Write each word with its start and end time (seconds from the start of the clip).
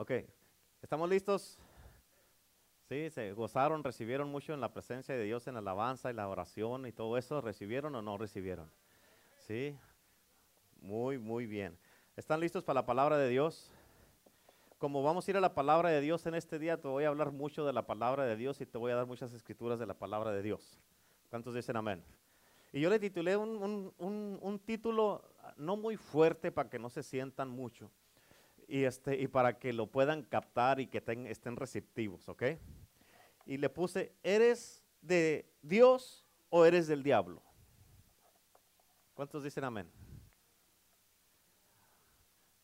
Ok, 0.00 0.12
¿estamos 0.80 1.10
listos? 1.10 1.58
Sí, 2.88 3.10
se 3.10 3.32
gozaron, 3.32 3.82
recibieron 3.82 4.30
mucho 4.30 4.54
en 4.54 4.60
la 4.60 4.72
presencia 4.72 5.12
de 5.16 5.24
Dios, 5.24 5.48
en 5.48 5.54
la 5.54 5.58
alabanza 5.58 6.08
y 6.08 6.14
la 6.14 6.28
oración 6.28 6.86
y 6.86 6.92
todo 6.92 7.18
eso. 7.18 7.40
¿Recibieron 7.40 7.96
o 7.96 8.00
no 8.00 8.16
recibieron? 8.16 8.70
Sí, 9.38 9.76
muy, 10.80 11.18
muy 11.18 11.46
bien. 11.46 11.76
¿Están 12.16 12.38
listos 12.38 12.62
para 12.62 12.78
la 12.78 12.86
palabra 12.86 13.18
de 13.18 13.28
Dios? 13.28 13.72
Como 14.78 15.02
vamos 15.02 15.26
a 15.26 15.30
ir 15.32 15.36
a 15.36 15.40
la 15.40 15.52
palabra 15.52 15.90
de 15.90 16.00
Dios 16.00 16.24
en 16.26 16.36
este 16.36 16.60
día, 16.60 16.80
te 16.80 16.86
voy 16.86 17.02
a 17.02 17.08
hablar 17.08 17.32
mucho 17.32 17.66
de 17.66 17.72
la 17.72 17.84
palabra 17.84 18.24
de 18.24 18.36
Dios 18.36 18.60
y 18.60 18.66
te 18.66 18.78
voy 18.78 18.92
a 18.92 18.94
dar 18.94 19.06
muchas 19.06 19.32
escrituras 19.32 19.80
de 19.80 19.86
la 19.86 19.94
palabra 19.94 20.30
de 20.30 20.42
Dios. 20.42 20.78
¿Cuántos 21.28 21.56
dicen 21.56 21.76
amén? 21.76 22.04
Y 22.72 22.80
yo 22.80 22.88
le 22.88 23.00
titulé 23.00 23.36
un, 23.36 23.92
un, 23.98 24.38
un 24.40 24.58
título 24.60 25.24
no 25.56 25.76
muy 25.76 25.96
fuerte 25.96 26.52
para 26.52 26.70
que 26.70 26.78
no 26.78 26.88
se 26.88 27.02
sientan 27.02 27.48
mucho 27.48 27.90
y, 28.68 28.84
este, 28.84 29.18
y 29.18 29.26
para 29.26 29.58
que 29.58 29.72
lo 29.72 29.86
puedan 29.86 30.22
captar 30.22 30.78
y 30.78 30.86
que 30.86 31.02
estén 31.28 31.56
receptivos, 31.56 32.28
¿ok? 32.28 32.42
Y 33.46 33.56
le 33.56 33.70
puse, 33.70 34.14
¿eres 34.22 34.84
de 35.00 35.50
Dios 35.62 36.26
o 36.50 36.66
eres 36.66 36.86
del 36.86 37.02
diablo? 37.02 37.42
¿Cuántos 39.14 39.42
dicen 39.42 39.64
amén? 39.64 39.90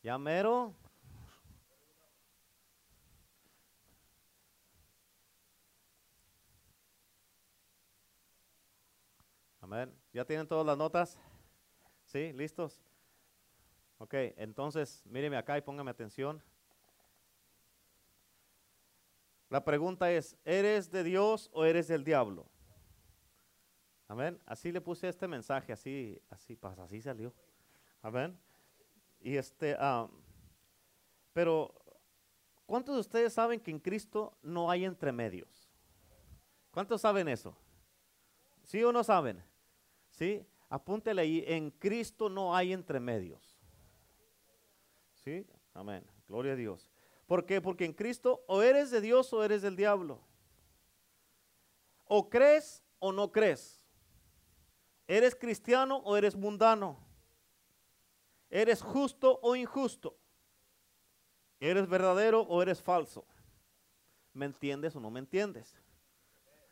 ¿Ya 0.03 0.17
mero? 0.19 0.75
Amén. 9.59 9.91
¿Ya 10.13 10.23
tienen 10.23 10.47
todas 10.47 10.63
las 10.63 10.77
notas? 10.77 11.17
¿Sí? 12.05 12.31
¿Listos? 12.33 12.79
Ok, 13.97 14.13
entonces 14.37 15.03
míreme 15.05 15.37
acá 15.37 15.57
y 15.57 15.61
póngame 15.61 15.91
atención. 15.91 16.41
La 19.49 19.63
pregunta 19.63 20.11
es, 20.11 20.35
¿eres 20.43 20.91
de 20.91 21.03
Dios 21.03 21.49
o 21.53 21.65
eres 21.65 21.87
del 21.87 22.03
diablo? 22.03 22.45
Amén. 24.07 24.39
Así 24.45 24.71
le 24.71 24.81
puse 24.81 25.07
este 25.07 25.27
mensaje, 25.27 25.71
así, 25.73 26.21
así, 26.29 26.55
pues 26.55 26.77
así 26.77 27.01
salió. 27.01 27.33
Amén. 28.01 28.37
Y 29.19 29.37
este, 29.37 29.77
pero, 31.33 31.73
¿cuántos 32.65 32.95
de 32.95 33.01
ustedes 33.01 33.33
saben 33.33 33.59
que 33.59 33.71
en 33.71 33.79
Cristo 33.79 34.37
no 34.41 34.69
hay 34.69 34.85
entremedios? 34.85 35.69
¿Cuántos 36.71 37.01
saben 37.01 37.27
eso? 37.27 37.55
¿Sí 38.63 38.83
o 38.83 38.91
no 38.91 39.03
saben? 39.03 39.43
¿Sí? 40.09 40.45
Apúntele 40.69 41.21
ahí, 41.21 41.43
en 41.47 41.71
Cristo 41.71 42.29
no 42.29 42.55
hay 42.55 42.73
entremedios. 42.73 43.44
¿Sí? 45.25 45.43
Amén. 45.73 46.05
Gloria 46.27 46.53
a 46.53 46.55
Dios. 46.55 46.87
¿Por 47.25 47.47
qué? 47.47 47.59
Porque 47.59 47.83
en 47.83 47.93
Cristo 47.93 48.43
o 48.47 48.61
eres 48.61 48.91
de 48.91 49.01
Dios 49.01 49.33
o 49.33 49.43
eres 49.43 49.63
del 49.63 49.75
diablo. 49.75 50.21
O 52.05 52.29
crees 52.29 52.83
o 52.99 53.11
no 53.11 53.31
crees. 53.31 53.83
¿Eres 55.07 55.35
cristiano 55.35 55.97
o 55.97 56.15
eres 56.15 56.35
mundano? 56.35 57.03
¿Eres 58.51 58.83
justo 58.83 59.39
o 59.41 59.55
injusto? 59.55 60.15
¿Eres 61.59 61.87
verdadero 61.87 62.41
o 62.41 62.61
eres 62.61 62.79
falso? 62.79 63.25
¿Me 64.31 64.45
entiendes 64.45 64.95
o 64.95 64.99
no 64.99 65.09
me 65.09 65.19
entiendes? 65.19 65.75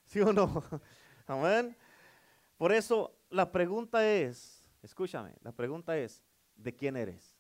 ¿Sí 0.06 0.20
o 0.20 0.32
no? 0.32 0.64
Amén. 1.26 1.76
Por 2.58 2.72
eso 2.72 3.18
la 3.32 3.52
pregunta 3.52 4.08
es, 4.08 4.64
escúchame, 4.84 5.34
la 5.42 5.52
pregunta 5.52 5.98
es, 5.98 6.24
¿de 6.56 6.76
quién 6.76 6.96
eres? 6.96 7.33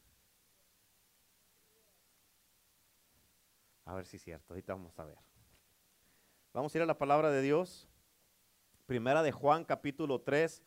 A 3.85 3.95
ver 3.95 4.05
si 4.05 4.17
es 4.17 4.23
cierto, 4.23 4.53
ahorita 4.53 4.73
vamos 4.73 4.97
a 4.97 5.03
ver. 5.03 5.17
Vamos 6.53 6.73
a 6.73 6.77
ir 6.77 6.81
a 6.83 6.85
la 6.85 6.97
palabra 6.97 7.31
de 7.31 7.41
Dios. 7.41 7.87
Primera 8.85 9.21
de 9.23 9.31
Juan, 9.31 9.65
capítulo 9.65 10.21
3. 10.21 10.63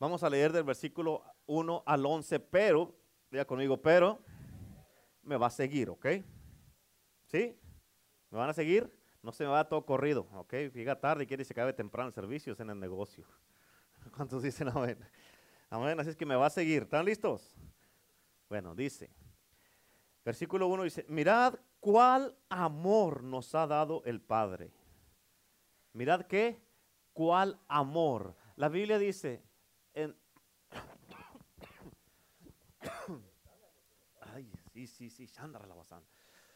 Vamos 0.00 0.22
a 0.24 0.30
leer 0.30 0.52
del 0.52 0.64
versículo 0.64 1.22
1 1.46 1.84
al 1.86 2.04
11, 2.04 2.40
pero, 2.40 2.98
diga 3.30 3.44
conmigo, 3.44 3.80
pero 3.80 4.20
me 5.22 5.36
va 5.36 5.46
a 5.46 5.50
seguir, 5.50 5.90
¿ok? 5.90 6.06
¿Sí? 7.26 7.56
¿Me 8.30 8.38
van 8.38 8.50
a 8.50 8.52
seguir? 8.52 8.92
No 9.22 9.32
se 9.32 9.44
me 9.44 9.50
va 9.50 9.68
todo 9.68 9.86
corrido, 9.86 10.28
¿ok? 10.32 10.54
Llega 10.74 11.00
tarde 11.00 11.24
y 11.24 11.26
quiere 11.26 11.42
que 11.42 11.46
se 11.46 11.54
acabe 11.54 11.72
temprano 11.72 12.08
el 12.08 12.14
servicio 12.14 12.56
en 12.58 12.70
el 12.70 12.80
negocio. 12.80 13.26
¿Cuántos 14.16 14.42
dicen 14.42 14.68
amén? 14.68 14.98
Amén, 15.70 15.98
así 16.00 16.10
es 16.10 16.16
que 16.16 16.26
me 16.26 16.36
va 16.36 16.46
a 16.46 16.50
seguir. 16.50 16.82
¿Están 16.82 17.04
listos? 17.04 17.54
Bueno, 18.48 18.74
dice, 18.74 19.10
versículo 20.24 20.66
1 20.66 20.82
dice, 20.82 21.06
mirad 21.08 21.54
cuál 21.84 22.34
amor 22.48 23.22
nos 23.22 23.54
ha 23.54 23.66
dado 23.66 24.02
el 24.06 24.22
Padre. 24.22 24.72
Mirad 25.92 26.22
qué, 26.22 26.58
cuál 27.12 27.60
amor. 27.68 28.34
La 28.56 28.70
Biblia 28.70 28.98
dice 28.98 29.42
en... 29.92 30.16
Ay, 34.32 34.50
sí, 34.72 34.86
sí, 34.86 35.10
sí, 35.10 35.28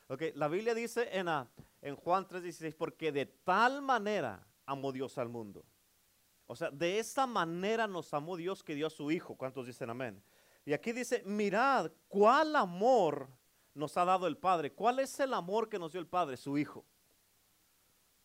Ok, 0.06 0.22
la 0.34 0.48
Biblia 0.48 0.72
dice 0.72 1.10
en, 1.12 1.28
ah, 1.28 1.46
en 1.82 1.94
Juan 1.94 2.26
3:16, 2.26 2.74
porque 2.74 3.12
de 3.12 3.26
tal 3.26 3.82
manera 3.82 4.48
amó 4.64 4.92
Dios 4.92 5.18
al 5.18 5.28
mundo. 5.28 5.62
O 6.46 6.56
sea, 6.56 6.70
de 6.70 6.98
esa 6.98 7.26
manera 7.26 7.86
nos 7.86 8.14
amó 8.14 8.38
Dios 8.38 8.64
que 8.64 8.74
dio 8.74 8.86
a 8.86 8.90
su 8.90 9.10
Hijo. 9.10 9.36
¿Cuántos 9.36 9.66
dicen 9.66 9.90
amén? 9.90 10.22
Y 10.64 10.72
aquí 10.72 10.92
dice, 10.92 11.22
mirad 11.26 11.92
cuál 12.08 12.56
amor 12.56 13.28
nos 13.78 13.96
ha 13.96 14.04
dado 14.04 14.26
el 14.26 14.36
Padre. 14.36 14.72
¿Cuál 14.72 14.98
es 14.98 15.18
el 15.20 15.32
amor 15.32 15.68
que 15.68 15.78
nos 15.78 15.92
dio 15.92 16.00
el 16.00 16.06
Padre? 16.06 16.36
Su 16.36 16.58
Hijo. 16.58 16.84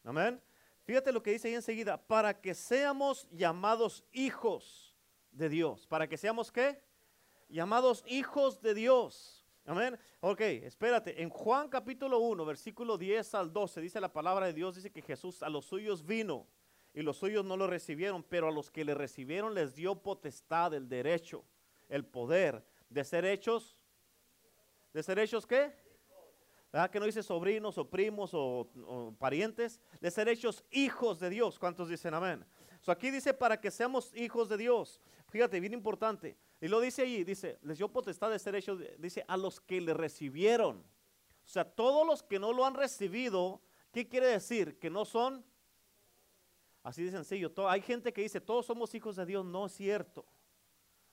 Amén. 0.03 0.41
Fíjate 0.84 1.14
lo 1.14 1.24
que 1.24 1.31
dice 1.31 1.47
ahí 1.47 1.53
enseguida, 1.53 1.97
para 1.97 2.41
que 2.41 2.53
seamos 2.53 3.28
llamados 3.31 4.03
hijos 4.12 4.94
de 5.31 5.47
Dios. 5.47 5.88
¿Para 5.88 6.08
que 6.08 6.18
seamos 6.18 6.52
qué? 6.52 6.81
Llamados 7.47 8.03
hijos 8.08 8.62
de 8.62 8.74
Dios. 8.74 9.46
Amén. 9.66 9.97
Ok, 10.19 10.41
espérate. 10.41 11.22
En 11.22 11.30
Juan 11.30 11.70
capítulo 11.70 12.20
1, 12.20 12.44
versículo 12.44 12.97
10 12.97 13.35
al 13.35 13.53
12, 13.53 13.80
dice 13.80 14.02
la 14.02 14.12
palabra 14.12 14.47
de 14.47 14.53
Dios, 14.53 14.75
dice 14.75 14.91
que 14.91 15.02
Jesús 15.02 15.41
a 15.41 15.50
los 15.50 15.66
suyos 15.66 16.06
vino 16.06 16.47
y 16.94 17.02
los 17.02 17.18
suyos 17.18 17.46
no 17.46 17.56
lo 17.56 17.68
recibieron, 17.68 18.24
pero 18.24 18.50
a 18.50 18.52
los 18.52 18.70
que 18.70 18.84
le 18.84 18.94
recibieron 18.94 19.53
les 19.53 19.75
dio 19.75 20.02
potestad, 20.02 20.74
el 20.74 20.90
derecho, 20.90 21.46
el 21.88 22.06
poder 22.06 22.66
de 22.90 23.03
ser 23.06 23.24
hechos 23.24 23.78
¿De 24.93 25.01
ser 25.01 25.17
hechos 25.19 25.45
qué? 25.47 25.73
¿Verdad 26.71 26.89
que 26.89 26.99
no 26.99 27.05
dice 27.05 27.21
sobrinos 27.21 27.77
o 27.77 27.89
primos 27.89 28.31
o, 28.33 29.15
parientes? 29.19 29.79
De 29.99 30.09
ser 30.09 30.27
hechos 30.27 30.63
hijos 30.71 31.19
de 31.19 31.29
Dios. 31.29 31.59
¿Cuántos 31.59 31.89
dicen 31.89 32.13
amén? 32.13 32.45
So 32.81 32.91
aquí 32.91 33.11
dice 33.11 33.33
para 33.33 33.59
que 33.59 33.71
seamos 33.71 34.11
hijos 34.15 34.49
de 34.49 34.57
Dios. 34.57 34.99
Fíjate, 35.29 35.59
bien 35.59 35.73
importante. 35.73 36.37
Y 36.61 36.67
lo 36.67 36.79
dice 36.79 37.01
ahí, 37.01 37.23
dice, 37.23 37.57
les 37.63 37.77
dio 37.77 37.89
potestad 37.89 38.29
de 38.29 38.39
ser 38.39 38.55
hechos, 38.55 38.79
dice, 38.97 39.25
a 39.27 39.35
los 39.35 39.59
que 39.59 39.81
le 39.81 39.93
recibieron. 39.93 40.77
O 41.45 41.47
sea, 41.47 41.63
todos 41.63 42.05
los 42.07 42.23
que 42.23 42.39
no 42.39 42.53
lo 42.53 42.65
han 42.65 42.73
recibido, 42.73 43.61
¿qué 43.91 44.07
quiere 44.07 44.27
decir? 44.27 44.79
Que 44.79 44.89
no 44.89 45.05
son. 45.05 45.43
Así 46.83 47.03
de 47.03 47.11
sencillo. 47.11 47.51
hay 47.67 47.81
gente 47.81 48.11
que 48.11 48.21
dice, 48.21 48.41
todos 48.41 48.65
somos 48.65 48.93
hijos 48.93 49.15
de 49.15 49.25
Dios. 49.25 49.45
No 49.45 49.65
es 49.65 49.73
cierto. 49.73 50.25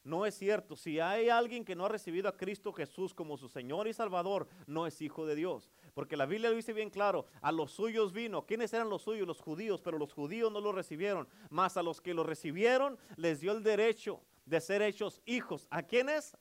No 0.02 0.24
es 0.24 0.34
cierto. 0.34 0.76
Si 0.76 0.98
hay 0.98 1.28
alguien 1.28 1.64
que 1.64 1.76
no 1.76 1.84
ha 1.84 1.88
recibido 1.88 2.28
a 2.28 2.36
Cristo 2.36 2.72
Jesús 2.72 3.12
como 3.12 3.36
su 3.36 3.48
Señor 3.48 3.86
y 3.86 3.92
Salvador, 3.92 4.48
no 4.66 4.86
es 4.86 5.00
hijo 5.02 5.26
de 5.26 5.34
Dios. 5.34 5.70
Porque 5.92 6.16
la 6.16 6.26
Biblia 6.26 6.50
lo 6.50 6.56
dice 6.56 6.72
bien 6.72 6.90
claro, 6.90 7.26
a 7.42 7.52
los 7.52 7.72
suyos 7.72 8.12
vino. 8.12 8.46
¿Quiénes 8.46 8.72
eran 8.72 8.88
los 8.88 9.02
suyos? 9.02 9.26
Los 9.26 9.40
judíos, 9.40 9.82
pero 9.82 9.98
los 9.98 10.12
judíos 10.12 10.50
no 10.50 10.60
lo 10.60 10.72
recibieron. 10.72 11.28
Más 11.50 11.76
a 11.76 11.82
los 11.82 12.00
que 12.00 12.14
lo 12.14 12.24
recibieron 12.24 12.98
les 13.16 13.40
dio 13.40 13.52
el 13.52 13.62
derecho 13.62 14.22
de 14.46 14.60
ser 14.60 14.80
hechos 14.80 15.20
hijos. 15.26 15.66
¿A 15.70 15.82
quiénes? 15.82 16.36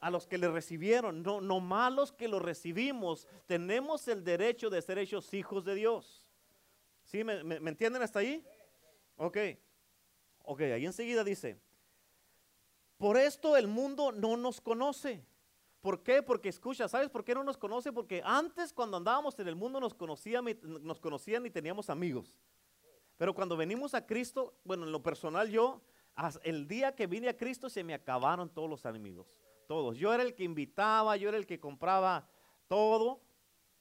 A 0.00 0.10
los 0.10 0.26
que 0.26 0.36
le 0.36 0.48
recibieron, 0.48 1.22
no, 1.22 1.40
no 1.40 1.60
malos 1.60 2.12
que 2.12 2.28
lo 2.28 2.38
recibimos, 2.38 3.26
tenemos 3.46 4.06
el 4.08 4.24
derecho 4.24 4.68
de 4.68 4.82
ser 4.82 4.98
hechos 4.98 5.32
hijos 5.32 5.64
de 5.64 5.74
Dios. 5.74 6.28
¿Sí? 7.04 7.24
¿Me, 7.24 7.42
me 7.42 7.70
entienden 7.70 8.02
hasta 8.02 8.18
ahí? 8.18 8.44
Ok. 9.16 9.38
Ok, 10.42 10.60
ahí 10.60 10.86
enseguida 10.86 11.24
dice, 11.24 11.58
por 12.96 13.16
esto 13.16 13.56
el 13.56 13.68
mundo 13.68 14.12
no 14.12 14.36
nos 14.36 14.60
conoce. 14.60 15.24
¿Por 15.80 16.02
qué? 16.02 16.22
Porque 16.22 16.48
escucha, 16.48 16.88
¿sabes 16.88 17.10
por 17.10 17.24
qué 17.24 17.34
no 17.34 17.44
nos 17.44 17.56
conoce? 17.56 17.92
Porque 17.92 18.22
antes 18.24 18.72
cuando 18.72 18.96
andábamos 18.96 19.38
en 19.38 19.48
el 19.48 19.54
mundo 19.54 19.78
nos 19.78 19.94
conocían, 19.94 20.44
nos 20.62 20.98
conocían 20.98 21.46
y 21.46 21.50
teníamos 21.50 21.90
amigos. 21.90 22.34
Pero 23.16 23.34
cuando 23.34 23.56
venimos 23.56 23.94
a 23.94 24.04
Cristo, 24.04 24.54
bueno, 24.64 24.84
en 24.84 24.92
lo 24.92 25.02
personal 25.02 25.48
yo, 25.48 25.82
el 26.42 26.66
día 26.66 26.94
que 26.94 27.06
vine 27.06 27.28
a 27.28 27.36
Cristo 27.36 27.68
se 27.68 27.84
me 27.84 27.94
acabaron 27.94 28.48
todos 28.48 28.68
los 28.68 28.84
enemigos. 28.84 29.28
Todos. 29.68 29.96
Yo 29.96 30.12
era 30.12 30.22
el 30.22 30.34
que 30.34 30.44
invitaba, 30.44 31.16
yo 31.16 31.28
era 31.28 31.38
el 31.38 31.46
que 31.46 31.60
compraba 31.60 32.28
todo. 32.68 33.20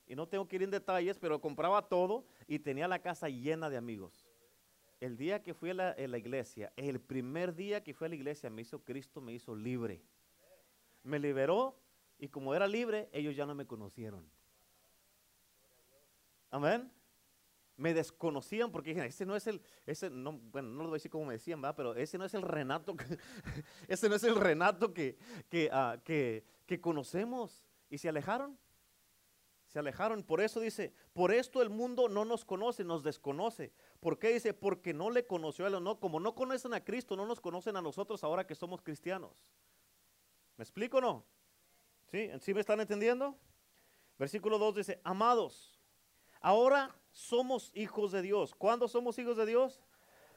Y 0.08 0.16
no 0.16 0.28
tengo 0.28 0.48
que 0.48 0.58
ir 0.58 0.64
en 0.64 0.72
detalles, 0.72 1.18
pero 1.18 1.42
compraba 1.42 1.88
todo 1.88 2.26
y 2.48 2.60
tenía 2.60 2.88
la 2.88 3.00
casa 3.00 3.28
llena 3.28 3.70
de 3.70 3.78
amigos 3.78 4.25
el 5.06 5.18
día 5.18 5.44
que 5.44 5.54
fui 5.54 5.70
a 5.70 5.74
la, 5.74 6.18
iglesia, 6.18 6.74
el 6.76 7.00
primer 7.00 7.54
día 7.54 7.84
que 7.84 7.94
fui 7.94 8.06
a 8.06 8.10
la 8.10 8.16
iglesia, 8.16 8.50
me 8.50 8.64
hizo 8.64 8.84
Cristo, 8.84 9.22
me 9.22 9.34
hizo 9.34 9.56
libre. 9.56 10.02
Me 11.04 11.20
liberó 11.20 11.80
Y 12.18 12.30
como 12.30 12.56
era 12.56 12.68
libre, 12.68 13.10
ellos 13.12 13.36
ya 13.36 13.46
no 13.46 13.54
me 13.54 13.68
conocieron. 13.68 14.26
Amén. 16.50 16.92
Me 17.78 17.94
desconocían 17.94 18.72
porque 18.72 18.92
dijeron, 18.92 19.10
ese 19.10 19.26
no 19.26 19.36
es 19.36 19.46
el, 19.48 19.62
ese 19.86 20.10
no, 20.10 20.32
bueno, 20.32 20.70
no 20.70 20.78
lo 20.78 20.90
voy 20.90 20.96
a 20.96 21.00
decir 21.00 21.12
como 21.12 21.26
me 21.26 21.34
decían, 21.34 21.62
¿verdad? 21.62 21.76
pero 21.76 21.94
ese 21.94 22.18
no 22.18 22.24
es 22.24 22.34
el 22.34 22.42
Renato, 22.42 22.96
ese 23.90 24.08
no 24.08 24.16
es 24.16 24.24
el 24.24 24.38
Renato 24.38 24.94
que, 24.94 25.18
ah, 25.72 25.98
que, 26.04 26.46
que 26.66 26.82
conocemos. 26.82 27.64
Y 27.90 28.00
se 28.00 28.10
alejaron. 28.10 28.58
Se 29.68 29.80
alejaron. 29.80 30.24
Por 30.24 30.42
eso 30.42 30.60
dice, 30.62 30.94
por 31.14 31.32
esto 31.34 31.62
el 31.62 31.70
mundo 31.70 32.08
no 32.08 32.24
nos 32.24 32.46
conoce, 32.46 32.84
nos 32.84 33.04
desconoce. 33.04 33.74
¿Por 34.00 34.20
qué 34.20 34.34
dice? 34.34 34.54
Porque 34.54 34.94
no 34.94 35.10
le 35.10 35.26
conoció 35.26 35.66
a 35.66 35.68
él 35.70 35.76
o 35.76 35.80
no. 35.80 36.00
Como 36.00 36.20
no 36.20 36.36
conocen 36.36 36.74
a 36.74 36.84
Cristo, 36.84 37.16
no 37.16 37.26
nos 37.26 37.42
conocen 37.42 37.76
a 37.76 37.82
nosotros 37.82 38.24
ahora 38.24 38.46
que 38.46 38.56
somos 38.56 38.82
cristianos. 38.82 39.52
¿Me 40.58 40.64
explico 40.64 40.98
o 40.98 41.02
no? 41.02 41.26
¿Sí? 42.12 42.30
¿Sí 42.40 42.54
me 42.54 42.62
están 42.62 42.80
entendiendo? 42.80 43.36
Versículo 44.18 44.58
2 44.58 44.76
dice, 44.76 45.02
amados, 45.04 45.80
ahora 46.40 46.96
somos 47.12 47.72
hijos 47.74 48.12
de 48.12 48.22
Dios. 48.22 48.54
¿Cuándo 48.56 48.88
somos 48.88 49.18
hijos 49.20 49.38
de 49.38 49.46
Dios? 49.46 49.82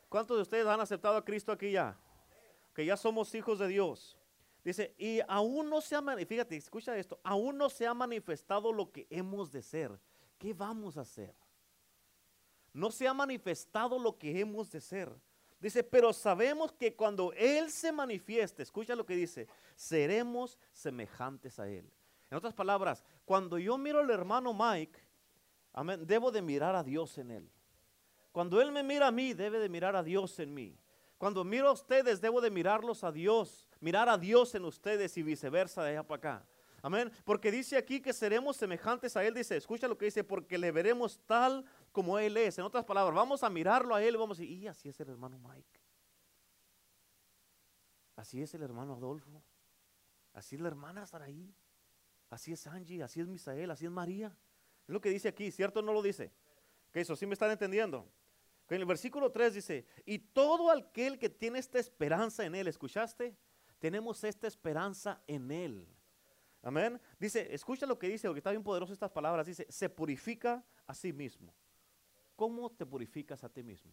¿Cuántos 0.08 0.36
de 0.36 0.42
ustedes 0.42 0.66
han 0.66 0.80
aceptado 0.80 1.16
a 1.16 1.24
Cristo 1.24 1.52
aquí 1.52 1.72
ya? 1.72 1.96
Que 2.74 2.84
ya 2.84 2.96
somos 2.96 3.34
hijos 3.34 3.58
de 3.58 3.68
Dios. 3.68 4.16
Dice, 4.64 4.94
y 4.98 5.20
aún 5.28 5.70
no 5.70 5.80
se 5.80 5.94
ha, 5.96 6.02
fíjate, 6.26 6.56
escucha 6.56 6.96
esto, 6.96 7.20
aún 7.22 7.56
no 7.56 7.70
se 7.70 7.86
ha 7.86 7.94
manifestado 7.94 8.72
lo 8.72 8.90
que 8.90 9.06
hemos 9.10 9.52
de 9.52 9.62
ser. 9.62 9.98
¿Qué 10.38 10.52
vamos 10.52 10.96
a 10.96 11.02
hacer? 11.02 11.34
No 12.72 12.90
se 12.90 13.08
ha 13.08 13.14
manifestado 13.14 13.98
lo 13.98 14.18
que 14.18 14.40
hemos 14.40 14.70
de 14.70 14.80
ser. 14.80 15.10
Dice, 15.60 15.82
pero 15.82 16.12
sabemos 16.12 16.72
que 16.72 16.94
cuando 16.94 17.32
Él 17.32 17.70
se 17.70 17.90
manifieste, 17.90 18.62
escucha 18.62 18.94
lo 18.94 19.04
que 19.04 19.16
dice, 19.16 19.48
seremos 19.74 20.58
semejantes 20.72 21.58
a 21.58 21.68
Él. 21.68 21.90
En 22.30 22.38
otras 22.38 22.54
palabras, 22.54 23.04
cuando 23.24 23.58
yo 23.58 23.76
miro 23.76 24.00
al 24.00 24.10
hermano 24.10 24.54
Mike, 24.54 24.98
amén, 25.72 26.06
debo 26.06 26.30
de 26.30 26.42
mirar 26.42 26.76
a 26.76 26.84
Dios 26.84 27.18
en 27.18 27.30
Él. 27.30 27.50
Cuando 28.30 28.60
Él 28.60 28.70
me 28.70 28.82
mira 28.82 29.08
a 29.08 29.12
mí, 29.12 29.34
debe 29.34 29.58
de 29.58 29.68
mirar 29.68 29.96
a 29.96 30.02
Dios 30.02 30.38
en 30.38 30.54
mí. 30.54 30.78
Cuando 31.16 31.42
miro 31.42 31.68
a 31.68 31.72
ustedes, 31.72 32.20
debo 32.20 32.40
de 32.40 32.50
mirarlos 32.50 33.02
a 33.02 33.10
Dios 33.10 33.68
mirar 33.80 34.08
a 34.08 34.18
Dios 34.18 34.54
en 34.54 34.64
ustedes 34.64 35.16
y 35.16 35.22
viceversa 35.22 35.82
de 35.82 35.90
allá 35.90 36.02
para 36.02 36.18
acá. 36.18 36.46
Amén. 36.82 37.10
Porque 37.24 37.50
dice 37.50 37.76
aquí 37.76 38.00
que 38.00 38.12
seremos 38.12 38.56
semejantes 38.56 39.16
a 39.16 39.24
Él. 39.24 39.34
Dice, 39.34 39.56
escucha 39.56 39.88
lo 39.88 39.98
que 39.98 40.06
dice, 40.06 40.24
porque 40.24 40.58
le 40.58 40.70
veremos 40.70 41.20
tal 41.26 41.64
como 41.92 42.18
Él 42.18 42.36
es. 42.36 42.58
En 42.58 42.64
otras 42.64 42.84
palabras, 42.84 43.14
vamos 43.14 43.42
a 43.42 43.50
mirarlo 43.50 43.94
a 43.94 44.02
Él 44.02 44.14
y 44.14 44.18
vamos 44.18 44.38
a 44.38 44.42
decir, 44.42 44.56
y 44.56 44.66
así 44.66 44.88
es 44.88 44.98
el 45.00 45.08
hermano 45.08 45.38
Mike. 45.38 45.80
Así 48.16 48.42
es 48.42 48.52
el 48.54 48.62
hermano 48.62 48.94
Adolfo. 48.94 49.42
Así 50.32 50.56
es 50.56 50.60
la 50.60 50.68
hermana 50.68 51.06
Saraí. 51.06 51.54
Así 52.30 52.52
es 52.52 52.66
Angie. 52.66 53.02
Así 53.02 53.20
es 53.20 53.26
Misael. 53.26 53.70
Así 53.70 53.84
es 53.84 53.90
María. 53.90 54.36
Es 54.86 54.92
lo 54.92 55.00
que 55.00 55.10
dice 55.10 55.28
aquí, 55.28 55.50
¿cierto 55.50 55.82
no 55.82 55.92
lo 55.92 56.02
dice? 56.02 56.32
Que 56.92 57.00
eso 57.00 57.14
sí 57.16 57.26
me 57.26 57.34
están 57.34 57.50
entendiendo. 57.50 58.10
Que 58.66 58.74
en 58.74 58.82
el 58.82 58.86
versículo 58.86 59.30
3 59.30 59.54
dice, 59.54 59.86
y 60.04 60.18
todo 60.18 60.70
aquel 60.70 61.18
que 61.18 61.28
tiene 61.28 61.58
esta 61.58 61.78
esperanza 61.78 62.44
en 62.44 62.54
Él, 62.54 62.68
¿escuchaste? 62.68 63.36
tenemos 63.78 64.24
esta 64.24 64.46
esperanza 64.46 65.22
en 65.26 65.50
Él. 65.50 65.86
Amén. 66.62 67.00
Dice, 67.18 67.54
escucha 67.54 67.86
lo 67.86 67.98
que 67.98 68.08
dice, 68.08 68.28
porque 68.28 68.38
está 68.38 68.50
bien 68.50 68.62
poderoso 68.62 68.92
estas 68.92 69.10
palabras. 69.10 69.46
Dice, 69.46 69.66
se 69.68 69.88
purifica 69.88 70.64
a 70.86 70.94
sí 70.94 71.12
mismo. 71.12 71.54
¿Cómo 72.36 72.70
te 72.70 72.86
purificas 72.86 73.42
a 73.44 73.48
ti 73.48 73.62
mismo? 73.62 73.92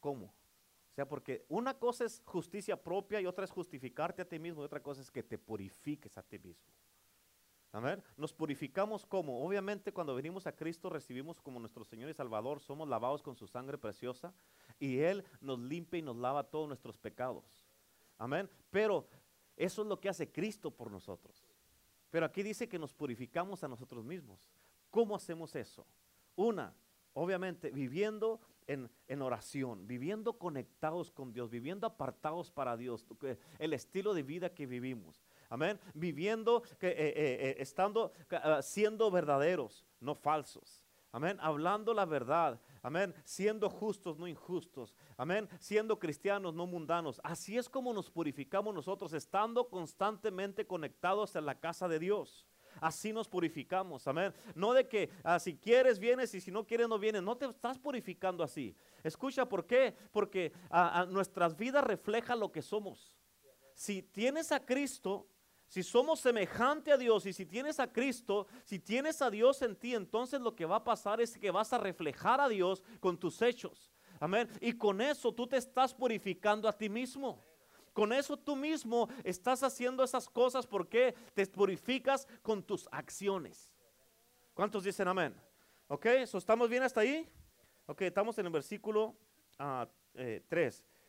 ¿Cómo? 0.00 0.26
O 0.26 0.94
sea, 0.94 1.06
porque 1.06 1.44
una 1.48 1.74
cosa 1.74 2.04
es 2.04 2.22
justicia 2.24 2.82
propia 2.82 3.20
y 3.20 3.26
otra 3.26 3.44
es 3.44 3.50
justificarte 3.50 4.22
a 4.22 4.28
ti 4.28 4.38
mismo 4.38 4.62
y 4.62 4.64
otra 4.64 4.82
cosa 4.82 5.02
es 5.02 5.10
que 5.10 5.22
te 5.22 5.36
purifiques 5.36 6.16
a 6.16 6.22
ti 6.22 6.38
mismo. 6.38 6.72
Amén. 7.72 8.02
Nos 8.16 8.32
purificamos 8.32 9.04
como, 9.04 9.44
obviamente 9.44 9.92
cuando 9.92 10.14
venimos 10.14 10.46
a 10.46 10.52
Cristo 10.56 10.88
recibimos 10.88 11.40
como 11.42 11.60
nuestro 11.60 11.84
Señor 11.84 12.08
y 12.08 12.14
Salvador, 12.14 12.60
somos 12.60 12.88
lavados 12.88 13.22
con 13.22 13.36
su 13.36 13.46
sangre 13.46 13.76
preciosa 13.76 14.32
y 14.78 15.00
Él 15.00 15.24
nos 15.42 15.58
limpia 15.58 15.98
y 15.98 16.02
nos 16.02 16.16
lava 16.16 16.44
todos 16.44 16.68
nuestros 16.68 16.96
pecados. 16.96 17.66
Amén. 18.16 18.48
Pero 18.70 19.06
eso 19.56 19.82
es 19.82 19.88
lo 19.88 20.00
que 20.00 20.08
hace 20.08 20.30
Cristo 20.30 20.70
por 20.70 20.90
nosotros. 20.90 21.44
Pero 22.10 22.26
aquí 22.26 22.42
dice 22.42 22.68
que 22.68 22.78
nos 22.78 22.94
purificamos 22.94 23.64
a 23.64 23.68
nosotros 23.68 24.04
mismos. 24.04 24.40
¿Cómo 24.90 25.16
hacemos 25.16 25.54
eso? 25.56 25.86
Una, 26.34 26.74
obviamente, 27.14 27.70
viviendo 27.70 28.40
en, 28.66 29.22
oración, 29.22 29.86
viviendo 29.86 30.34
conectados 30.38 31.10
con 31.10 31.32
Dios, 31.32 31.50
viviendo 31.50 31.86
apartados 31.86 32.50
para 32.50 32.76
Dios, 32.76 33.06
el 33.58 33.72
estilo 33.72 34.14
de 34.14 34.22
vida 34.22 34.54
que 34.54 34.66
vivimos. 34.66 35.22
Amén. 35.48 35.78
Viviendo, 35.94 36.62
que, 36.78 36.88
eh, 36.88 36.94
eh, 36.98 37.14
eh, 37.16 37.56
estando, 37.58 38.12
siendo 38.62 39.10
verdaderos, 39.10 39.84
no 40.00 40.14
falsos. 40.14 40.82
Amén. 41.12 41.38
Hablando 41.40 41.94
la 41.94 42.04
verdad. 42.04 42.60
Amén. 42.82 43.14
Siendo 43.24 43.68
justos, 43.68 44.18
no 44.18 44.26
injustos. 44.26 44.94
Amén. 45.16 45.48
Siendo 45.58 45.98
cristianos, 45.98 46.54
no 46.54 46.66
mundanos. 46.66 47.20
Así 47.24 47.56
es 47.56 47.68
como 47.68 47.92
nos 47.92 48.10
purificamos 48.10 48.74
nosotros, 48.74 49.12
estando 49.12 49.68
constantemente 49.68 50.66
conectados 50.66 51.36
en 51.36 51.46
la 51.46 51.58
casa 51.58 51.88
de 51.88 51.98
Dios. 51.98 52.46
Así 52.80 53.12
nos 53.12 53.28
purificamos, 53.28 54.06
amén. 54.06 54.34
No 54.54 54.72
de 54.72 54.86
que 54.86 55.10
ah, 55.24 55.38
si 55.38 55.56
quieres 55.56 55.98
vienes 55.98 56.34
y 56.34 56.40
si 56.40 56.50
no 56.50 56.66
quieres 56.66 56.88
no 56.88 56.98
vienes. 56.98 57.22
No 57.22 57.36
te 57.36 57.46
estás 57.46 57.78
purificando 57.78 58.44
así. 58.44 58.76
Escucha, 59.02 59.48
¿por 59.48 59.66
qué? 59.66 59.94
Porque 60.12 60.52
a 60.68 60.82
ah, 60.82 61.00
ah, 61.00 61.06
nuestras 61.06 61.56
vidas 61.56 61.84
reflejan 61.84 62.40
lo 62.40 62.52
que 62.52 62.62
somos. 62.62 63.16
Si 63.74 64.02
tienes 64.02 64.52
a 64.52 64.64
Cristo, 64.64 65.28
si 65.68 65.82
somos 65.82 66.20
semejante 66.20 66.92
a 66.92 66.96
Dios 66.96 67.26
y 67.26 67.32
si 67.32 67.44
tienes 67.44 67.80
a 67.80 67.92
Cristo, 67.92 68.46
si 68.64 68.78
tienes 68.78 69.20
a 69.20 69.30
Dios 69.30 69.62
en 69.62 69.76
ti, 69.76 69.94
entonces 69.94 70.40
lo 70.40 70.54
que 70.54 70.64
va 70.64 70.76
a 70.76 70.84
pasar 70.84 71.20
es 71.20 71.36
que 71.36 71.50
vas 71.50 71.72
a 71.72 71.78
reflejar 71.78 72.40
a 72.40 72.48
Dios 72.48 72.82
con 73.00 73.18
tus 73.18 73.42
hechos. 73.42 73.92
Amén. 74.20 74.48
Y 74.60 74.72
con 74.72 75.00
eso 75.00 75.32
tú 75.32 75.46
te 75.46 75.56
estás 75.56 75.92
purificando 75.92 76.68
a 76.68 76.72
ti 76.72 76.88
mismo. 76.88 77.44
Con 77.92 78.12
eso 78.12 78.36
tú 78.36 78.54
mismo 78.54 79.08
estás 79.24 79.62
haciendo 79.62 80.04
esas 80.04 80.28
cosas 80.28 80.66
porque 80.66 81.14
te 81.34 81.46
purificas 81.46 82.28
con 82.42 82.62
tus 82.62 82.88
acciones. 82.92 83.72
¿Cuántos 84.54 84.84
dicen 84.84 85.08
amén? 85.08 85.34
¿Ok? 85.88 86.06
¿Estamos 86.06 86.68
bien 86.68 86.82
hasta 86.82 87.00
ahí? 87.00 87.28
Ok, 87.86 88.02
estamos 88.02 88.38
en 88.38 88.46
el 88.46 88.52
versículo 88.52 89.16
3. 89.56 89.58
Ah, 89.58 89.88
eh, 90.14 90.42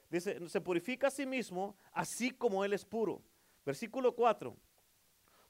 Dice, 0.09 0.47
se 0.47 0.61
purifica 0.61 1.07
a 1.07 1.11
sí 1.11 1.25
mismo 1.25 1.75
así 1.91 2.31
como 2.31 2.63
Él 2.63 2.71
es 2.73 2.85
puro. 2.85 3.21
Versículo 3.67 4.15
4. 4.15 4.55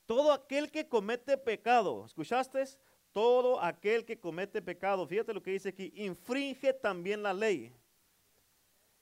Todo 0.07 0.31
aquel 0.31 0.71
que 0.71 0.87
comete 0.87 1.37
pecado, 1.37 2.03
¿escuchaste? 2.03 2.63
Todo 3.11 3.61
aquel 3.61 4.05
que 4.05 4.19
comete 4.19 4.59
pecado, 4.59 5.05
fíjate 5.05 5.35
lo 5.35 5.43
que 5.43 5.51
dice 5.51 5.69
aquí, 5.69 5.93
infringe 5.95 6.73
también 6.73 7.21
la 7.21 7.31
ley. 7.31 7.71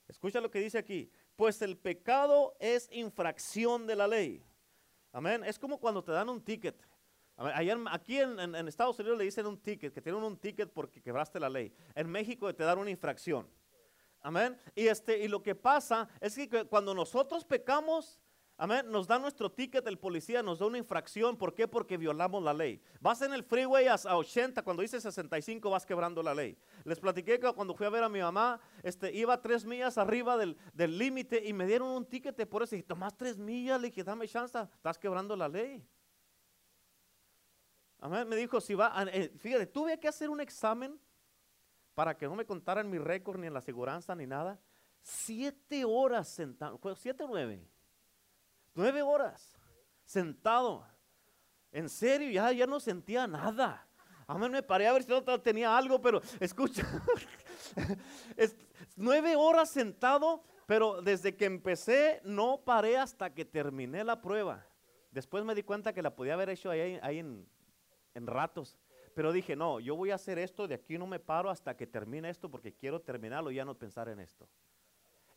Escucha 0.06 0.38
lo 0.38 0.50
que 0.50 0.60
dice 0.60 0.76
aquí, 0.76 1.10
pues 1.34 1.62
el 1.62 1.78
pecado 1.78 2.58
es 2.60 2.90
infracción 2.92 3.86
de 3.86 3.96
la 3.96 4.06
ley. 4.06 4.44
Amén. 5.12 5.44
Es 5.44 5.58
como 5.58 5.78
cuando 5.78 6.04
te 6.04 6.12
dan 6.12 6.28
un 6.28 6.42
ticket. 6.42 6.76
aquí 7.38 8.18
en, 8.18 8.68
Estados 8.68 8.98
Unidos 8.98 9.16
le 9.16 9.24
dicen 9.24 9.46
un 9.46 9.56
ticket, 9.56 9.94
que 9.94 10.02
tienen 10.02 10.22
un 10.22 10.36
ticket 10.36 10.70
porque 10.70 11.00
quebraste 11.00 11.40
la 11.40 11.48
ley. 11.48 11.72
En 11.94 12.10
México 12.10 12.54
te 12.54 12.64
dan 12.64 12.78
una 12.78 12.90
infracción. 12.90 13.48
Amén. 14.20 14.58
Y, 14.74 14.88
este, 14.88 15.18
y 15.20 15.26
lo 15.26 15.42
que 15.42 15.54
pasa 15.54 16.06
es 16.20 16.34
que 16.34 16.66
cuando 16.66 16.92
nosotros 16.92 17.46
pecamos, 17.46 18.20
Amén. 18.58 18.90
Nos 18.90 19.06
da 19.06 19.18
nuestro 19.18 19.52
ticket 19.52 19.86
el 19.86 19.98
policía, 19.98 20.42
nos 20.42 20.60
da 20.60 20.66
una 20.66 20.78
infracción. 20.78 21.36
¿Por 21.36 21.52
qué? 21.52 21.68
Porque 21.68 21.98
violamos 21.98 22.42
la 22.42 22.54
ley. 22.54 22.80
Vas 23.00 23.20
en 23.20 23.34
el 23.34 23.44
freeway 23.44 23.86
a, 23.86 23.96
80, 23.96 24.62
cuando 24.62 24.80
dice 24.82 24.98
65 24.98 25.68
vas 25.68 25.84
quebrando 25.84 26.22
la 26.22 26.34
ley. 26.34 26.56
Les 26.84 26.98
platiqué 26.98 27.38
que 27.38 27.52
cuando 27.52 27.74
fui 27.74 27.86
a 27.86 27.90
ver 27.90 28.02
a 28.02 28.08
mi 28.08 28.20
mamá, 28.20 28.58
este, 28.82 29.12
iba 29.12 29.40
tres 29.42 29.66
millas 29.66 29.98
arriba 29.98 30.38
del 30.38 30.98
límite 30.98 31.46
y 31.46 31.52
me 31.52 31.66
dieron 31.66 31.88
un 31.88 32.06
ticket 32.06 32.48
por 32.48 32.62
eso. 32.62 32.76
Y 32.76 32.82
tomás 32.82 33.14
tres 33.14 33.36
millas, 33.36 33.78
le 33.78 33.88
dije, 33.88 34.02
dame 34.02 34.26
chance, 34.26 34.58
estás 34.58 34.98
quebrando 34.98 35.36
la 35.36 35.48
ley. 35.48 35.86
Amén. 37.98 38.26
Me 38.26 38.36
dijo, 38.36 38.58
si 38.62 38.74
va, 38.74 39.04
eh, 39.12 39.34
fíjate, 39.36 39.66
tuve 39.66 40.00
que 40.00 40.08
hacer 40.08 40.30
un 40.30 40.40
examen 40.40 40.98
para 41.92 42.16
que 42.16 42.26
no 42.26 42.34
me 42.34 42.46
contaran 42.46 42.88
mi 42.88 42.96
récord 42.96 43.38
ni 43.38 43.48
en 43.48 43.52
la 43.52 43.58
aseguranza 43.58 44.14
ni 44.14 44.26
nada. 44.26 44.58
Siete 45.02 45.84
horas 45.84 46.26
sentado, 46.28 46.80
siete 46.96 47.22
o 47.22 47.28
nueve 47.28 47.75
Nueve 48.76 49.02
horas 49.02 49.58
sentado. 50.04 50.86
En 51.72 51.88
serio, 51.88 52.30
ya, 52.30 52.52
ya 52.52 52.66
no 52.66 52.78
sentía 52.78 53.26
nada. 53.26 53.86
A 54.26 54.36
mí 54.36 54.48
me 54.50 54.62
paré 54.62 54.86
a 54.86 54.92
ver 54.92 55.02
si 55.02 55.12
tenía 55.42 55.76
algo, 55.76 56.00
pero 56.00 56.20
escucha. 56.38 56.86
nueve 58.96 59.34
horas 59.34 59.70
sentado, 59.70 60.44
pero 60.66 61.00
desde 61.00 61.34
que 61.34 61.46
empecé 61.46 62.20
no 62.22 62.60
paré 62.64 62.98
hasta 62.98 63.32
que 63.32 63.46
terminé 63.46 64.04
la 64.04 64.20
prueba. 64.20 64.66
Después 65.10 65.42
me 65.44 65.54
di 65.54 65.62
cuenta 65.62 65.94
que 65.94 66.02
la 66.02 66.14
podía 66.14 66.34
haber 66.34 66.50
hecho 66.50 66.70
ahí, 66.70 66.98
ahí 67.02 67.20
en, 67.20 67.48
en 68.14 68.26
ratos. 68.26 68.76
Pero 69.14 69.32
dije, 69.32 69.56
no, 69.56 69.80
yo 69.80 69.96
voy 69.96 70.10
a 70.10 70.16
hacer 70.16 70.38
esto, 70.38 70.68
de 70.68 70.74
aquí 70.74 70.98
no 70.98 71.06
me 71.06 71.18
paro 71.18 71.48
hasta 71.48 71.74
que 71.74 71.86
termine 71.86 72.28
esto 72.28 72.50
porque 72.50 72.74
quiero 72.74 73.00
terminarlo 73.00 73.50
y 73.50 73.54
ya 73.54 73.64
no 73.64 73.74
pensar 73.74 74.10
en 74.10 74.20
esto. 74.20 74.46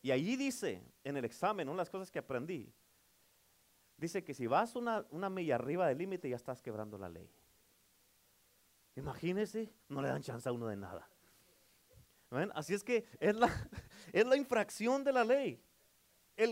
Y 0.02 0.12
allí 0.12 0.36
dice, 0.36 0.84
en 1.06 1.16
el 1.16 1.24
examen, 1.24 1.70
una 1.70 1.78
de 1.78 1.82
las 1.82 1.90
cosas 1.90 2.12
que 2.12 2.20
aprendí, 2.20 2.74
dice 4.00 4.24
que 4.24 4.34
si 4.34 4.48
vas 4.48 4.76
una, 4.76 5.06
una 5.12 5.30
milla 5.30 5.56
arriba 5.56 5.88
del 5.88 5.98
límite 5.98 6.30
ya 6.30 6.36
estás 6.36 6.62
quebrando 6.62 6.98
la 6.98 7.10
ley. 7.10 7.30
Imagínese, 8.96 9.72
no 9.88 10.02
le 10.02 10.10
dan 10.10 10.22
chance 10.22 10.48
a 10.48 10.52
uno 10.52 10.68
de 10.68 10.76
nada. 10.76 11.08
Así 12.54 12.74
es 12.74 12.84
que 12.84 13.06
es 13.20 13.36
la, 13.36 13.50
es 14.14 14.26
la 14.26 14.36
infracción 14.36 15.04
de 15.04 15.12
la 15.12 15.24
ley. 15.24 15.62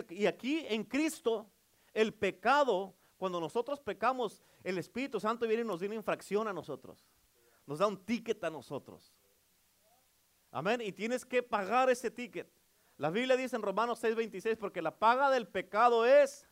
y 0.10 0.26
aquí 0.26 0.66
en 0.68 0.84
Cristo, 0.84 1.50
el 1.94 2.14
pecado, 2.14 2.96
cuando 3.18 3.40
nosotros 3.40 3.80
pecamos, 3.80 4.44
el 4.64 4.78
Espíritu 4.78 5.20
Santo 5.20 5.48
viene 5.48 5.64
y 5.64 5.66
nos 5.66 5.80
da 5.80 5.86
una 5.86 5.96
infracción 5.96 6.48
a 6.48 6.54
nosotros. 6.54 7.08
Nos 7.66 7.80
da 7.80 7.88
un 7.88 8.04
ticket 8.04 8.44
a 8.44 8.50
nosotros. 8.50 9.14
Amén. 10.52 10.82
Y 10.82 10.92
tienes 10.92 11.26
que 11.26 11.44
pagar 11.44 11.90
ese 11.90 12.10
ticket. 12.10 12.50
La 12.98 13.12
Biblia 13.12 13.36
dice 13.36 13.56
en 13.56 13.62
Romanos 13.62 14.04
6:26, 14.04 14.58
porque 14.58 14.82
la 14.82 14.98
paga 14.98 15.30
del 15.30 15.48
pecado 15.48 16.06
es, 16.06 16.48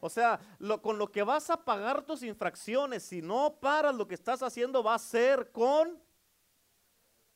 o 0.00 0.10
sea, 0.10 0.40
con 0.82 0.98
lo 0.98 1.10
que 1.10 1.22
vas 1.22 1.50
a 1.50 1.64
pagar 1.64 2.02
tus 2.02 2.22
infracciones, 2.22 3.02
si 3.02 3.22
no 3.22 3.58
paras 3.60 3.94
lo 3.94 4.06
que 4.06 4.14
estás 4.14 4.42
haciendo, 4.42 4.82
va 4.82 4.94
a 4.94 4.98
ser 4.98 5.50
con, 5.52 6.00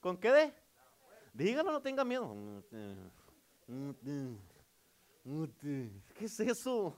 ¿con 0.00 0.16
qué 0.16 0.30
de? 0.30 0.54
Dígalo, 1.32 1.72
no 1.72 1.80
tenga 1.80 2.04
miedo. 2.04 2.34
¿Qué 6.14 6.24
es 6.24 6.40
eso? 6.40 6.94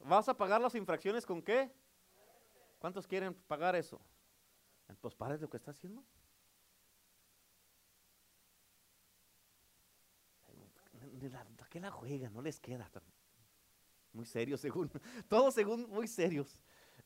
¿Vas 0.00 0.28
a 0.28 0.36
pagar 0.36 0.60
las 0.60 0.74
infracciones 0.74 1.24
con 1.24 1.40
qué? 1.40 1.72
¿Cuántos 2.78 3.06
quieren 3.06 3.34
pagar 3.34 3.76
eso? 3.76 4.00
Pues 5.00 5.14
pares 5.14 5.40
lo 5.40 5.48
que 5.48 5.56
está 5.56 5.70
haciendo. 5.70 6.04
¿A 11.60 11.68
qué 11.68 11.80
la 11.80 11.90
juega? 11.90 12.28
No 12.30 12.42
les 12.42 12.58
queda. 12.58 12.90
Muy 14.12 14.26
serios, 14.26 14.60
según. 14.62 14.90
Todos 15.28 15.54
según 15.54 15.88
muy 15.88 16.06
serios. 16.06 16.58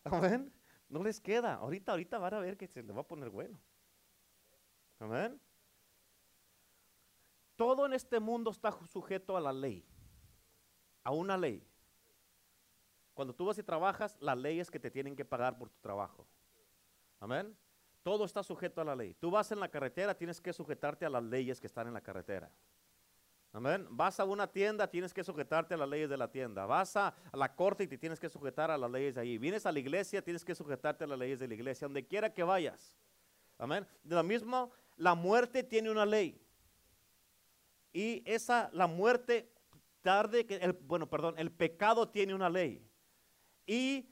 Amén. 0.04 0.52
No 0.88 1.02
les 1.02 1.20
queda. 1.20 1.54
Ahorita, 1.54 1.92
ahorita 1.92 2.18
van 2.18 2.34
a 2.34 2.40
ver 2.40 2.56
que 2.56 2.66
se 2.66 2.82
les 2.82 2.96
va 2.96 3.00
a 3.00 3.06
poner 3.06 3.30
bueno. 3.30 3.58
Amén. 4.98 5.40
Todo 7.56 7.86
en 7.86 7.94
este 7.94 8.20
mundo 8.20 8.50
está 8.50 8.72
sujeto 8.86 9.36
a 9.36 9.40
la 9.40 9.52
ley. 9.52 9.84
A 11.04 11.10
una 11.12 11.36
ley. 11.36 11.66
Cuando 13.14 13.34
tú 13.34 13.46
vas 13.46 13.58
y 13.58 13.62
trabajas, 13.62 14.16
la 14.20 14.34
ley 14.34 14.60
es 14.60 14.70
que 14.70 14.78
te 14.78 14.90
tienen 14.90 15.16
que 15.16 15.24
pagar 15.24 15.56
por 15.56 15.70
tu 15.70 15.78
trabajo. 15.80 16.26
Amén. 17.18 17.56
Todo 18.02 18.24
está 18.24 18.42
sujeto 18.42 18.80
a 18.82 18.84
la 18.84 18.94
ley. 18.94 19.14
Tú 19.14 19.30
vas 19.30 19.50
en 19.50 19.58
la 19.58 19.68
carretera, 19.68 20.14
tienes 20.14 20.40
que 20.40 20.52
sujetarte 20.52 21.06
a 21.06 21.10
las 21.10 21.24
leyes 21.24 21.58
que 21.58 21.66
están 21.66 21.86
en 21.86 21.94
la 21.94 22.00
carretera. 22.00 22.50
Amén. 23.56 23.86
Vas 23.88 24.20
a 24.20 24.26
una 24.26 24.46
tienda, 24.46 24.86
tienes 24.86 25.14
que 25.14 25.24
sujetarte 25.24 25.72
a 25.72 25.78
las 25.78 25.88
leyes 25.88 26.10
de 26.10 26.18
la 26.18 26.30
tienda. 26.30 26.66
Vas 26.66 26.94
a, 26.94 27.14
la 27.32 27.54
corte 27.54 27.84
y 27.84 27.86
te 27.86 27.96
tienes 27.96 28.20
que 28.20 28.28
sujetar 28.28 28.70
a 28.70 28.76
las 28.76 28.90
leyes 28.90 29.14
de 29.14 29.22
allí. 29.22 29.38
Vienes 29.38 29.64
a 29.64 29.72
la 29.72 29.78
iglesia, 29.78 30.20
tienes 30.20 30.44
que 30.44 30.54
sujetarte 30.54 31.04
a 31.04 31.06
las 31.06 31.18
leyes 31.18 31.38
de 31.38 31.48
la 31.48 31.54
iglesia, 31.54 31.86
donde 31.86 32.06
quiera 32.06 32.34
que 32.34 32.42
vayas. 32.42 32.94
Amén. 33.56 33.86
De 34.04 34.14
la 34.14 34.22
misma, 34.22 34.68
la 34.98 35.14
muerte 35.14 35.62
tiene 35.62 35.90
una 35.90 36.04
ley. 36.04 36.38
Y 37.94 38.22
esa, 38.26 38.68
la 38.74 38.86
muerte 38.86 39.50
tarde, 40.02 40.44
que 40.44 40.56
el, 40.56 40.74
bueno, 40.74 41.08
perdón, 41.08 41.36
el 41.38 41.50
pecado 41.50 42.10
tiene 42.10 42.34
una 42.34 42.50
ley. 42.50 42.86
Y 43.64 44.06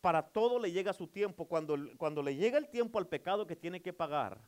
para 0.00 0.20
todo 0.20 0.58
le 0.58 0.72
llega 0.72 0.92
su 0.92 1.06
tiempo. 1.06 1.46
Cuando, 1.46 1.76
cuando 1.96 2.24
le 2.24 2.34
llega 2.34 2.58
el 2.58 2.68
tiempo 2.68 2.98
al 2.98 3.06
pecado 3.06 3.46
que 3.46 3.54
tiene 3.54 3.80
que 3.80 3.92
pagar, 3.92 4.40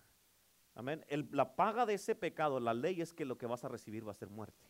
Amén. 0.74 1.04
la 1.32 1.56
paga 1.56 1.84
de 1.84 1.94
ese 1.94 2.14
pecado, 2.14 2.60
la 2.60 2.74
ley 2.74 3.00
es 3.00 3.12
que 3.12 3.24
lo 3.24 3.36
que 3.36 3.46
vas 3.46 3.64
a 3.64 3.68
recibir 3.68 4.06
va 4.06 4.12
a 4.12 4.14
ser 4.14 4.30
muerte. 4.30 4.64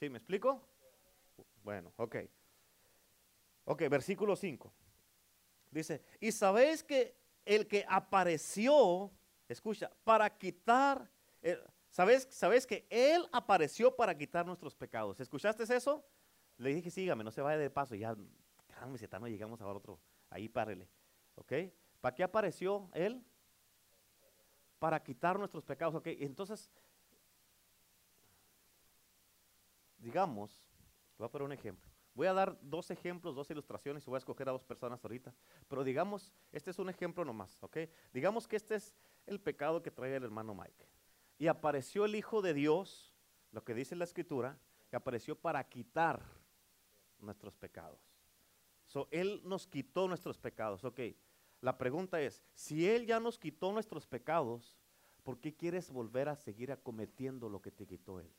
¿Sí? 0.00 0.08
¿Me 0.08 0.18
explico? 0.18 0.66
Bueno, 1.62 1.92
ok. 1.96 2.16
Ok, 3.64 3.82
versículo 3.88 4.36
5. 4.36 4.72
Dice, 5.70 6.02
y 6.20 6.32
sabéis 6.32 6.82
que 6.84 7.16
el 7.44 7.66
que 7.66 7.84
apareció, 7.88 9.10
escucha, 9.48 9.90
para 10.04 10.30
quitar, 10.36 11.10
eh, 11.42 11.58
¿sabes, 11.90 12.28
¿sabes 12.30 12.66
que 12.66 12.86
Él 12.90 13.26
apareció 13.32 13.94
para 13.94 14.16
quitar 14.16 14.46
nuestros 14.46 14.74
pecados? 14.74 15.20
¿Escuchaste 15.20 15.62
eso? 15.62 16.04
Le 16.58 16.74
dije, 16.74 16.90
sígame, 16.90 17.24
no 17.24 17.30
se 17.30 17.40
vaya 17.40 17.58
de 17.58 17.70
paso, 17.70 17.94
ya, 17.94 18.14
cálmese, 18.68 19.08
no 19.08 19.26
llegamos 19.26 19.60
a 19.60 19.66
otro, 19.66 19.98
ahí 20.30 20.48
párele, 20.48 20.88
¿ok? 21.34 21.52
¿Para 22.00 22.14
qué 22.14 22.22
apareció 22.22 22.88
Él? 22.92 23.24
Para 24.84 25.02
quitar 25.02 25.38
nuestros 25.38 25.64
pecados. 25.64 25.94
Ok, 25.94 26.08
entonces, 26.08 26.70
digamos, 29.96 30.62
voy 31.16 31.24
a 31.24 31.30
poner 31.30 31.46
un 31.46 31.52
ejemplo. 31.52 31.90
Voy 32.12 32.26
a 32.26 32.34
dar 32.34 32.58
dos 32.60 32.90
ejemplos, 32.90 33.34
dos 33.34 33.50
ilustraciones 33.50 34.06
y 34.06 34.10
voy 34.10 34.16
a 34.16 34.18
escoger 34.18 34.46
a 34.46 34.52
dos 34.52 34.62
personas 34.62 35.02
ahorita. 35.02 35.34
Pero 35.68 35.84
digamos, 35.84 36.34
este 36.52 36.70
es 36.70 36.78
un 36.78 36.90
ejemplo 36.90 37.24
nomás, 37.24 37.62
¿ok? 37.62 37.78
Digamos 38.12 38.46
que 38.46 38.56
este 38.56 38.74
es 38.74 38.94
el 39.24 39.40
pecado 39.40 39.82
que 39.82 39.90
trae 39.90 40.16
el 40.16 40.22
hermano 40.22 40.54
Mike. 40.54 40.86
Y 41.38 41.46
apareció 41.46 42.04
el 42.04 42.14
Hijo 42.14 42.42
de 42.42 42.52
Dios, 42.52 43.14
lo 43.52 43.64
que 43.64 43.72
dice 43.72 43.96
la 43.96 44.04
Escritura, 44.04 44.58
que 44.90 44.96
apareció 44.96 45.34
para 45.34 45.66
quitar 45.66 46.20
nuestros 47.20 47.56
pecados. 47.56 48.02
So, 48.84 49.08
él 49.10 49.40
nos 49.46 49.66
quitó 49.66 50.08
nuestros 50.08 50.36
pecados, 50.36 50.84
ok. 50.84 51.00
La 51.64 51.78
pregunta 51.78 52.20
es, 52.20 52.42
si 52.52 52.86
Él 52.86 53.06
ya 53.06 53.18
nos 53.20 53.38
quitó 53.38 53.72
nuestros 53.72 54.06
pecados, 54.06 54.76
¿por 55.22 55.38
qué 55.38 55.54
quieres 55.54 55.90
volver 55.90 56.28
a 56.28 56.36
seguir 56.36 56.70
acometiendo 56.70 57.48
lo 57.48 57.62
que 57.62 57.70
te 57.70 57.86
quitó 57.86 58.20
Él? 58.20 58.30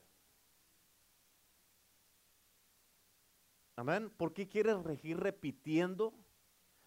Amén. 3.77 4.12
¿Por 4.12 4.32
qué 4.32 4.48
quieres 4.48 4.77
seguir 4.84 5.17
repitiendo 5.17 6.13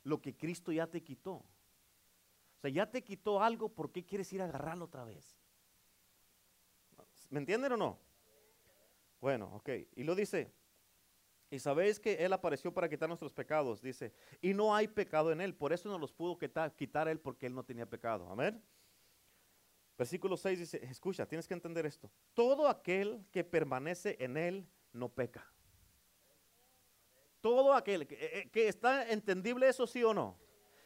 lo 0.04 0.22
que 0.22 0.36
Cristo 0.36 0.70
ya 0.70 0.86
te 0.86 1.02
quitó? 1.02 1.32
O 1.32 2.60
sea, 2.60 2.70
ya 2.70 2.88
te 2.88 3.02
quitó 3.02 3.42
algo, 3.42 3.68
¿por 3.68 3.90
qué 3.90 4.04
quieres 4.06 4.32
ir 4.32 4.40
a 4.40 4.44
agarrarlo 4.44 4.84
otra 4.84 5.02
vez? 5.02 5.36
¿Me 7.30 7.40
entienden 7.40 7.72
o 7.72 7.76
no? 7.76 7.98
Bueno, 9.20 9.50
ok. 9.56 9.70
Y 9.96 10.04
lo 10.04 10.14
dice, 10.14 10.52
y 11.50 11.58
sabéis 11.58 11.98
que 11.98 12.14
Él 12.14 12.32
apareció 12.32 12.72
para 12.72 12.88
quitar 12.88 13.08
nuestros 13.08 13.32
pecados, 13.32 13.80
dice, 13.80 14.12
y 14.42 14.52
no 14.52 14.74
hay 14.74 14.86
pecado 14.86 15.32
en 15.32 15.40
Él, 15.40 15.54
por 15.54 15.72
eso 15.72 15.88
no 15.88 15.98
los 15.98 16.12
pudo 16.12 16.38
quitar, 16.38 17.08
Él 17.08 17.20
porque 17.20 17.46
Él 17.46 17.54
no 17.54 17.64
tenía 17.64 17.86
pecado. 17.86 18.28
Amén. 18.30 18.62
Versículo 19.96 20.36
6 20.36 20.58
dice, 20.58 20.84
escucha, 20.84 21.26
tienes 21.26 21.48
que 21.48 21.54
entender 21.54 21.86
esto. 21.86 22.10
Todo 22.34 22.68
aquel 22.68 23.24
que 23.32 23.44
permanece 23.44 24.16
en 24.20 24.36
Él 24.36 24.68
no 24.92 25.08
peca. 25.08 25.50
Todo 27.40 27.72
aquel 27.72 28.06
que, 28.06 28.14
eh, 28.20 28.50
que 28.50 28.68
está 28.68 29.10
entendible 29.10 29.68
eso 29.68 29.86
sí 29.86 30.04
o 30.04 30.12
no. 30.12 30.38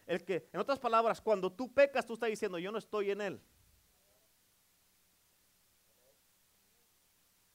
El 0.06 0.24
que, 0.24 0.48
en 0.52 0.60
otras 0.60 0.78
palabras, 0.78 1.20
cuando 1.20 1.52
tú 1.52 1.72
pecas, 1.72 2.06
tú 2.06 2.14
estás 2.14 2.28
diciendo, 2.28 2.58
yo 2.58 2.70
no 2.70 2.78
estoy 2.78 3.10
en 3.10 3.20
Él. 3.20 3.42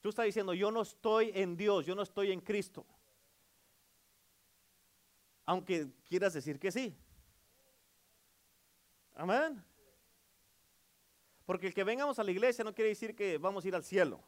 Tú 0.00 0.10
estás 0.10 0.26
diciendo, 0.26 0.52
yo 0.52 0.70
no 0.70 0.82
estoy 0.82 1.32
en 1.34 1.56
Dios, 1.56 1.86
yo 1.86 1.94
no 1.94 2.02
estoy 2.02 2.32
en 2.32 2.40
Cristo 2.40 2.86
aunque 5.48 5.88
quieras 6.04 6.34
decir 6.34 6.60
que 6.60 6.70
sí. 6.70 6.94
Amén. 9.14 9.64
Porque 11.46 11.68
el 11.68 11.72
que 11.72 11.84
vengamos 11.84 12.18
a 12.18 12.22
la 12.22 12.30
iglesia 12.30 12.62
no 12.64 12.74
quiere 12.74 12.90
decir 12.90 13.16
que 13.16 13.38
vamos 13.38 13.64
a 13.64 13.68
ir 13.68 13.74
al 13.74 13.82
cielo. 13.82 14.22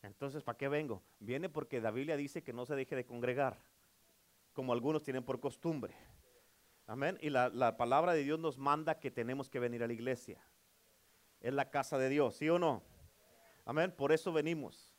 Entonces, 0.00 0.42
¿para 0.42 0.56
qué 0.56 0.68
vengo? 0.68 1.02
Viene 1.18 1.50
porque 1.50 1.82
la 1.82 1.90
Biblia 1.90 2.16
dice 2.16 2.42
que 2.42 2.54
no 2.54 2.64
se 2.64 2.74
deje 2.74 2.96
de 2.96 3.04
congregar, 3.04 3.58
como 4.54 4.72
algunos 4.72 5.02
tienen 5.02 5.22
por 5.22 5.38
costumbre. 5.38 5.94
Amén. 6.86 7.18
Y 7.20 7.28
la, 7.28 7.50
la, 7.50 7.76
palabra 7.76 8.14
de 8.14 8.24
Dios 8.24 8.40
nos 8.40 8.56
manda 8.56 8.98
que 8.98 9.10
tenemos 9.10 9.50
que 9.50 9.58
venir 9.58 9.82
a 9.82 9.86
la 9.86 9.92
iglesia. 9.92 10.42
Es 11.40 11.52
la 11.52 11.68
casa 11.68 11.98
de 11.98 12.08
Dios, 12.08 12.36
¿sí 12.36 12.48
o 12.48 12.58
no? 12.58 12.82
Amén. 13.66 13.92
Por 13.94 14.12
eso 14.12 14.32
venimos. 14.32 14.96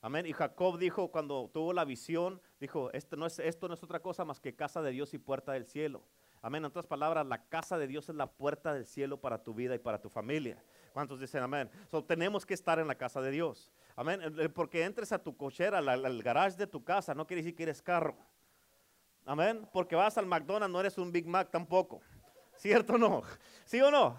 Amén. 0.00 0.24
Y 0.24 0.32
Jacob 0.32 0.78
dijo 0.78 1.10
cuando 1.10 1.50
tuvo 1.52 1.74
la 1.74 1.84
visión, 1.84 2.40
dijo, 2.60 2.90
esto 2.92 3.16
no, 3.16 3.26
es, 3.26 3.38
esto 3.38 3.68
no 3.68 3.74
es 3.74 3.82
otra 3.82 4.00
cosa 4.00 4.24
más 4.24 4.40
que 4.40 4.54
casa 4.54 4.82
de 4.82 4.90
Dios 4.90 5.14
y 5.14 5.18
puerta 5.18 5.52
del 5.52 5.66
cielo. 5.66 6.02
Amén. 6.42 6.62
En 6.62 6.66
otras 6.66 6.86
palabras, 6.86 7.26
la 7.26 7.44
casa 7.48 7.78
de 7.78 7.86
Dios 7.86 8.08
es 8.08 8.14
la 8.14 8.30
puerta 8.30 8.72
del 8.72 8.86
cielo 8.86 9.20
para 9.20 9.42
tu 9.42 9.54
vida 9.54 9.74
y 9.74 9.78
para 9.78 10.00
tu 10.00 10.08
familia. 10.08 10.62
¿Cuántos 10.92 11.18
dicen 11.20 11.42
amén? 11.42 11.70
So, 11.90 12.04
tenemos 12.04 12.46
que 12.46 12.54
estar 12.54 12.78
en 12.78 12.86
la 12.86 12.94
casa 12.94 13.20
de 13.20 13.30
Dios. 13.30 13.72
Amén. 13.96 14.20
Porque 14.54 14.84
entres 14.84 15.12
a 15.12 15.18
tu 15.18 15.36
cochera, 15.36 15.78
al 15.78 16.22
garage 16.22 16.56
de 16.56 16.66
tu 16.66 16.84
casa, 16.84 17.14
no 17.14 17.26
quiere 17.26 17.42
decir 17.42 17.56
que 17.56 17.64
eres 17.64 17.82
carro. 17.82 18.16
Amén. 19.24 19.68
Porque 19.72 19.96
vas 19.96 20.16
al 20.18 20.26
McDonald's, 20.26 20.72
no 20.72 20.80
eres 20.80 20.96
un 20.98 21.10
Big 21.10 21.26
Mac 21.26 21.50
tampoco. 21.50 22.00
¿Cierto 22.56 22.94
o 22.94 22.98
no? 22.98 23.22
¿Sí 23.64 23.80
o 23.80 23.90
no? 23.90 24.16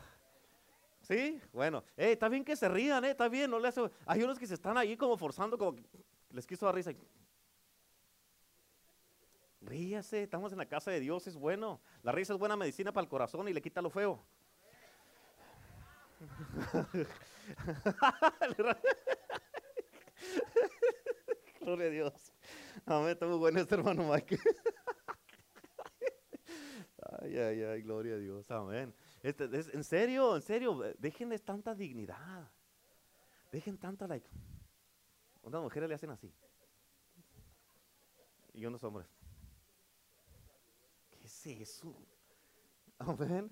¿Sí? 1.01 1.39
Bueno, 1.53 1.83
está 1.95 2.27
bien 2.27 2.43
que 2.43 2.57
se 2.57 2.67
rían, 2.67 3.05
eh, 3.05 3.11
está 3.11 3.29
bien, 3.29 3.49
no 3.49 3.59
le 3.59 3.69
hace... 3.69 3.81
Hay 4.05 4.21
unos 4.21 4.37
que 4.37 4.45
se 4.45 4.55
están 4.55 4.77
ahí 4.77 4.97
como 4.97 5.17
forzando, 5.17 5.57
como 5.57 5.75
que 5.75 5.83
les 6.31 6.45
quiso 6.45 6.65
dar 6.65 6.75
risa. 6.75 6.91
Ríase, 9.61 10.23
estamos 10.23 10.51
en 10.51 10.57
la 10.59 10.67
casa 10.67 10.91
de 10.91 10.99
Dios, 10.99 11.25
es 11.27 11.35
bueno. 11.35 11.81
La 12.03 12.11
risa 12.11 12.33
es 12.33 12.39
buena 12.39 12.55
medicina 12.55 12.91
para 12.93 13.03
el 13.03 13.09
corazón 13.09 13.47
y 13.47 13.53
le 13.53 13.61
quita 13.61 13.81
lo 13.81 13.89
feo. 13.89 14.23
Gloria 21.61 21.85
a 21.85 21.89
Dios. 21.89 22.33
Amén, 22.85 23.09
está 23.09 23.25
muy 23.27 23.37
bueno 23.37 23.59
este 23.59 23.75
hermano 23.75 24.09
Mike. 24.11 24.37
ay, 27.21 27.37
ay, 27.37 27.63
ay, 27.63 27.81
gloria 27.81 28.15
a 28.15 28.17
Dios. 28.17 28.49
Amén. 28.51 28.93
Este, 29.21 29.45
es- 29.57 29.73
en 29.73 29.83
serio, 29.83 30.35
en 30.35 30.41
serio, 30.41 30.81
déjenles 30.97 31.43
tanta 31.43 31.75
dignidad. 31.75 32.49
Dejen 33.51 33.77
tanta 33.77 34.07
like. 34.07 34.27
Unas 35.41 35.61
mujeres 35.61 35.89
le 35.89 35.95
hacen 35.95 36.09
así. 36.09 36.33
Y 38.53 38.65
unos 38.65 38.83
hombres. 38.83 39.07
¿Qué 41.43 41.61
es 41.61 41.69
eso? 41.69 41.95
Amén. 42.99 43.51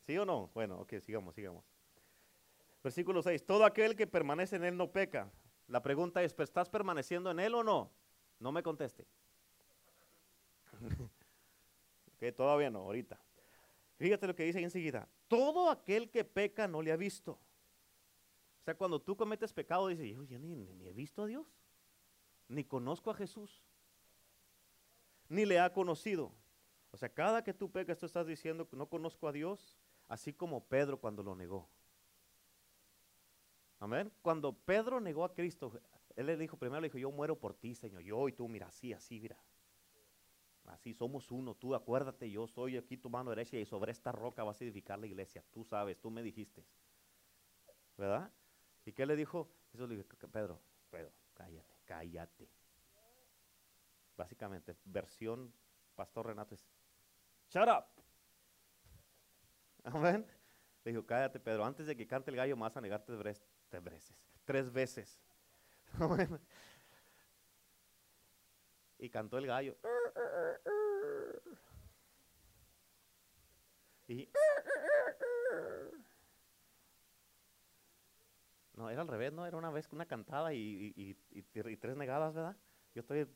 ¿Sí 0.00 0.16
o 0.18 0.24
no? 0.24 0.50
Bueno, 0.54 0.80
ok, 0.80 0.94
sigamos, 1.00 1.34
sigamos. 1.34 1.64
Versículo 2.82 3.22
6. 3.22 3.44
Todo 3.44 3.64
aquel 3.64 3.96
que 3.96 4.06
permanece 4.06 4.56
en 4.56 4.64
él 4.64 4.76
no 4.76 4.90
peca. 4.92 5.30
La 5.68 5.82
pregunta 5.82 6.22
es, 6.22 6.32
¿pero 6.32 6.44
¿estás 6.44 6.68
permaneciendo 6.68 7.30
en 7.30 7.40
él 7.40 7.54
o 7.54 7.64
no? 7.64 7.90
No 8.38 8.52
me 8.52 8.62
conteste. 8.62 9.06
ok, 12.14 12.34
todavía 12.36 12.70
no, 12.70 12.80
ahorita. 12.80 13.18
Fíjate 13.96 14.26
lo 14.26 14.34
que 14.34 14.44
dice 14.44 14.58
ahí 14.58 14.64
enseguida. 14.64 15.08
Todo 15.28 15.70
aquel 15.70 16.10
que 16.10 16.24
peca 16.24 16.68
no 16.68 16.82
le 16.82 16.92
ha 16.92 16.96
visto. 16.96 17.32
O 17.32 18.64
sea, 18.64 18.76
cuando 18.76 19.00
tú 19.00 19.16
cometes 19.16 19.52
pecado, 19.52 19.88
dices, 19.88 20.06
yo, 20.08 20.22
yo 20.24 20.38
ni 20.38 20.86
he 20.86 20.92
visto 20.92 21.22
a 21.22 21.26
Dios, 21.26 21.46
ni 22.48 22.64
conozco 22.64 23.10
a 23.10 23.14
Jesús, 23.14 23.62
ni 25.28 25.46
le 25.46 25.58
ha 25.58 25.72
conocido. 25.72 26.32
O 26.96 26.98
sea, 26.98 27.10
cada 27.10 27.44
que 27.44 27.52
tú 27.52 27.70
pecas, 27.70 27.98
tú 27.98 28.06
estás 28.06 28.26
diciendo 28.26 28.66
que 28.66 28.74
no 28.74 28.88
conozco 28.88 29.28
a 29.28 29.32
Dios, 29.32 29.76
así 30.08 30.32
como 30.32 30.64
Pedro 30.64 30.98
cuando 30.98 31.22
lo 31.22 31.36
negó. 31.36 31.68
Amén. 33.78 34.10
Cuando 34.22 34.54
Pedro 34.54 34.98
negó 34.98 35.22
a 35.22 35.34
Cristo, 35.34 35.78
él 36.16 36.24
le 36.24 36.38
dijo, 36.38 36.56
primero 36.56 36.80
le 36.80 36.88
dijo, 36.88 36.96
yo 36.96 37.10
muero 37.10 37.38
por 37.38 37.52
ti, 37.52 37.74
Señor, 37.74 38.00
yo 38.00 38.26
y 38.28 38.32
tú, 38.32 38.48
mira, 38.48 38.68
así, 38.68 38.94
así, 38.94 39.20
mira. 39.20 39.36
Así 40.64 40.94
somos 40.94 41.30
uno, 41.30 41.54
tú 41.54 41.74
acuérdate, 41.74 42.30
yo 42.30 42.46
soy 42.46 42.78
aquí 42.78 42.96
tu 42.96 43.10
mano 43.10 43.28
derecha 43.28 43.58
y 43.58 43.66
sobre 43.66 43.92
esta 43.92 44.10
roca 44.10 44.42
vas 44.42 44.58
a 44.58 44.64
edificar 44.64 44.98
la 44.98 45.06
iglesia. 45.06 45.44
Tú 45.52 45.64
sabes, 45.64 46.00
tú 46.00 46.10
me 46.10 46.22
dijiste. 46.22 46.64
¿Verdad? 47.98 48.32
¿Y 48.86 48.92
qué 48.92 49.04
le 49.04 49.16
dijo? 49.16 49.50
Eso 49.74 49.86
le 49.86 49.96
dijo 49.96 50.08
Pedro, 50.32 50.62
Pedro, 50.88 51.12
cállate, 51.34 51.74
cállate. 51.84 52.48
Básicamente, 54.16 54.74
versión 54.86 55.52
Pastor 55.96 56.26
Renato 56.26 56.54
es, 56.54 56.64
shut 57.56 57.68
up. 57.68 57.86
Amén. 59.84 60.26
Le 60.84 60.92
dijo, 60.92 61.06
cállate, 61.06 61.40
Pedro, 61.40 61.64
antes 61.64 61.86
de 61.86 61.96
que 61.96 62.06
cante 62.06 62.30
el 62.30 62.36
gallo, 62.36 62.54
me 62.54 62.62
vas 62.62 62.76
a 62.76 62.80
negar 62.82 63.02
tres 63.04 63.18
veces. 63.22 63.48
Tres 63.70 63.82
veces. 63.82 64.16
Tres 64.44 64.72
veces. 64.72 65.20
Y 68.98 69.10
cantó 69.10 69.36
el 69.36 69.46
gallo. 69.46 69.76
Y 74.08 74.26
no, 78.72 78.88
era 78.88 79.02
al 79.02 79.08
revés, 79.08 79.34
no, 79.34 79.44
era 79.44 79.54
una 79.58 79.70
vez 79.70 79.86
una 79.92 80.06
cantada 80.06 80.54
y 80.54 81.14
tres 81.78 81.94
negadas, 81.94 82.32
¿verdad? 82.32 82.56
Yo 82.94 83.00
estoy, 83.00 83.28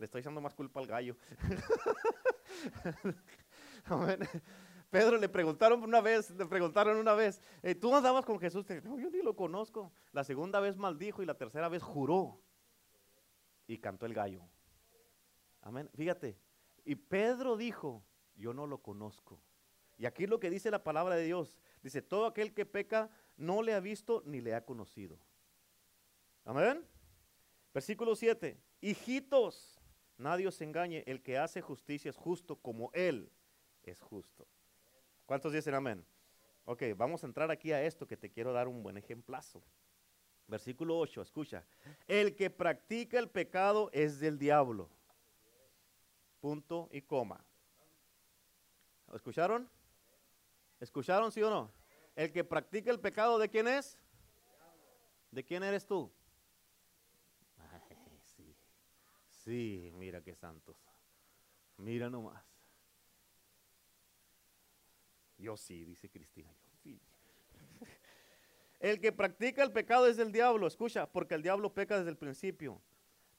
le 0.00 0.06
estoy 0.06 0.22
echando 0.22 0.40
más 0.40 0.54
culpa 0.54 0.80
al 0.80 0.86
gallo. 0.86 1.14
Pedro 4.90 5.18
le 5.18 5.28
preguntaron 5.28 5.84
una 5.84 6.00
vez, 6.00 6.30
le 6.30 6.46
preguntaron 6.46 6.96
una 6.96 7.12
vez, 7.12 7.42
eh, 7.62 7.74
¿tú 7.74 7.94
andabas 7.94 8.24
con 8.24 8.40
Jesús? 8.40 8.64
No, 8.82 8.98
yo 8.98 9.10
ni 9.10 9.20
lo 9.22 9.36
conozco. 9.36 9.92
La 10.12 10.24
segunda 10.24 10.58
vez 10.58 10.78
maldijo 10.78 11.22
y 11.22 11.26
la 11.26 11.34
tercera 11.34 11.68
vez 11.68 11.82
juró 11.82 12.40
y 13.66 13.76
cantó 13.76 14.06
el 14.06 14.14
gallo. 14.14 14.40
Amén. 15.60 15.90
Fíjate. 15.94 16.38
Y 16.84 16.94
Pedro 16.96 17.58
dijo, 17.58 18.02
yo 18.36 18.54
no 18.54 18.66
lo 18.66 18.78
conozco. 18.78 19.38
Y 19.98 20.06
aquí 20.06 20.26
lo 20.26 20.40
que 20.40 20.48
dice 20.48 20.70
la 20.70 20.82
palabra 20.82 21.14
de 21.14 21.24
Dios, 21.24 21.58
dice, 21.82 22.00
todo 22.00 22.24
aquel 22.24 22.54
que 22.54 22.64
peca 22.64 23.10
no 23.36 23.62
le 23.62 23.74
ha 23.74 23.80
visto 23.80 24.22
ni 24.24 24.40
le 24.40 24.54
ha 24.54 24.64
conocido. 24.64 25.18
Amén. 26.46 26.86
Versículo 27.74 28.16
7. 28.16 28.58
Hijitos, 28.80 29.79
nadie 30.20 30.46
os 30.46 30.60
engañe, 30.60 31.02
el 31.06 31.22
que 31.22 31.38
hace 31.38 31.60
justicia 31.60 32.08
es 32.08 32.16
justo 32.16 32.56
como 32.56 32.90
él 32.92 33.30
es 33.82 34.00
justo. 34.00 34.46
¿Cuántos 35.26 35.52
dicen 35.52 35.74
amén? 35.74 36.04
Ok, 36.64 36.82
vamos 36.96 37.22
a 37.22 37.26
entrar 37.26 37.50
aquí 37.50 37.72
a 37.72 37.82
esto 37.82 38.06
que 38.06 38.16
te 38.16 38.30
quiero 38.30 38.52
dar 38.52 38.68
un 38.68 38.82
buen 38.82 38.96
ejemplazo. 38.96 39.62
Versículo 40.46 40.98
8, 40.98 41.22
escucha. 41.22 41.64
El 42.08 42.34
que 42.34 42.50
practica 42.50 43.18
el 43.18 43.28
pecado 43.28 43.88
es 43.92 44.20
del 44.20 44.38
diablo. 44.38 44.88
Punto 46.40 46.88
y 46.92 47.02
coma. 47.02 47.44
¿Lo 49.08 49.16
¿Escucharon? 49.16 49.68
¿Escucharon, 50.80 51.30
sí 51.30 51.42
o 51.42 51.50
no? 51.50 51.70
El 52.16 52.32
que 52.32 52.42
practica 52.42 52.90
el 52.90 52.98
pecado, 52.98 53.38
¿de 53.38 53.48
quién 53.48 53.68
es? 53.68 53.98
¿De 55.30 55.44
quién 55.44 55.62
eres 55.62 55.86
tú? 55.86 56.10
Ay, 57.58 58.20
sí. 58.24 58.54
Sí, 59.50 59.90
mira 59.96 60.22
qué 60.22 60.32
santos. 60.36 60.76
Mira 61.76 62.08
nomás. 62.08 62.40
Yo 65.38 65.56
sí, 65.56 65.84
dice 65.84 66.08
Cristina. 66.08 66.54
El 68.78 69.00
que 69.00 69.10
practica 69.10 69.64
el 69.64 69.72
pecado 69.72 70.06
es 70.06 70.16
del 70.16 70.30
diablo, 70.30 70.68
escucha, 70.68 71.10
porque 71.10 71.34
el 71.34 71.42
diablo 71.42 71.74
peca 71.74 71.98
desde 71.98 72.10
el 72.10 72.16
principio. 72.16 72.80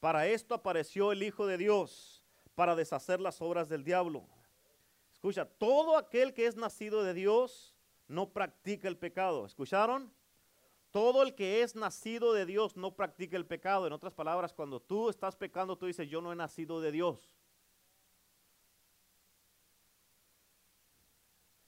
Para 0.01 0.27
esto 0.27 0.53
apareció 0.53 1.13
el 1.13 1.23
Hijo 1.23 1.47
de 1.47 1.57
Dios, 1.57 2.25
para 2.55 2.75
deshacer 2.75 3.21
las 3.21 3.41
obras 3.41 3.69
del 3.69 3.85
diablo. 3.85 4.27
Escucha, 5.13 5.45
todo 5.45 5.97
aquel 5.97 6.33
que 6.33 6.45
es 6.45 6.57
nacido 6.57 7.05
de 7.05 7.13
Dios 7.13 7.73
no 8.09 8.33
practica 8.33 8.89
el 8.89 8.97
pecado. 8.97 9.45
¿Escucharon? 9.45 10.13
Todo 10.91 11.23
el 11.23 11.33
que 11.35 11.63
es 11.63 11.75
nacido 11.75 12.33
de 12.33 12.45
Dios 12.45 12.75
no 12.75 12.95
practica 12.95 13.37
el 13.37 13.45
pecado. 13.45 13.87
En 13.87 13.93
otras 13.93 14.13
palabras, 14.13 14.53
cuando 14.53 14.81
tú 14.81 15.09
estás 15.09 15.35
pecando, 15.35 15.77
tú 15.77 15.85
dices, 15.85 16.09
yo 16.09 16.21
no 16.21 16.31
he 16.31 16.35
nacido 16.35 16.81
de 16.81 16.91
Dios. 16.91 17.31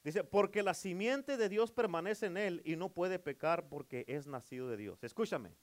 Dice, 0.03 0.25
porque 0.25 0.61
la 0.61 0.73
simiente 0.73 1.37
de 1.37 1.47
Dios 1.47 1.71
permanece 1.71 2.25
en 2.25 2.35
él 2.35 2.61
y 2.65 2.75
no 2.75 2.89
puede 2.89 3.19
pecar 3.19 3.69
porque 3.69 4.03
es 4.09 4.27
nacido 4.27 4.67
de 4.67 4.75
Dios. 4.75 5.01
Escúchame, 5.01 5.55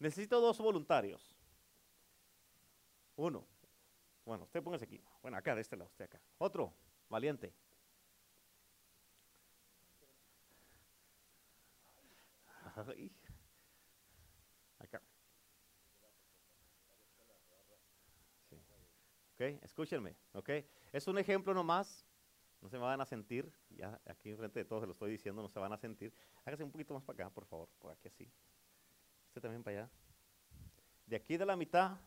necesito 0.00 0.40
dos 0.40 0.58
voluntarios. 0.58 1.36
Uno. 3.14 3.46
Bueno, 4.24 4.44
usted 4.44 4.62
póngase 4.62 4.86
aquí. 4.86 5.00
Bueno, 5.22 5.36
acá, 5.36 5.54
de 5.54 5.60
este 5.60 5.76
lado, 5.76 5.90
usted 5.90 6.06
acá. 6.06 6.20
Otro, 6.38 6.74
valiente. 7.08 7.54
Ay. 12.74 13.12
Acá. 14.78 15.02
Sí. 18.50 18.56
Ok, 19.34 19.40
escúchenme, 19.62 20.16
ok. 20.32 20.50
Es 20.92 21.06
un 21.08 21.18
ejemplo 21.18 21.54
nomás 21.54 22.06
no 22.64 22.70
se 22.70 22.78
me 22.78 22.84
van 22.84 22.98
a 22.98 23.04
sentir, 23.04 23.52
ya 23.68 24.00
aquí 24.06 24.30
enfrente 24.30 24.60
de 24.60 24.64
todos 24.64 24.80
se 24.80 24.86
lo 24.86 24.92
estoy 24.92 25.10
diciendo, 25.10 25.42
no 25.42 25.50
se 25.50 25.58
van 25.58 25.74
a 25.74 25.76
sentir. 25.76 26.14
Hágase 26.46 26.64
un 26.64 26.72
poquito 26.72 26.94
más 26.94 27.02
para 27.02 27.24
acá, 27.24 27.34
por 27.34 27.44
favor, 27.44 27.68
por 27.78 27.92
aquí 27.92 28.08
así. 28.08 28.32
Este 29.26 29.38
también 29.42 29.62
para 29.62 29.80
allá. 29.80 29.90
De 31.04 31.14
aquí 31.14 31.36
de 31.36 31.44
la 31.44 31.56
mitad 31.56 31.98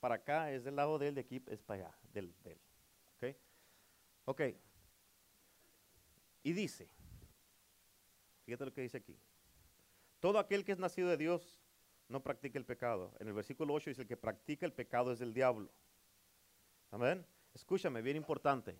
para 0.00 0.14
acá 0.14 0.50
es 0.50 0.64
del 0.64 0.76
lado 0.76 0.98
de 0.98 1.08
él, 1.08 1.14
de 1.14 1.20
aquí 1.20 1.44
es 1.48 1.62
para 1.62 1.88
allá, 1.88 1.98
del, 2.10 2.34
de 2.42 2.52
él. 2.52 2.60
¿Ok? 3.16 3.36
Ok. 4.24 4.40
Y 6.42 6.54
dice, 6.54 6.88
fíjate 8.46 8.64
lo 8.64 8.72
que 8.72 8.80
dice 8.80 8.96
aquí. 8.96 9.20
Todo 10.26 10.40
aquel 10.40 10.64
que 10.64 10.72
es 10.72 10.78
nacido 10.80 11.08
de 11.08 11.16
Dios 11.16 11.56
no 12.08 12.20
practica 12.20 12.58
el 12.58 12.64
pecado. 12.64 13.12
En 13.20 13.28
el 13.28 13.32
versículo 13.32 13.72
8 13.74 13.90
dice, 13.90 14.02
el 14.02 14.08
que 14.08 14.16
practica 14.16 14.66
el 14.66 14.72
pecado 14.72 15.12
es 15.12 15.20
del 15.20 15.32
diablo. 15.32 15.70
Amén. 16.90 17.24
Escúchame, 17.54 18.02
bien 18.02 18.16
importante. 18.16 18.76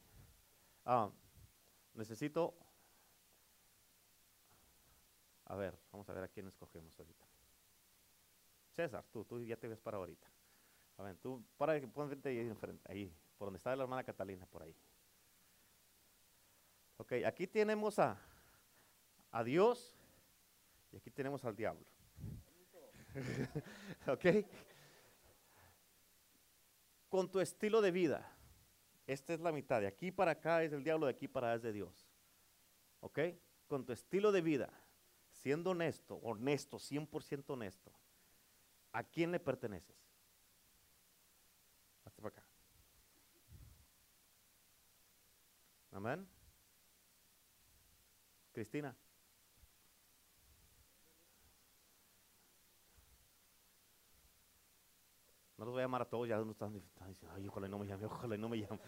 Ah, 0.85 1.09
necesito. 1.95 2.53
A 5.45 5.55
ver, 5.55 5.79
vamos 5.93 6.09
a 6.09 6.15
ver 6.15 6.25
a 6.25 6.29
quién 6.29 6.49
escogemos 6.49 6.99
ahorita. 6.99 7.25
César, 8.73 9.05
tú, 9.13 9.25
tú 9.25 9.41
ya 9.41 9.57
te 9.57 9.69
ves 9.69 9.79
para 9.79 9.99
ahorita. 9.99 10.27
A 10.97 11.05
ver, 11.05 11.17
tú, 11.19 11.45
para, 11.57 11.81
ponte 11.87 12.29
ahí 12.29 12.41
enfrente, 12.41 12.91
ahí, 12.91 13.17
por 13.39 13.47
donde 13.47 13.59
está 13.59 13.77
la 13.77 13.85
hermana 13.85 14.03
Catalina, 14.03 14.47
por 14.47 14.65
ahí. 14.65 14.75
Ok, 16.97 17.13
aquí 17.25 17.47
tenemos 17.47 18.01
a, 18.01 18.21
a 19.31 19.45
Dios 19.45 19.96
Aquí 20.97 21.11
tenemos 21.11 21.45
al 21.45 21.55
diablo. 21.55 21.87
¿Ok? 24.07 24.25
Con 27.09 27.31
tu 27.31 27.41
estilo 27.41 27.81
de 27.81 27.91
vida. 27.91 28.33
Esta 29.07 29.35
es 29.35 29.41
la 29.41 29.53
mitad. 29.53 29.81
De 29.81 29.87
aquí 29.87 30.11
para 30.11 30.33
acá 30.33 30.63
es 30.63 30.73
el 30.73 30.83
diablo, 30.83 31.07
de 31.07 31.13
aquí 31.13 31.29
para 31.29 31.49
allá 31.49 31.57
es 31.57 31.63
de 31.63 31.73
Dios. 31.73 32.09
¿Ok? 33.01 33.21
Con 33.69 33.85
tu 33.85 33.93
estilo 33.93 34.33
de 34.33 34.41
vida, 34.41 34.71
siendo 35.31 35.71
honesto, 35.71 36.17
honesto, 36.17 36.79
100% 36.79 37.51
honesto, 37.51 37.93
¿a 38.93 39.05
quién 39.05 39.33
le 39.33 39.41
perteneces? 39.41 39.97
Hasta 42.05 42.23
para 42.23 42.37
acá. 42.37 42.47
Amén. 45.93 46.29
Cristina. 48.53 48.97
No 55.59 55.65
los 55.65 55.73
voy 55.73 55.81
a 55.81 55.85
llamar 55.85 56.03
a 56.03 56.05
todos, 56.05 56.29
ya 56.29 56.41
uno 56.41 56.53
están, 56.53 56.73
diciendo, 56.73 57.35
ay, 57.35 57.49
ojalá 57.49 57.67
y 57.67 57.71
no 57.71 57.79
me 57.79 57.87
llame, 57.87 58.05
ojalá 58.07 58.35
y 58.35 58.39
no 58.39 58.49
me 58.49 58.59
llame. 58.59 58.79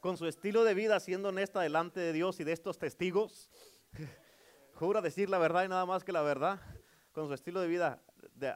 Con 0.00 0.16
su 0.16 0.26
estilo 0.26 0.64
de 0.64 0.74
vida, 0.74 0.98
siendo 1.00 1.28
honesta 1.28 1.60
delante 1.60 2.00
de 2.00 2.12
Dios 2.12 2.40
y 2.40 2.44
de 2.44 2.52
estos 2.52 2.78
testigos, 2.78 3.50
jura 4.74 5.00
decir 5.00 5.28
la 5.28 5.38
verdad 5.38 5.64
y 5.64 5.68
nada 5.68 5.86
más 5.86 6.02
que 6.04 6.12
la 6.12 6.22
verdad. 6.22 6.60
Con 7.12 7.28
su 7.28 7.34
estilo 7.34 7.60
de 7.60 7.68
vida, 7.68 8.02
¿de, 8.34 8.54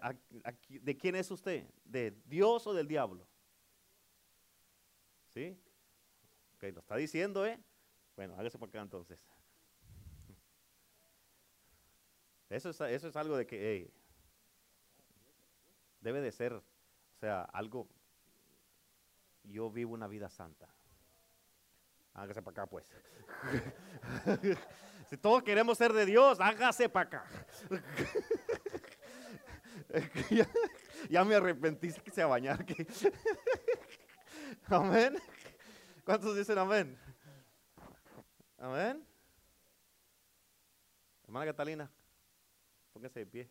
de 0.68 0.96
quién 0.96 1.14
es 1.14 1.30
usted? 1.30 1.68
¿De 1.84 2.18
Dios 2.24 2.66
o 2.66 2.72
del 2.72 2.88
diablo? 2.88 3.28
¿Sí? 5.28 5.60
Ok, 6.54 6.62
lo 6.72 6.80
está 6.80 6.96
diciendo, 6.96 7.44
¿eh? 7.44 7.60
Bueno, 8.16 8.34
hágase 8.38 8.58
para 8.58 8.70
acá 8.70 8.80
entonces. 8.80 9.20
Eso 12.48 12.70
es, 12.70 12.80
eso 12.80 13.08
es 13.08 13.16
algo 13.16 13.36
de 13.36 13.46
que 13.46 13.92
debe 16.00 16.20
de 16.20 16.32
ser, 16.32 16.62
o 17.16 17.18
sea, 17.18 17.42
algo. 17.52 17.88
Yo 19.42 19.70
vivo 19.70 19.94
una 19.94 20.06
vida 20.06 20.28
santa. 20.28 20.68
Hágase 22.12 22.42
para 22.42 22.62
acá, 22.62 22.66
pues. 22.66 22.84
si 25.08 25.16
todos 25.16 25.42
queremos 25.42 25.78
ser 25.78 25.92
de 25.92 26.04
Dios, 26.04 26.40
hágase 26.40 26.88
para 26.88 27.06
acá. 27.06 27.24
ya, 31.10 31.24
me 31.24 31.36
arrepentí 31.36 31.92
que 31.92 32.10
se 32.10 32.22
a 32.22 32.26
bañar. 32.26 32.66
amén. 34.66 35.16
¿Cuántos 36.04 36.36
dicen 36.36 36.58
amén? 36.58 36.98
Amén. 38.58 39.06
Hermana 41.24 41.46
Catalina, 41.46 41.90
póngase 42.92 43.20
de 43.20 43.26
pie. 43.26 43.50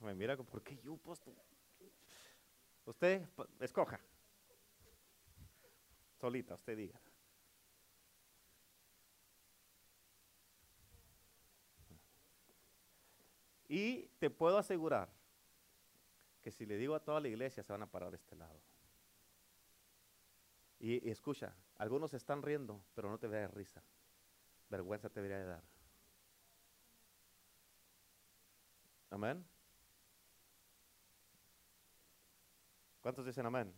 Me 0.00 0.14
mira, 0.14 0.36
¿por 0.36 0.62
qué 0.62 0.76
yo, 0.78 0.96
pastor? 0.98 1.34
Usted, 2.84 3.26
escoja. 3.60 4.00
Solita, 6.20 6.54
usted 6.54 6.76
diga. 6.76 7.00
Y 13.68 14.06
te 14.18 14.30
puedo 14.30 14.58
asegurar 14.58 15.08
que 16.42 16.50
si 16.50 16.66
le 16.66 16.76
digo 16.76 16.94
a 16.94 17.00
toda 17.00 17.20
la 17.20 17.28
iglesia 17.28 17.62
se 17.62 17.72
van 17.72 17.82
a 17.82 17.90
parar 17.90 18.10
de 18.10 18.16
este 18.16 18.36
lado. 18.36 18.60
Y, 20.78 21.08
escucha, 21.08 21.54
algunos 21.76 22.12
están 22.12 22.42
riendo, 22.42 22.84
pero 22.94 23.08
no 23.08 23.18
te 23.18 23.26
veas 23.26 23.50
risa. 23.52 23.82
Vergüenza 24.68 25.08
te 25.08 25.20
debería 25.20 25.38
de 25.38 25.46
dar. 25.46 25.64
Amén. 29.10 29.46
¿Cuántos 33.04 33.26
dicen 33.26 33.44
amén? 33.44 33.70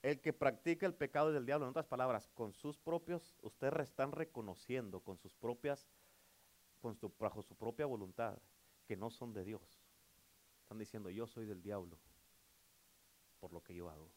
El 0.00 0.20
que 0.20 0.32
practica 0.32 0.86
el 0.86 0.94
pecado 0.94 1.32
del 1.32 1.44
diablo, 1.44 1.66
en 1.66 1.70
otras 1.70 1.86
palabras, 1.86 2.28
con 2.34 2.52
sus 2.52 2.78
propios, 2.78 3.36
ustedes 3.42 3.88
están 3.88 4.12
reconociendo 4.12 5.00
con 5.00 5.18
sus 5.18 5.34
propias, 5.34 5.88
con 6.80 6.94
su, 6.94 7.12
bajo 7.18 7.42
su 7.42 7.56
propia 7.56 7.86
voluntad, 7.86 8.38
que 8.86 8.96
no 8.96 9.10
son 9.10 9.32
de 9.32 9.42
Dios. 9.42 9.82
Están 10.62 10.78
diciendo, 10.78 11.10
yo 11.10 11.26
soy 11.26 11.46
del 11.46 11.60
diablo 11.60 11.98
por 13.40 13.52
lo 13.52 13.60
que 13.64 13.74
yo 13.74 13.90
hago. 13.90 14.08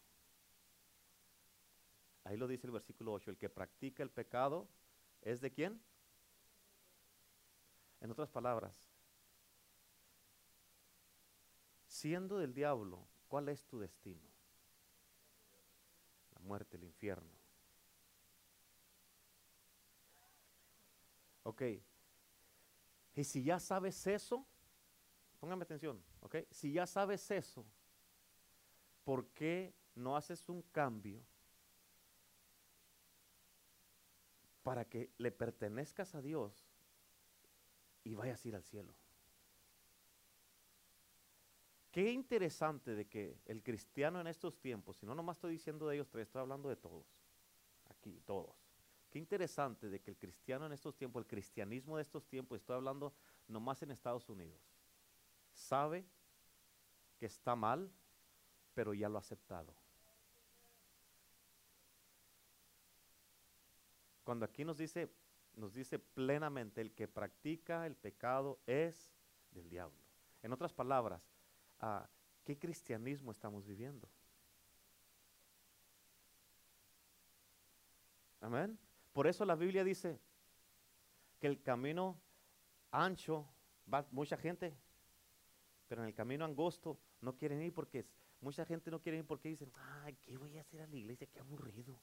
Ahí 2.26 2.38
lo 2.38 2.48
dice 2.48 2.68
el 2.68 2.74
versículo 2.74 3.12
8, 3.14 3.32
el 3.32 3.38
que 3.38 3.50
practica 3.50 4.04
el 4.04 4.12
pecado 4.12 4.70
es 5.24 5.42
de 5.42 5.52
quién? 5.52 5.82
En 8.02 8.12
otras 8.12 8.30
palabras, 8.30 8.89
siendo 12.00 12.38
del 12.38 12.54
diablo, 12.54 13.06
¿cuál 13.28 13.50
es 13.50 13.66
tu 13.66 13.78
destino? 13.78 14.26
La 16.34 16.40
muerte, 16.40 16.78
el 16.78 16.86
infierno. 16.86 17.30
Ok. 21.44 21.64
Y 23.16 23.24
si 23.26 23.44
ya 23.44 23.60
sabes 23.60 24.08
eso, 24.08 24.46
póngame 25.42 25.64
atención, 25.64 26.02
ok. 26.22 26.38
Si 26.50 26.72
ya 26.72 26.88
sabes 26.88 27.30
eso, 27.32 27.66
¿por 29.04 29.28
qué 29.32 29.74
no 29.96 30.16
haces 30.16 30.48
un 30.48 30.62
cambio 30.62 31.22
para 34.64 34.86
que 34.86 35.12
le 35.18 35.32
pertenezcas 35.32 36.16
a 36.16 36.22
Dios 36.22 36.72
y 38.06 38.16
vayas 38.16 38.46
a 38.46 38.48
ir 38.48 38.56
al 38.56 38.64
cielo? 38.64 38.94
Qué 41.92 42.12
interesante 42.12 42.94
de 42.94 43.08
que 43.08 43.40
el 43.46 43.64
cristiano 43.64 44.22
en 44.22 44.28
estos 44.28 44.60
tiempos, 44.60 44.98
si 44.98 45.06
no 45.06 45.16
nomás 45.16 45.38
estoy 45.38 45.54
diciendo 45.54 45.88
de 45.88 45.96
ellos 45.96 46.10
tres, 46.10 46.28
estoy 46.28 46.42
hablando 46.42 46.70
de 46.70 46.76
todos, 46.76 47.06
aquí, 47.90 48.22
todos. 48.26 48.56
Qué 49.10 49.18
interesante 49.18 49.90
de 49.90 50.00
que 50.00 50.12
el 50.12 50.18
cristiano 50.18 50.68
en 50.68 50.72
estos 50.72 50.96
tiempos, 50.96 51.22
el 51.22 51.28
cristianismo 51.28 51.98
de 51.98 52.04
estos 52.04 52.28
tiempos, 52.28 52.58
estoy 52.58 52.76
hablando 52.76 53.14
nomás 53.48 53.82
en 53.82 53.90
Estados 53.90 54.30
Unidos, 54.30 54.62
sabe 55.52 56.06
que 57.18 57.26
está 57.26 57.56
mal, 57.56 57.92
pero 58.76 58.94
ya 58.94 59.10
lo 59.10 59.18
ha 59.18 59.22
aceptado. 59.22 59.74
Cuando 64.24 64.46
aquí 64.46 64.64
nos 64.64 64.78
dice, 64.78 65.12
nos 65.56 65.74
dice 65.74 65.98
plenamente, 65.98 66.82
el 66.82 66.94
que 66.94 67.08
practica 67.08 67.88
el 67.88 67.96
pecado 67.96 68.60
es 68.68 69.12
del 69.50 69.68
diablo. 69.72 69.98
En 70.44 70.54
otras 70.54 70.72
palabras, 70.72 71.39
ah, 71.82 72.08
¿qué 72.44 72.58
cristianismo 72.58 73.32
estamos 73.32 73.66
viviendo? 73.66 74.08
Amén. 78.42 78.78
Por 79.14 79.28
eso 79.28 79.44
la 79.46 79.56
Biblia 79.56 79.84
dice 79.84 80.20
que 81.40 81.48
el 81.48 81.62
camino 81.62 82.20
ancho 82.92 83.48
va 83.92 84.06
mucha 84.12 84.38
gente, 84.38 84.76
pero 85.88 86.02
en 86.02 86.08
el 86.08 86.14
camino 86.14 86.46
angosto 86.46 87.00
no 87.22 87.36
quieren 87.36 87.62
ir 87.62 87.74
porque 87.74 88.06
mucha 88.42 88.66
gente 88.66 88.92
no 88.92 89.02
quiere 89.02 89.20
ir 89.20 89.26
porque 89.26 89.50
dicen, 89.50 89.72
ay, 90.04 90.16
¿qué 90.22 90.38
voy 90.38 90.58
a 90.58 90.62
hacer 90.62 90.82
a 90.82 90.88
la 90.88 90.96
iglesia? 90.96 91.28
Qué 91.28 91.40
aburrido. 91.40 92.00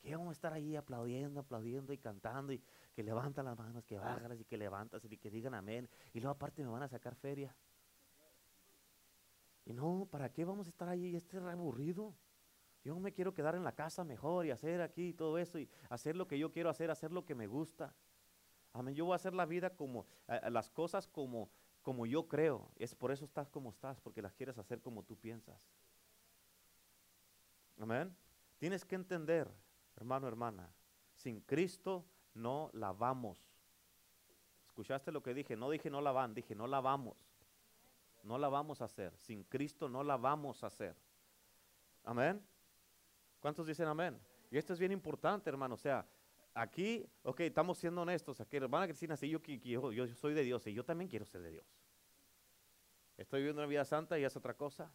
¿Qué 0.00 0.14
vamos 0.14 0.28
a 0.28 0.32
estar 0.32 0.52
ahí 0.52 0.76
aplaudiendo, 0.76 1.40
aplaudiendo 1.40 1.92
y 1.92 1.98
cantando 1.98 2.52
y 2.52 2.62
que 2.94 3.02
levantan 3.02 3.46
las 3.46 3.58
manos, 3.58 3.84
que 3.84 3.98
bájalas 3.98 4.38
y 4.38 4.44
que 4.44 4.56
levantas 4.56 5.04
y 5.04 5.18
que 5.18 5.30
digan 5.30 5.54
amén? 5.54 5.88
Y 6.12 6.20
luego 6.20 6.34
aparte 6.34 6.62
me 6.62 6.68
van 6.68 6.84
a 6.84 6.88
sacar 6.88 7.16
feria. 7.16 7.54
Y 9.66 9.72
no, 9.72 10.06
¿para 10.10 10.32
qué 10.32 10.44
vamos 10.44 10.68
a 10.68 10.70
estar 10.70 10.88
ahí? 10.88 11.16
Este 11.16 11.36
es 11.36 11.42
aburrido. 11.42 12.14
Yo 12.84 12.98
me 13.00 13.12
quiero 13.12 13.34
quedar 13.34 13.56
en 13.56 13.64
la 13.64 13.74
casa 13.74 14.04
mejor 14.04 14.46
y 14.46 14.52
hacer 14.52 14.80
aquí 14.80 15.12
todo 15.12 15.38
eso 15.38 15.58
y 15.58 15.68
hacer 15.90 16.16
lo 16.16 16.28
que 16.28 16.38
yo 16.38 16.52
quiero 16.52 16.70
hacer, 16.70 16.88
hacer 16.88 17.10
lo 17.10 17.24
que 17.24 17.34
me 17.34 17.48
gusta. 17.48 17.92
Amén. 18.72 18.94
Yo 18.94 19.06
voy 19.06 19.14
a 19.14 19.16
hacer 19.16 19.34
la 19.34 19.44
vida 19.44 19.70
como, 19.70 20.06
las 20.50 20.70
cosas 20.70 21.08
como, 21.08 21.50
como 21.82 22.06
yo 22.06 22.28
creo. 22.28 22.70
Es 22.76 22.94
por 22.94 23.10
eso 23.10 23.24
estás 23.24 23.50
como 23.50 23.70
estás, 23.70 24.00
porque 24.00 24.22
las 24.22 24.34
quieres 24.34 24.56
hacer 24.56 24.80
como 24.80 25.02
tú 25.02 25.16
piensas. 25.16 25.60
Amén. 27.80 28.16
Tienes 28.58 28.84
que 28.84 28.94
entender, 28.94 29.50
hermano, 29.96 30.28
hermana, 30.28 30.72
sin 31.16 31.40
Cristo 31.40 32.06
no 32.34 32.70
la 32.72 32.92
vamos. 32.92 33.50
¿Escuchaste 34.66 35.10
lo 35.10 35.24
que 35.24 35.34
dije? 35.34 35.56
No 35.56 35.70
dije 35.70 35.90
no 35.90 36.00
la 36.00 36.12
van, 36.12 36.34
dije 36.34 36.54
no 36.54 36.68
la 36.68 36.80
vamos. 36.80 37.25
No 38.26 38.38
la 38.38 38.48
vamos 38.48 38.82
a 38.82 38.86
hacer. 38.86 39.16
Sin 39.16 39.44
Cristo 39.44 39.88
no 39.88 40.02
la 40.02 40.16
vamos 40.16 40.64
a 40.64 40.66
hacer. 40.66 40.96
Amén. 42.02 42.44
¿Cuántos 43.38 43.68
dicen 43.68 43.86
amén? 43.86 44.20
Y 44.50 44.58
esto 44.58 44.72
es 44.72 44.80
bien 44.80 44.90
importante, 44.90 45.48
hermano. 45.48 45.76
O 45.76 45.78
sea, 45.78 46.04
aquí, 46.52 47.08
ok, 47.22 47.40
estamos 47.40 47.78
siendo 47.78 48.02
honestos. 48.02 48.40
Aquí, 48.40 48.56
hermana 48.56 48.86
Cristina, 48.86 49.16
sí, 49.16 49.28
yo, 49.28 49.40
yo, 49.40 49.92
yo 49.92 50.06
soy 50.08 50.34
de 50.34 50.42
Dios 50.42 50.66
y 50.66 50.74
yo 50.74 50.84
también 50.84 51.08
quiero 51.08 51.24
ser 51.24 51.40
de 51.40 51.52
Dios. 51.52 51.66
Estoy 53.16 53.42
viviendo 53.42 53.62
una 53.62 53.68
vida 53.68 53.84
santa 53.84 54.18
y 54.18 54.24
es 54.24 54.36
otra 54.36 54.54
cosa. 54.54 54.90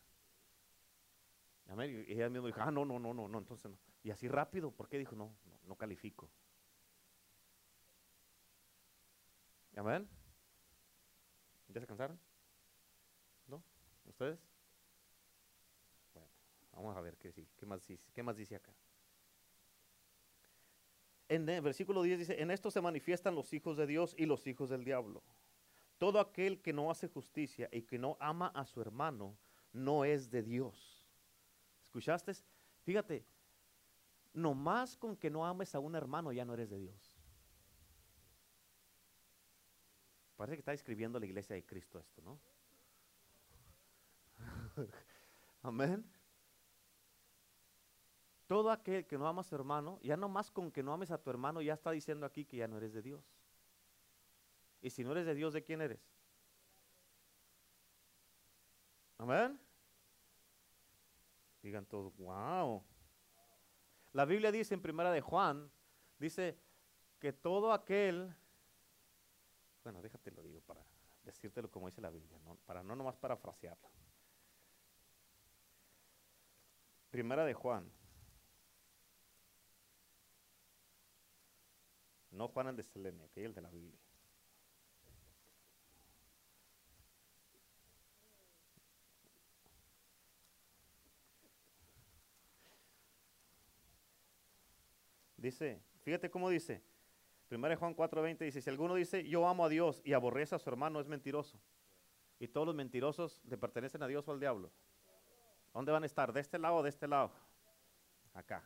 Amén. 1.70 2.06
Y 2.06 2.12
ella 2.12 2.30
misma 2.30 2.48
dijo, 2.48 2.60
ah, 2.60 2.70
no, 2.70 2.84
no, 2.84 3.00
no, 3.00 3.14
no, 3.14 3.30
no, 3.30 3.38
entonces 3.38 3.72
no. 3.72 3.78
Y 4.04 4.12
así 4.12 4.28
rápido, 4.28 4.72
¿por 4.72 4.90
qué 4.90 4.98
dijo, 4.98 5.16
no, 5.16 5.34
no, 5.46 5.60
no 5.64 5.76
califico? 5.78 6.30
Amén. 9.78 10.06
¿Ya 11.70 11.80
se 11.80 11.88
cansaron? 11.88 12.20
¿Ustedes? 14.12 14.40
Bueno, 16.14 16.30
vamos 16.74 16.98
a 16.98 17.02
ver 17.02 17.18
qué, 17.18 17.66
más, 17.66 18.36
dice, 18.36 18.56
acá. 18.56 18.74
En 21.30 21.48
el 21.48 21.62
versículo 21.62 22.04
10 22.04 22.20
dice, 22.20 22.42
en 22.42 22.52
esto 22.52 22.70
se 22.70 22.82
manifiestan 22.82 23.36
los 23.36 23.54
hijos 23.54 23.78
de 23.78 23.88
Dios 23.88 24.14
y 24.18 24.26
los 24.26 24.46
hijos 24.48 24.70
del 24.70 24.84
diablo. 24.84 25.24
Todo 25.98 26.20
aquel 26.20 26.62
que 26.62 26.74
no 26.74 26.92
hace 26.92 27.08
justicia 27.08 27.70
y 27.72 27.84
que 27.84 27.98
no 27.98 28.18
ama 28.20 28.48
a 28.48 28.66
su 28.66 28.82
hermano 28.82 29.38
no 29.72 30.04
es 30.04 30.30
de 30.30 30.44
Dios. 30.44 31.08
¿Escuchaste? 31.84 32.34
Fíjate, 32.82 33.26
nomás 34.34 34.98
con 34.98 35.16
que 35.16 35.30
no 35.30 35.46
ames 35.46 35.74
a 35.74 35.80
un 35.80 35.96
hermano 35.96 36.34
ya 36.34 36.44
no 36.44 36.54
eres 36.54 36.70
de 36.70 36.80
Dios. 36.80 37.18
Parece 40.36 40.58
que 40.58 40.62
está 40.62 40.74
escribiendo 40.74 41.18
la 41.18 41.26
iglesia 41.26 41.56
de 41.56 41.64
Cristo 41.64 41.98
esto, 41.98 42.22
¿no? 42.24 42.51
Amén. 45.64 46.06
Todo 48.48 48.70
aquel 48.70 49.06
que 49.06 49.18
no 49.18 49.28
ama 49.28 49.42
a 49.42 49.44
su 49.44 49.56
hermano, 49.56 50.00
ya 50.02 50.18
nomás 50.18 50.52
con 50.52 50.72
que 50.72 50.84
no 50.84 50.92
ames 50.94 51.12
a 51.12 51.18
tu 51.18 51.30
hermano, 51.30 51.62
ya 51.62 51.74
está 51.74 51.92
diciendo 51.92 52.26
aquí 52.26 52.46
que 52.46 52.58
ya 52.58 52.68
no 52.68 52.78
eres 52.78 52.94
de 52.94 53.02
Dios. 53.02 53.24
Y 54.82 54.90
si 54.90 55.04
no 55.04 55.12
eres 55.12 55.26
de 55.26 55.36
Dios, 55.36 55.54
¿de 55.54 55.64
quién 55.64 55.82
eres? 55.82 56.02
Amén. 59.18 59.60
Digan 61.62 61.86
todos, 61.86 62.18
wow. 62.18 62.84
La 64.14 64.26
Biblia 64.26 64.52
dice 64.52 64.74
en 64.74 64.82
primera 64.82 65.12
de 65.12 65.22
Juan, 65.22 65.72
dice 66.18 66.60
que 67.20 67.32
todo 67.32 67.72
aquel, 67.72 68.36
bueno, 69.84 70.02
déjate 70.02 70.32
lo 70.32 70.42
digo 70.42 70.60
para 70.62 70.84
decírtelo 71.24 71.70
como 71.70 71.86
dice 71.86 72.02
la 72.02 72.10
Biblia, 72.10 72.38
para 72.66 72.84
no 72.84 72.96
nomás 72.96 73.16
parafrasearlo. 73.16 74.01
Primera 77.12 77.46
de 77.46 77.54
Juan. 77.54 77.92
No 82.32 82.48
Juan 82.48 82.68
el 82.68 82.78
de 82.78 82.84
Selene, 82.84 83.30
que 83.34 83.44
el 83.44 83.54
de 83.54 83.62
la 83.62 83.70
Biblia. 83.70 84.00
Dice, 95.36 95.82
fíjate 96.04 96.30
cómo 96.30 96.50
dice. 96.50 96.82
1 97.50 97.76
Juan 97.76 97.96
4:20 97.96 98.46
dice, 98.46 98.62
si 98.62 98.70
alguno 98.70 98.96
dice, 98.96 99.28
yo 99.28 99.46
amo 99.48 99.66
a 99.66 99.70
Dios 99.70 100.02
y 100.06 100.14
aborrece 100.14 100.56
a 100.56 100.60
su 100.60 100.70
hermano, 100.70 101.02
es 101.02 101.08
mentiroso. 101.08 101.60
Y 102.40 102.48
todos 102.48 102.66
los 102.66 102.76
mentirosos 102.76 103.42
le 103.44 103.58
pertenecen 103.58 104.02
a 104.04 104.08
Dios 104.08 104.26
o 104.28 104.32
al 104.32 104.40
diablo. 104.40 104.72
¿Dónde 105.74 105.92
van 105.92 106.04
a 106.04 106.06
estar? 106.06 106.34
¿De 106.34 106.42
este 106.42 106.60
lado 106.60 106.76
o 106.76 106.84
de 106.84 106.90
este 106.90 107.08
lado? 107.08 107.32
Acá. 108.34 108.64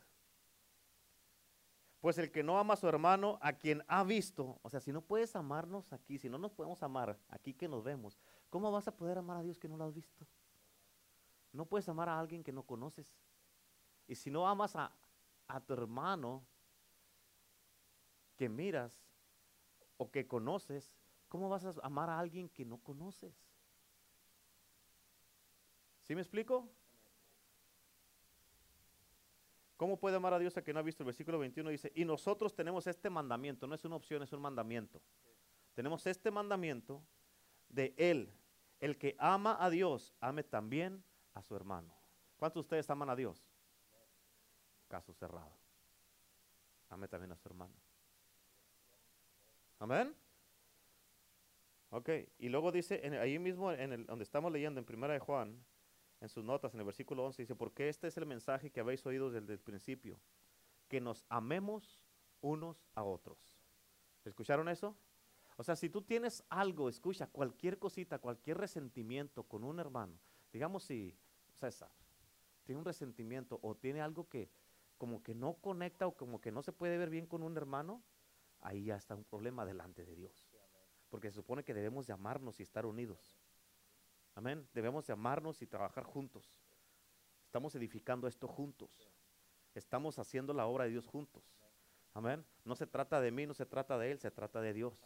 Pues 2.00 2.18
el 2.18 2.30
que 2.30 2.42
no 2.42 2.58
ama 2.58 2.74
a 2.74 2.76
su 2.76 2.88
hermano, 2.88 3.38
a 3.40 3.52
quien 3.52 3.82
ha 3.88 4.04
visto, 4.04 4.58
o 4.62 4.70
sea, 4.70 4.80
si 4.80 4.92
no 4.92 5.00
puedes 5.00 5.34
amarnos 5.34 5.92
aquí, 5.92 6.18
si 6.18 6.28
no 6.28 6.38
nos 6.38 6.52
podemos 6.52 6.82
amar 6.82 7.18
aquí 7.28 7.54
que 7.54 7.68
nos 7.68 7.82
vemos, 7.82 8.18
¿cómo 8.50 8.70
vas 8.70 8.86
a 8.86 8.96
poder 8.96 9.18
amar 9.18 9.38
a 9.38 9.42
Dios 9.42 9.58
que 9.58 9.68
no 9.68 9.76
lo 9.76 9.84
has 9.84 9.94
visto? 9.94 10.26
No 11.52 11.66
puedes 11.66 11.88
amar 11.88 12.08
a 12.08 12.18
alguien 12.18 12.44
que 12.44 12.52
no 12.52 12.62
conoces. 12.62 13.12
Y 14.06 14.14
si 14.14 14.30
no 14.30 14.46
amas 14.46 14.76
a, 14.76 14.92
a 15.48 15.60
tu 15.60 15.72
hermano, 15.72 16.44
que 18.36 18.48
miras 18.48 19.02
o 19.96 20.10
que 20.10 20.26
conoces, 20.26 20.92
¿cómo 21.28 21.48
vas 21.48 21.64
a 21.64 21.72
amar 21.82 22.10
a 22.10 22.18
alguien 22.18 22.48
que 22.48 22.64
no 22.64 22.78
conoces? 22.78 23.34
¿Sí 26.02 26.14
me 26.14 26.20
explico? 26.20 26.68
¿Cómo 29.76 29.98
puede 29.98 30.16
amar 30.16 30.32
a 30.32 30.38
Dios 30.38 30.56
a 30.56 30.62
que 30.62 30.72
no 30.72 30.80
ha 30.80 30.82
visto? 30.82 31.02
El 31.02 31.06
versículo 31.06 31.38
21 31.38 31.70
dice, 31.70 31.92
y 31.94 32.04
nosotros 32.04 32.54
tenemos 32.54 32.86
este 32.86 33.10
mandamiento, 33.10 33.66
no 33.66 33.74
es 33.74 33.84
una 33.84 33.96
opción, 33.96 34.22
es 34.22 34.32
un 34.32 34.40
mandamiento. 34.40 35.02
Tenemos 35.74 36.06
este 36.06 36.30
mandamiento 36.30 37.02
de 37.68 37.94
Él, 37.98 38.32
el 38.80 38.96
que 38.96 39.16
ama 39.18 39.56
a 39.60 39.68
Dios, 39.68 40.14
ame 40.20 40.42
también 40.42 41.04
a 41.34 41.42
su 41.42 41.54
hermano. 41.54 41.94
¿Cuántos 42.38 42.62
de 42.62 42.66
ustedes 42.66 42.90
aman 42.90 43.10
a 43.10 43.16
Dios? 43.16 43.46
Caso 44.88 45.12
cerrado. 45.12 45.52
Ame 46.88 47.08
también 47.08 47.32
a 47.32 47.36
su 47.36 47.48
hermano. 47.48 47.74
Amén. 49.78 50.14
Ok, 51.90 52.10
y 52.38 52.48
luego 52.48 52.72
dice, 52.72 53.00
ahí 53.20 53.38
mismo, 53.38 53.74
donde 53.74 54.22
estamos 54.22 54.50
leyendo 54.50 54.80
en 54.80 54.86
Primera 54.86 55.12
de 55.12 55.18
Juan, 55.18 55.62
en 56.20 56.28
sus 56.28 56.44
notas, 56.44 56.74
en 56.74 56.80
el 56.80 56.86
versículo 56.86 57.24
11, 57.24 57.42
dice, 57.42 57.54
porque 57.54 57.88
este 57.88 58.08
es 58.08 58.16
el 58.16 58.26
mensaje 58.26 58.70
que 58.70 58.80
habéis 58.80 59.04
oído 59.06 59.30
desde 59.30 59.52
el 59.52 59.60
principio, 59.60 60.18
que 60.88 61.00
nos 61.00 61.24
amemos 61.28 62.00
unos 62.40 62.86
a 62.94 63.02
otros. 63.02 63.56
¿Escucharon 64.24 64.68
eso? 64.68 64.96
O 65.56 65.64
sea, 65.64 65.76
si 65.76 65.88
tú 65.88 66.02
tienes 66.02 66.44
algo, 66.48 66.88
escucha, 66.88 67.26
cualquier 67.26 67.78
cosita, 67.78 68.18
cualquier 68.18 68.58
resentimiento 68.58 69.44
con 69.44 69.64
un 69.64 69.80
hermano, 69.80 70.18
digamos 70.52 70.84
si 70.84 71.16
César 71.54 71.90
tiene 72.64 72.80
un 72.80 72.84
resentimiento 72.84 73.58
o 73.62 73.74
tiene 73.76 74.02
algo 74.02 74.28
que 74.28 74.50
como 74.98 75.22
que 75.22 75.34
no 75.34 75.54
conecta 75.54 76.06
o 76.06 76.16
como 76.16 76.40
que 76.40 76.50
no 76.50 76.62
se 76.62 76.72
puede 76.72 76.98
ver 76.98 77.10
bien 77.10 77.26
con 77.26 77.42
un 77.42 77.56
hermano, 77.56 78.02
ahí 78.60 78.84
ya 78.84 78.96
está 78.96 79.14
un 79.14 79.24
problema 79.24 79.64
delante 79.64 80.04
de 80.04 80.14
Dios. 80.14 80.48
Porque 81.08 81.30
se 81.30 81.36
supone 81.36 81.64
que 81.64 81.74
debemos 81.74 82.06
de 82.06 82.12
amarnos 82.12 82.58
y 82.58 82.62
estar 82.62 82.86
unidos. 82.86 83.38
Amén. 84.36 84.68
Debemos 84.74 85.06
de 85.06 85.14
amarnos 85.14 85.62
y 85.62 85.66
trabajar 85.66 86.04
juntos. 86.04 86.54
Estamos 87.46 87.74
edificando 87.74 88.28
esto 88.28 88.46
juntos. 88.46 89.10
Estamos 89.74 90.18
haciendo 90.18 90.52
la 90.52 90.66
obra 90.66 90.84
de 90.84 90.90
Dios 90.90 91.06
juntos. 91.06 91.42
Amén. 92.12 92.44
No 92.62 92.76
se 92.76 92.86
trata 92.86 93.18
de 93.18 93.30
mí, 93.30 93.46
no 93.46 93.54
se 93.54 93.64
trata 93.64 93.98
de 93.98 94.12
Él, 94.12 94.18
se 94.18 94.30
trata 94.30 94.60
de 94.60 94.74
Dios. 94.74 95.02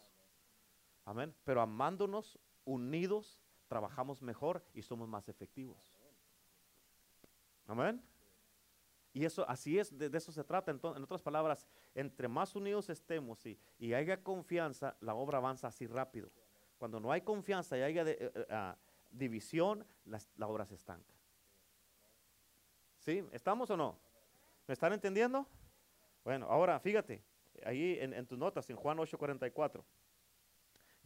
Amén. 1.05 1.33
Pero 1.45 1.61
amándonos, 1.61 2.37
unidos, 2.65 3.39
trabajamos 3.69 4.21
mejor 4.21 4.65
y 4.73 4.81
somos 4.81 5.07
más 5.07 5.29
efectivos. 5.29 5.97
Amén. 7.67 8.03
Y 9.13 9.23
eso, 9.23 9.47
así 9.49 9.79
es, 9.79 9.97
de, 9.97 10.09
eso 10.13 10.33
se 10.33 10.43
trata. 10.43 10.71
Entonces, 10.71 10.97
en 10.97 11.03
otras 11.05 11.21
palabras, 11.21 11.65
entre 11.95 12.27
más 12.27 12.53
unidos 12.53 12.89
estemos 12.89 13.45
y, 13.45 13.57
y 13.79 13.93
haya 13.93 14.21
confianza, 14.21 14.97
la 14.99 15.15
obra 15.15 15.37
avanza 15.37 15.67
así 15.67 15.87
rápido. 15.87 16.29
Cuando 16.77 16.99
no 16.99 17.13
hay 17.13 17.21
confianza 17.21 17.77
y 17.77 17.81
haya 17.81 18.03
eh, 18.03 18.17
eh, 18.19 18.47
ah, 18.49 18.75
división, 19.11 19.85
la, 20.05 20.47
obra 20.47 20.65
se 20.65 20.75
estanca. 20.75 21.13
¿Sí? 22.99 23.23
¿Estamos 23.31 23.69
o 23.69 23.77
no? 23.77 23.97
¿Me 24.67 24.73
están 24.73 24.93
entendiendo? 24.93 25.47
Bueno, 26.23 26.47
ahora 26.47 26.79
fíjate, 26.79 27.23
ahí 27.65 27.97
en, 27.99 28.25
tus 28.25 28.37
notas, 28.37 28.69
en 28.69 28.75
Juan 28.75 28.97
8:44. 28.97 29.83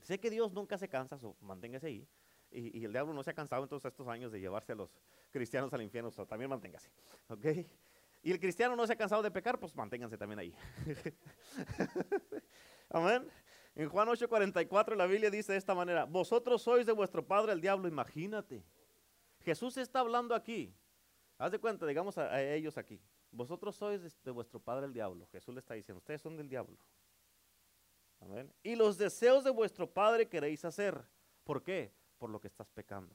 Sé 0.02 0.20
que 0.20 0.30
Dios 0.30 0.52
nunca 0.52 0.78
se 0.78 0.88
cansa, 0.88 1.18
manténgase 1.42 1.88
ahí. 1.88 2.08
Y, 2.52 2.80
y, 2.80 2.86
el 2.86 2.92
diablo 2.92 3.14
no 3.14 3.24
se 3.24 3.32
ha 3.32 3.34
cansado 3.34 3.64
en 3.64 3.70
todos 3.70 3.86
estos 3.86 4.08
años 4.08 4.32
de 4.32 4.40
llevarse 4.40 4.74
a 4.74 4.76
los 4.76 4.96
cristianos 5.32 5.74
al 5.74 5.82
infierno, 5.82 6.12
también 6.12 6.50
manténgase. 6.50 6.92
¿Ok? 7.30 7.46
y 8.26 8.32
el 8.32 8.40
cristiano 8.40 8.76
no 8.76 8.88
se 8.88 8.94
ha 8.94 8.96
cansado 8.96 9.22
de 9.22 9.30
pecar, 9.30 9.60
pues 9.60 9.76
manténganse 9.76 10.18
también 10.18 10.40
ahí. 10.40 10.56
Amén. 12.90 13.30
En 13.76 13.90
Juan 13.90 14.08
8:44 14.08 14.96
la 14.96 15.06
Biblia 15.06 15.30
dice 15.30 15.52
de 15.52 15.58
esta 15.58 15.76
manera, 15.76 16.06
vosotros 16.06 16.62
sois 16.62 16.86
de 16.86 16.94
vuestro 16.94 17.26
padre 17.26 17.52
el 17.52 17.60
diablo, 17.60 17.88
imagínate. 17.88 18.64
Jesús 19.42 19.78
está 19.78 20.00
hablando 20.00 20.34
aquí. 20.34 20.74
Haz 21.38 21.52
de 21.52 21.60
cuenta, 21.60 21.86
digamos 21.86 22.18
a, 22.18 22.42
ellos 22.42 22.78
aquí. 22.78 23.02
Vosotros 23.32 23.76
sois 23.76 24.02
de, 24.24 24.32
vuestro 24.32 24.62
padre 24.62 24.86
el 24.86 24.94
diablo. 24.94 25.28
Jesús 25.28 25.54
le 25.54 25.60
está 25.60 25.74
diciendo, 25.74 25.98
ustedes 25.98 26.22
son 26.22 26.38
del 26.38 26.48
diablo. 26.48 26.78
Amén. 28.22 28.52
Y 28.64 28.76
los 28.76 28.98
deseos 28.98 29.44
de 29.44 29.52
vuestro 29.52 29.92
padre 29.92 30.30
queréis 30.30 30.64
hacer. 30.64 31.06
¿Por 31.44 31.62
qué? 31.62 31.94
Por 32.18 32.30
lo 32.30 32.40
que 32.40 32.48
estás 32.48 32.70
pecando. 32.70 33.14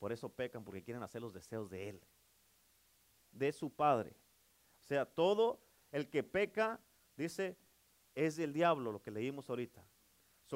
Por 0.00 0.10
eso 0.10 0.28
pecan, 0.28 0.64
porque 0.64 0.82
quieren 0.82 1.04
hacer 1.04 1.22
los 1.22 1.32
deseos 1.32 1.70
de 1.70 1.90
él, 1.90 2.02
de 3.30 3.52
su 3.52 3.70
padre. 3.70 4.16
O 4.80 4.84
sea, 4.84 5.06
todo 5.06 5.60
el 5.92 6.10
que 6.10 6.24
peca, 6.24 6.80
dice, 7.16 7.56
es 8.16 8.34
del 8.34 8.52
diablo, 8.52 8.90
lo 8.90 9.00
que 9.00 9.12
leímos 9.12 9.48
ahorita. 9.48 9.86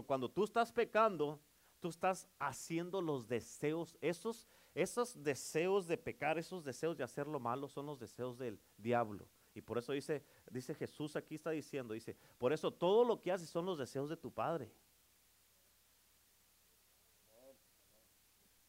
Cuando 0.03 0.31
tú 0.31 0.45
estás 0.45 0.73
pecando, 0.73 1.41
tú 1.81 1.89
estás 1.89 2.29
haciendo 2.39 3.01
los 3.01 3.27
deseos, 3.29 3.97
esos, 4.01 4.49
esos 4.75 5.23
deseos 5.23 5.87
de 5.87 5.97
pecar, 5.97 6.39
esos 6.39 6.65
deseos 6.65 6.97
de 6.97 7.05
hacer 7.05 7.27
lo 7.27 7.41
malo 7.41 7.69
son 7.69 7.87
los 7.87 7.99
deseos 7.99 8.37
del 8.39 8.61
diablo. 8.77 9.29
Y 9.55 9.63
por 9.63 9.79
eso 9.79 9.93
dice, 9.93 10.23
dice 10.51 10.75
Jesús 10.75 11.17
aquí 11.17 11.37
está 11.37 11.51
diciendo, 11.51 11.95
dice, 11.95 12.17
por 12.39 12.53
eso 12.53 12.71
todo 12.71 13.05
lo 13.05 13.23
que 13.23 13.33
haces 13.33 13.49
son 13.49 13.65
los 13.65 13.79
deseos 13.79 14.11
de 14.11 14.17
tu 14.17 14.31
Padre. 14.31 14.71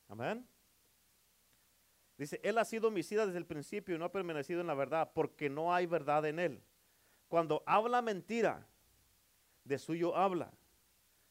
Amén. 0.08 0.48
Dice, 2.18 2.40
él 2.44 2.58
ha 2.58 2.66
sido 2.66 2.88
homicida 2.88 3.26
desde 3.26 3.38
el 3.38 3.46
principio 3.46 3.96
y 3.96 4.00
no 4.00 4.06
ha 4.06 4.12
permanecido 4.12 4.62
en 4.62 4.68
la 4.68 4.74
verdad 4.74 5.12
porque 5.13 5.50
no 5.50 5.74
hay 5.74 5.86
verdad 5.86 6.26
en 6.26 6.40
él. 6.40 6.63
Cuando 7.28 7.62
habla 7.66 8.02
mentira, 8.02 8.66
de 9.66 9.78
suyo 9.78 10.16
habla, 10.16 10.52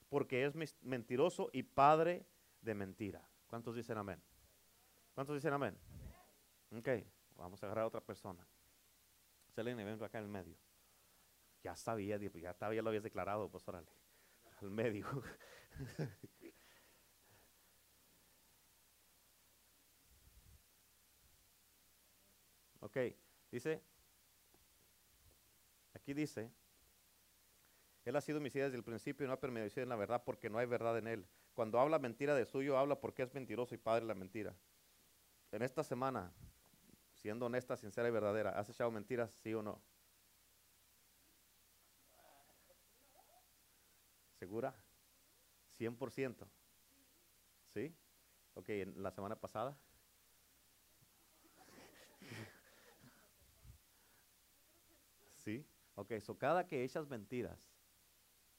porque 0.08 0.44
es 0.44 0.54
mentiroso 0.82 1.50
y 1.52 1.62
padre 1.62 2.26
de 2.60 2.74
mentira. 2.74 3.28
¿Cuántos 3.46 3.74
dicen 3.76 3.98
amén? 3.98 4.22
¿Cuántos 5.14 5.36
dicen 5.36 5.52
amén? 5.52 5.76
Ok, 6.76 6.88
vamos 7.36 7.62
a 7.62 7.66
agarrar 7.66 7.84
a 7.84 7.88
otra 7.88 8.00
persona. 8.00 8.46
Selene, 9.48 9.84
ven 9.84 10.02
acá 10.02 10.18
en 10.18 10.24
el 10.24 10.30
medio. 10.30 10.56
Ya 11.62 11.76
sabía, 11.76 12.18
ya, 12.18 12.56
ya 12.58 12.82
lo 12.82 12.88
habías 12.88 13.02
declarado, 13.02 13.48
pues 13.50 13.66
órale, 13.68 13.90
al 14.60 14.70
medio. 14.70 15.06
Ok, 22.80 22.98
dice, 23.50 23.82
Aquí 25.96 26.14
dice, 26.14 26.52
Él 28.06 28.14
ha 28.14 28.20
sido 28.20 28.38
homicida 28.38 28.64
desde 28.64 28.76
el 28.76 28.84
principio 28.84 29.24
y 29.24 29.26
no 29.26 29.34
ha 29.34 29.40
permanecido 29.40 29.82
en 29.82 29.88
la 29.88 29.96
verdad 29.96 30.22
porque 30.24 30.48
no 30.48 30.58
hay 30.58 30.66
verdad 30.66 30.96
en 30.96 31.08
Él. 31.08 31.26
Cuando 31.54 31.80
habla 31.80 31.98
mentira 31.98 32.36
de 32.36 32.46
suyo, 32.46 32.78
habla 32.78 33.00
porque 33.00 33.24
es 33.24 33.34
mentiroso 33.34 33.74
y 33.74 33.78
padre 33.78 34.04
la 34.04 34.14
mentira. 34.14 34.54
En 35.50 35.62
esta 35.62 35.82
semana, 35.82 36.32
siendo 37.14 37.46
honesta, 37.46 37.76
sincera 37.76 38.06
y 38.06 38.12
verdadera, 38.12 38.50
¿has 38.50 38.68
echado 38.68 38.92
mentiras, 38.92 39.32
sí 39.42 39.52
o 39.54 39.62
no? 39.62 39.82
¿Segura? 44.38 44.72
100%. 45.76 46.46
¿Sí? 47.64 47.92
Ok, 48.54 48.68
en 48.68 49.02
la 49.02 49.10
semana 49.10 49.34
pasada. 49.34 49.76
¿Sí? 55.44 55.66
Ok, 55.96 56.20
so 56.20 56.38
cada 56.38 56.68
que 56.68 56.84
echas 56.84 57.08
mentiras, 57.08 57.58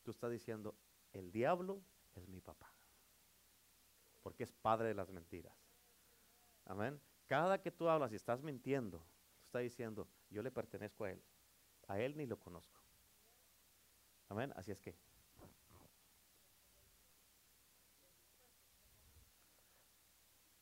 tú 0.07 0.11
estás 0.11 0.31
diciendo, 0.31 0.73
el 1.11 1.33
diablo 1.33 1.81
es 2.15 2.29
mi 2.29 2.39
papá. 2.39 2.73
Porque 4.23 4.45
es 4.45 4.53
padre 4.53 4.87
de 4.87 4.93
las 4.93 5.09
mentiras. 5.09 5.53
Amén. 6.63 7.01
Cada 7.25 7.61
que 7.61 7.71
tú 7.71 7.89
hablas 7.89 8.13
y 8.13 8.15
estás 8.15 8.41
mintiendo, 8.41 8.99
tú 8.99 9.43
estás 9.43 9.63
diciendo, 9.63 10.07
yo 10.29 10.41
le 10.41 10.49
pertenezco 10.49 11.03
a 11.03 11.11
él. 11.11 11.21
A 11.89 11.99
él 11.99 12.15
ni 12.15 12.25
lo 12.25 12.39
conozco. 12.39 12.81
Amén. 14.29 14.53
Así 14.55 14.71
es 14.71 14.79
que. 14.79 14.95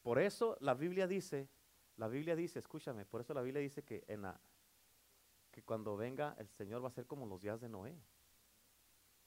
Por 0.02 0.18
eso 0.18 0.58
la 0.60 0.74
Biblia 0.74 1.06
dice, 1.06 1.48
la 1.98 2.08
Biblia 2.08 2.36
dice, 2.36 2.58
escúchame, 2.58 3.06
por 3.06 3.22
eso 3.22 3.36
la 3.36 3.44
Biblia 3.44 3.62
dice 3.62 3.84
que 3.84 4.06
en 4.08 4.24
la, 4.24 4.42
que 5.52 5.62
cuando 5.62 5.96
venga 5.96 6.36
el 6.40 6.50
Señor 6.50 6.84
va 6.84 6.88
a 6.88 6.92
ser 6.92 7.06
como 7.06 7.28
los 7.28 7.44
días 7.44 7.62
de 7.62 7.70
Noé. 7.70 7.96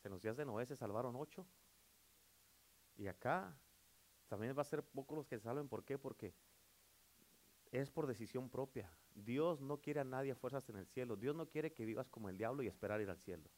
En 0.05 0.13
los 0.13 0.23
días 0.23 0.37
de 0.37 0.45
Noé 0.45 0.67
se 0.67 0.77
salvaron 0.77 1.17
ocho. 1.17 1.47
Y 2.97 3.07
acá 3.07 3.57
también 4.29 4.57
va 4.57 4.63
a 4.63 4.65
ser 4.65 4.83
pocos 4.83 5.17
los 5.17 5.27
que 5.27 5.39
salven. 5.39 5.69
¿Por 5.69 5.85
qué? 5.85 5.99
Porque 5.99 6.35
es 7.71 7.91
por 7.91 8.07
decisión 8.07 8.49
propia. 8.49 8.91
Dios 9.15 9.61
no 9.61 9.81
quiere 9.81 10.01
a 10.01 10.05
nadie 10.05 10.33
a 10.33 10.37
fuerzas 10.37 10.69
en 10.69 10.77
el 10.77 10.87
cielo. 10.87 11.17
Dios 11.17 11.35
no 11.35 11.49
quiere 11.49 11.73
que 11.73 11.85
vivas 11.85 12.09
como 12.09 12.29
el 12.29 12.39
diablo 12.39 12.63
y 12.63 12.67
esperar 12.69 13.01
ir 13.01 13.11
al 13.11 13.19
cielo. 13.19 13.49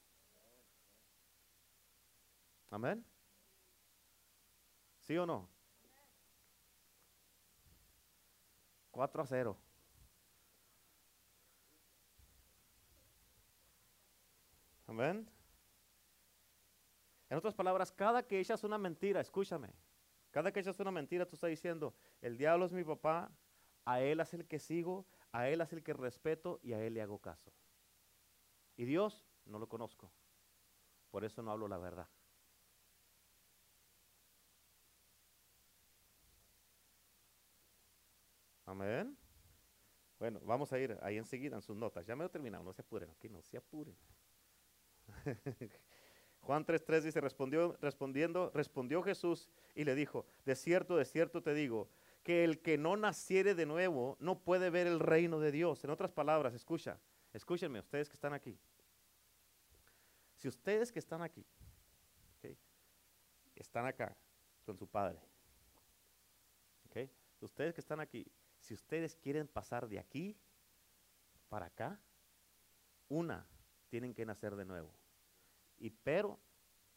Amén. 2.70 3.05
¿Sí 4.98 5.16
o 5.16 5.26
no? 5.26 5.48
4 8.90 9.22
a 9.22 9.26
0. 9.26 9.57
Amén. 14.87 15.39
En 17.31 17.38
otras 17.38 17.55
palabras, 17.55 17.93
cada 17.93 18.25
que 18.27 18.40
echas 18.40 18.64
una 18.64 18.77
mentira, 18.77 19.21
escúchame, 19.21 19.73
cada 20.33 20.53
que 20.53 20.61
echas 20.61 20.81
una 20.81 20.90
mentira, 20.90 21.27
tú 21.27 21.37
estás 21.37 21.49
diciendo, 21.49 21.95
el 22.21 22.37
diablo 22.37 22.66
es 22.66 22.73
mi 22.73 22.83
papá, 22.83 23.31
a 23.85 24.01
él 24.01 24.19
es 24.19 24.35
el 24.35 24.47
que 24.47 24.59
sigo, 24.59 25.07
a 25.31 25.49
él 25.49 25.61
es 25.61 25.73
el 25.73 25.83
que 25.85 25.93
respeto 25.93 26.59
y 26.61 26.73
a 26.73 26.85
él 26.85 26.95
le 26.95 27.03
hago 27.03 27.21
caso. 27.21 27.53
Y 28.77 28.85
Dios 28.85 29.25
no 29.45 29.61
lo 29.61 29.69
conozco, 29.69 30.11
por 31.12 31.25
eso 31.25 31.40
no 31.40 31.53
hablo 31.53 31.69
la 31.69 31.79
verdad. 31.79 32.09
Amén. 38.66 39.16
Bueno, 40.19 40.40
vamos 40.45 40.73
a 40.73 40.79
ir 40.79 40.99
ahí 41.03 41.16
enseguida 41.16 41.57
en 41.57 41.62
sus 41.62 41.77
notas. 41.77 42.07
Ya 42.07 42.16
me 42.16 42.25
lo 42.25 42.31
terminado, 42.31 42.64
no 42.64 42.73
se 42.73 42.83
apuren, 42.83 43.11
aquí 43.11 43.29
no 43.29 43.40
se 43.43 43.57
apuren. 43.57 43.97
Juan 46.40 46.64
3:3 46.64 47.03
dice, 47.03 47.20
respondió, 47.20 47.76
respondiendo, 47.81 48.50
respondió 48.55 49.03
Jesús 49.03 49.48
y 49.74 49.85
le 49.85 49.94
dijo, 49.94 50.26
de 50.44 50.57
cierto, 50.57 50.96
de 50.96 51.05
cierto 51.05 51.42
te 51.42 51.55
digo, 51.55 51.88
que 52.22 52.44
el 52.44 52.61
que 52.61 52.76
no 52.76 52.96
naciere 52.96 53.55
de 53.55 53.66
nuevo 53.66 54.16
no 54.20 54.38
puede 54.38 54.70
ver 54.70 54.87
el 54.87 55.00
reino 55.00 55.40
de 55.40 55.53
Dios. 55.53 55.85
En 55.85 55.90
otras 55.90 56.12
palabras, 56.12 56.55
escucha, 56.55 56.98
escúchenme, 57.33 57.81
ustedes 57.81 58.09
que 58.09 58.14
están 58.14 58.33
aquí. 58.33 58.59
Si 60.37 60.48
ustedes 60.48 60.90
que 60.90 60.98
están 60.98 61.22
aquí, 61.22 61.44
están 63.55 63.87
acá 63.87 64.16
con 64.64 64.76
su 64.79 64.87
padre, 64.87 65.20
ustedes 67.40 67.74
que 67.74 67.81
están 67.81 68.00
aquí, 68.00 68.26
si 68.59 68.74
ustedes 68.74 69.16
quieren 69.16 69.48
pasar 69.48 69.88
de 69.88 69.98
aquí 69.98 70.37
para 71.48 71.66
acá, 71.66 72.00
una, 73.09 73.46
tienen 73.88 74.14
que 74.14 74.24
nacer 74.26 74.57
de 74.57 74.64
nuevo. 74.64 74.99
Y 75.81 75.90
pero 75.90 76.38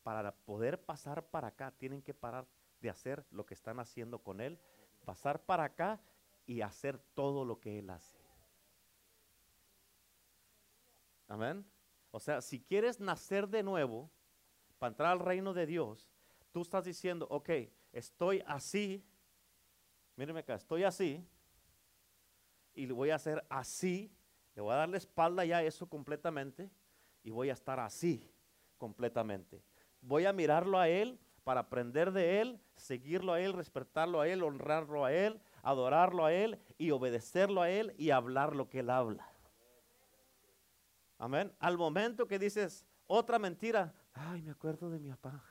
para 0.04 0.36
poder 0.36 0.84
pasar 0.84 1.26
para 1.26 1.48
acá, 1.48 1.72
tienen 1.72 2.02
que 2.02 2.14
parar 2.14 2.46
de 2.82 2.90
hacer 2.90 3.26
lo 3.32 3.46
que 3.46 3.54
están 3.54 3.80
haciendo 3.80 4.20
con 4.20 4.42
Él, 4.42 4.60
pasar 5.06 5.42
para 5.42 5.64
acá 5.64 6.02
y 6.46 6.62
hacer 6.62 7.00
todo 7.16 7.46
lo 7.46 7.60
que 7.60 7.80
Él 7.80 7.90
hace. 7.90 8.18
Amén. 11.30 11.66
O 12.12 12.20
sea, 12.20 12.42
si 12.42 12.60
quieres 12.60 13.00
nacer 13.00 13.48
de 13.48 13.64
nuevo, 13.64 14.12
para 14.78 14.92
entrar 14.92 15.12
al 15.14 15.20
reino 15.20 15.54
de 15.54 15.66
Dios, 15.66 16.12
tú 16.52 16.62
estás 16.62 16.84
diciendo, 16.84 17.26
ok, 17.30 17.50
estoy 17.94 18.44
así, 18.46 19.02
míreme 20.18 20.42
acá, 20.42 20.56
estoy 20.56 20.84
así, 20.84 21.26
y 22.76 22.86
voy 22.88 23.12
a 23.12 23.16
hacer 23.16 23.46
así, 23.50 24.12
le 24.54 24.62
voy 24.62 24.74
a 24.74 24.78
dar 24.78 24.90
la 24.90 24.98
espalda 24.98 25.46
ya 25.46 25.58
a 25.58 25.64
eso 25.64 25.88
completamente 25.88 26.70
y 27.24 27.32
voy 27.32 27.50
a 27.50 27.54
estar 27.54 27.80
así 27.80 28.30
completamente. 28.78 29.64
Voy 30.02 30.26
a 30.26 30.34
mirarlo 30.34 30.80
a 30.80 30.90
Él 30.90 31.20
para 31.44 31.62
aprender 31.62 32.12
de 32.12 32.42
Él, 32.42 32.62
seguirlo 32.76 33.34
a 33.34 33.40
Él, 33.40 33.54
respetarlo 33.54 34.22
a 34.22 34.28
Él, 34.28 34.44
honrarlo 34.44 35.06
a 35.06 35.14
Él, 35.14 35.42
adorarlo 35.62 36.26
a 36.26 36.34
Él 36.34 36.60
y 36.78 36.92
obedecerlo 36.92 37.62
a 37.62 37.70
Él 37.70 37.94
y 37.98 38.12
hablar 38.12 38.56
lo 38.56 38.70
que 38.70 38.80
Él 38.80 38.90
habla. 38.90 39.28
Amén. 41.18 41.54
Al 41.60 41.78
momento 41.78 42.28
que 42.28 42.40
dices 42.40 42.86
otra 43.08 43.40
mentira, 43.40 43.94
ay, 44.14 44.42
me 44.42 44.52
acuerdo 44.52 44.90
de 44.90 45.00
mi 45.00 45.10
papá. 45.10 45.44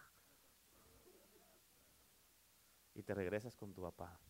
Y 2.95 3.03
te 3.03 3.15
regresas 3.15 3.57
con 3.57 3.73
tu 3.73 3.83
papá, 3.83 4.21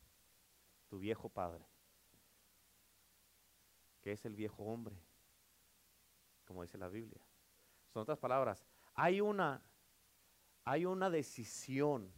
tu 0.89 0.99
viejo 0.99 1.29
padre 1.29 1.67
que 4.03 4.13
es 4.13 4.25
el 4.27 4.35
viejo 4.35 4.65
hombre, 4.65 5.01
como 6.45 6.63
dice 6.63 6.77
la 6.77 6.89
Biblia. 6.89 7.25
Son 7.93 8.03
otras 8.03 8.19
palabras, 8.19 8.67
hay 8.95 9.21
una, 9.21 9.63
hay 10.65 10.85
una 10.85 11.11
decisión 11.11 12.13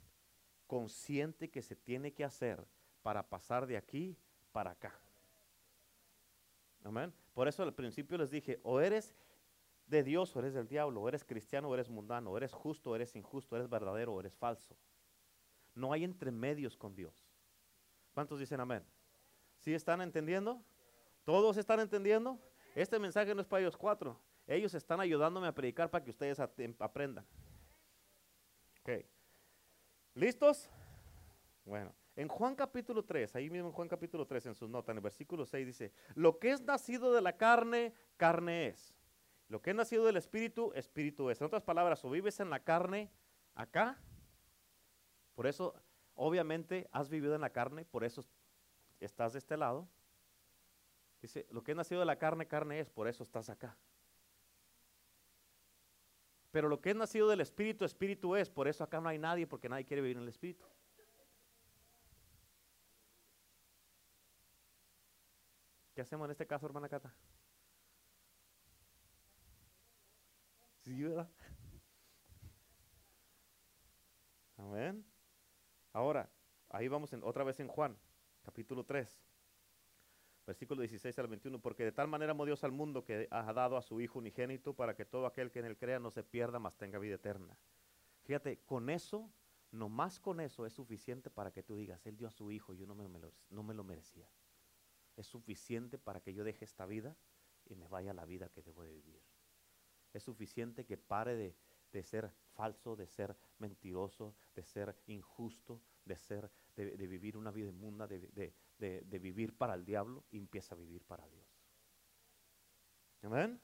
consciente 0.67 1.51
que 1.51 1.63
se 1.63 1.77
tiene 1.77 2.13
que 2.13 2.25
hacer 2.25 2.67
para 3.03 3.29
pasar 3.29 3.67
de 3.67 3.77
aquí 3.77 4.17
para 4.53 4.71
acá. 4.71 4.99
Amén. 6.83 7.13
Por 7.33 7.49
eso 7.49 7.63
al 7.63 7.75
principio 7.75 8.19
les 8.19 8.31
dije, 8.31 8.61
o 8.63 8.81
eres 8.81 9.15
de 9.87 10.03
Dios 10.03 10.35
o 10.35 10.39
eres 10.39 10.55
del 10.55 10.69
diablo, 10.69 11.03
o 11.03 11.09
eres 11.09 11.25
cristiano 11.25 11.69
o 11.69 11.75
eres 11.75 11.91
mundano, 11.91 12.31
o 12.31 12.37
eres 12.37 12.53
justo 12.53 12.91
o 12.91 12.97
eres 12.97 13.15
injusto, 13.17 13.57
eres 13.57 13.69
verdadero 13.69 14.15
o 14.15 14.21
eres 14.21 14.35
falso. 14.37 14.77
No 15.75 15.93
hay 15.93 16.05
entremedios 16.05 16.77
con 16.77 16.95
Dios. 16.95 17.27
¿Cuántos 18.13 18.39
dicen 18.39 18.61
amén? 18.61 18.85
¿Sí 19.59 19.75
están 19.75 20.01
entendiendo? 20.01 20.63
¿Todos 21.25 21.57
están 21.57 21.81
entendiendo? 21.81 22.39
Este 22.75 22.99
mensaje 22.99 23.35
no 23.35 23.41
es 23.41 23.47
para 23.47 23.63
ellos 23.63 23.77
cuatro. 23.77 24.21
Ellos 24.47 24.75
están 24.75 25.01
ayudándome 25.01 25.47
a 25.47 25.55
predicar 25.55 25.91
para 25.91 26.05
que 26.05 26.11
ustedes 26.11 26.39
aprendan. 26.41 27.27
¿Listos? 30.15 30.71
Bueno, 31.65 31.93
en 32.15 32.29
Juan 32.29 32.55
capítulo 32.55 33.05
3, 33.05 33.35
ahí 33.35 33.51
mismo 33.51 33.69
en 33.69 33.73
Juan 33.73 33.89
capítulo 33.89 34.27
3, 34.27 34.47
en 34.47 34.55
sus 34.55 34.69
notas, 34.71 34.91
en 34.91 34.99
el 34.99 35.03
versículo 35.03 35.45
6 35.45 35.67
dice, 35.67 35.93
lo 36.15 36.39
que 36.39 36.53
es 36.53 36.61
nacido 36.61 37.13
de 37.13 37.21
la 37.21 37.37
carne, 37.37 37.93
carne 38.17 38.69
es. 38.69 38.95
Lo 39.49 39.61
que 39.61 39.71
es 39.71 39.77
nacido 39.77 40.05
del 40.05 40.17
espíritu, 40.17 40.73
espíritu 40.75 41.31
es. 41.31 41.41
En 41.41 41.47
otras 41.47 41.63
palabras, 41.63 42.05
o 42.05 42.11
vives 42.11 42.39
en 42.39 42.51
la 42.51 42.61
carne 42.61 43.11
acá, 43.55 43.99
por 45.35 45.49
eso, 45.49 45.75
obviamente, 46.15 46.89
has 46.93 47.09
vivido 47.09 47.35
en 47.35 47.41
la 47.41 47.51
carne, 47.51 47.85
por 47.85 48.05
eso 48.05 48.25
estás 49.01 49.33
de 49.33 49.41
este 49.41 49.57
lado, 49.57 49.89
Dice, 51.25 51.47
lo 51.51 51.65
que 51.65 51.73
es 51.73 51.77
nacido 51.77 52.01
de 52.01 52.05
la 52.05 52.19
carne, 52.19 52.47
carne 52.47 52.81
es, 52.81 52.91
por 52.91 53.09
eso 53.09 53.23
estás 53.23 53.49
acá. 53.49 53.79
Pero 56.55 56.69
lo 56.69 56.81
que 56.81 56.91
es 56.91 56.97
nacido 56.97 57.27
del 57.27 57.41
Espíritu, 57.41 57.85
Espíritu 57.85 58.37
es, 58.37 58.49
por 58.49 58.69
eso 58.69 58.85
acá 58.85 59.01
no 59.01 59.09
hay 59.09 59.19
nadie, 59.19 59.45
porque 59.45 59.69
nadie 59.69 59.85
quiere 59.85 60.03
vivir 60.03 60.19
en 60.19 60.23
el 60.23 60.29
Espíritu. 60.29 60.65
¿Qué 65.97 66.01
hacemos 66.01 66.27
en 66.27 66.31
este 66.31 66.47
caso, 66.47 66.65
hermana 66.65 66.89
Cata? 66.89 67.13
Sí, 70.85 71.03
¿verdad? 71.03 71.29
Amén. 74.57 75.05
Ahora, 75.93 76.31
ahí 76.69 76.87
vamos 76.87 77.13
en, 77.13 77.25
otra 77.25 77.43
vez 77.43 77.59
en 77.59 77.67
Juan, 77.67 77.99
capítulo 78.45 78.85
3. 78.85 79.21
Versículo 80.47 80.83
16 80.83 81.19
al 81.19 81.29
21, 81.29 81.59
porque 81.61 81.85
de 81.85 81.93
tal 81.93 82.07
manera 82.07 82.33
amó 82.33 82.45
Dios 82.45 82.65
al 82.65 82.73
mundo 82.73 83.05
que 83.05 83.29
ha 83.31 83.53
dado 83.53 83.79
a 83.79 83.83
su 83.83 84.01
Hijo 84.01 84.19
unigénito 84.19 84.75
para 84.75 84.95
que 84.95 85.05
todo 85.05 85.27
aquel 85.27 85.51
que 85.51 85.61
en 85.61 85.65
él 85.65 85.79
crea 85.79 85.99
no 85.99 86.11
se 86.11 86.23
pierda, 86.23 86.59
mas 86.59 86.77
tenga 86.77 86.99
vida 86.99 87.15
eterna. 87.15 87.57
Fíjate, 88.25 88.59
con 88.65 88.91
eso, 88.91 89.31
nomás 89.71 90.21
con 90.21 90.41
eso 90.41 90.67
es 90.67 90.73
suficiente 90.73 91.31
para 91.31 91.51
que 91.51 91.63
tú 91.63 91.77
digas, 91.77 92.05
Él 92.07 92.17
dio 92.17 92.29
a 92.29 92.31
su 92.31 92.51
Hijo, 92.51 92.75
yo 92.75 92.87
no 92.87 92.95
me, 92.95 93.19
lo, 93.19 93.33
no 93.51 93.63
me 93.63 93.75
lo 93.75 93.85
merecía. 93.85 94.29
Es 95.17 95.27
suficiente 95.27 95.99
para 95.99 96.21
que 96.21 96.35
yo 96.35 96.45
deje 96.45 96.65
esta 96.65 96.87
vida 96.87 97.17
y 97.67 97.75
me 97.75 97.89
vaya 97.89 98.11
a 98.11 98.15
la 98.15 98.25
vida 98.25 98.49
que 98.49 98.63
debo 98.63 98.83
de 98.83 98.93
vivir. 98.93 99.23
Es 100.13 100.23
suficiente 100.23 100.85
que 100.85 100.97
pare 100.97 101.37
de, 101.37 101.57
de 101.93 102.03
ser 102.03 102.33
falso, 102.55 102.97
de 102.97 103.07
ser 103.07 103.37
mentiroso, 103.59 104.35
de 104.55 104.65
ser 104.65 104.97
injusto, 105.07 105.81
de 106.05 106.19
ser, 106.19 106.51
de, 106.77 107.07
vivir 107.07 107.37
una 107.37 107.51
vida 107.51 107.69
inmunda, 107.69 108.07
de, 108.07 108.53
de, 108.79 109.19
vivir 109.19 109.57
para 109.57 109.75
el 109.75 109.85
diablo 109.85 110.25
y 110.31 110.39
empieza 110.39 110.75
a 110.75 110.79
vivir 110.79 111.03
para 111.05 111.27
Dios. 111.29 111.47
Amén. 113.23 113.61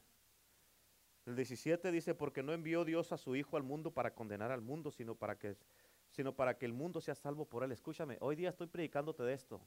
El 1.27 1.37
17 1.37 1.91
dice, 1.93 2.15
porque 2.15 2.43
no 2.43 2.53
envió 2.53 2.85
Dios 2.85 3.13
a 3.13 3.19
su 3.19 3.37
Hijo 3.37 3.57
al 3.57 3.63
mundo 3.63 3.93
para 3.93 4.15
condenar 4.15 4.51
al 4.51 4.63
mundo, 4.63 4.91
sino 4.91 5.15
para 5.15 5.39
que, 5.39 5.57
sino 6.11 6.35
para 6.35 6.57
que 6.57 6.67
el 6.67 6.73
mundo 6.73 7.01
sea 7.01 7.15
salvo 7.15 7.45
por 7.45 7.63
él. 7.63 7.73
Escúchame, 7.73 8.17
hoy 8.21 8.37
día 8.37 8.49
estoy 8.49 8.69
predicándote 8.69 9.23
de 9.23 9.35
esto. 9.35 9.61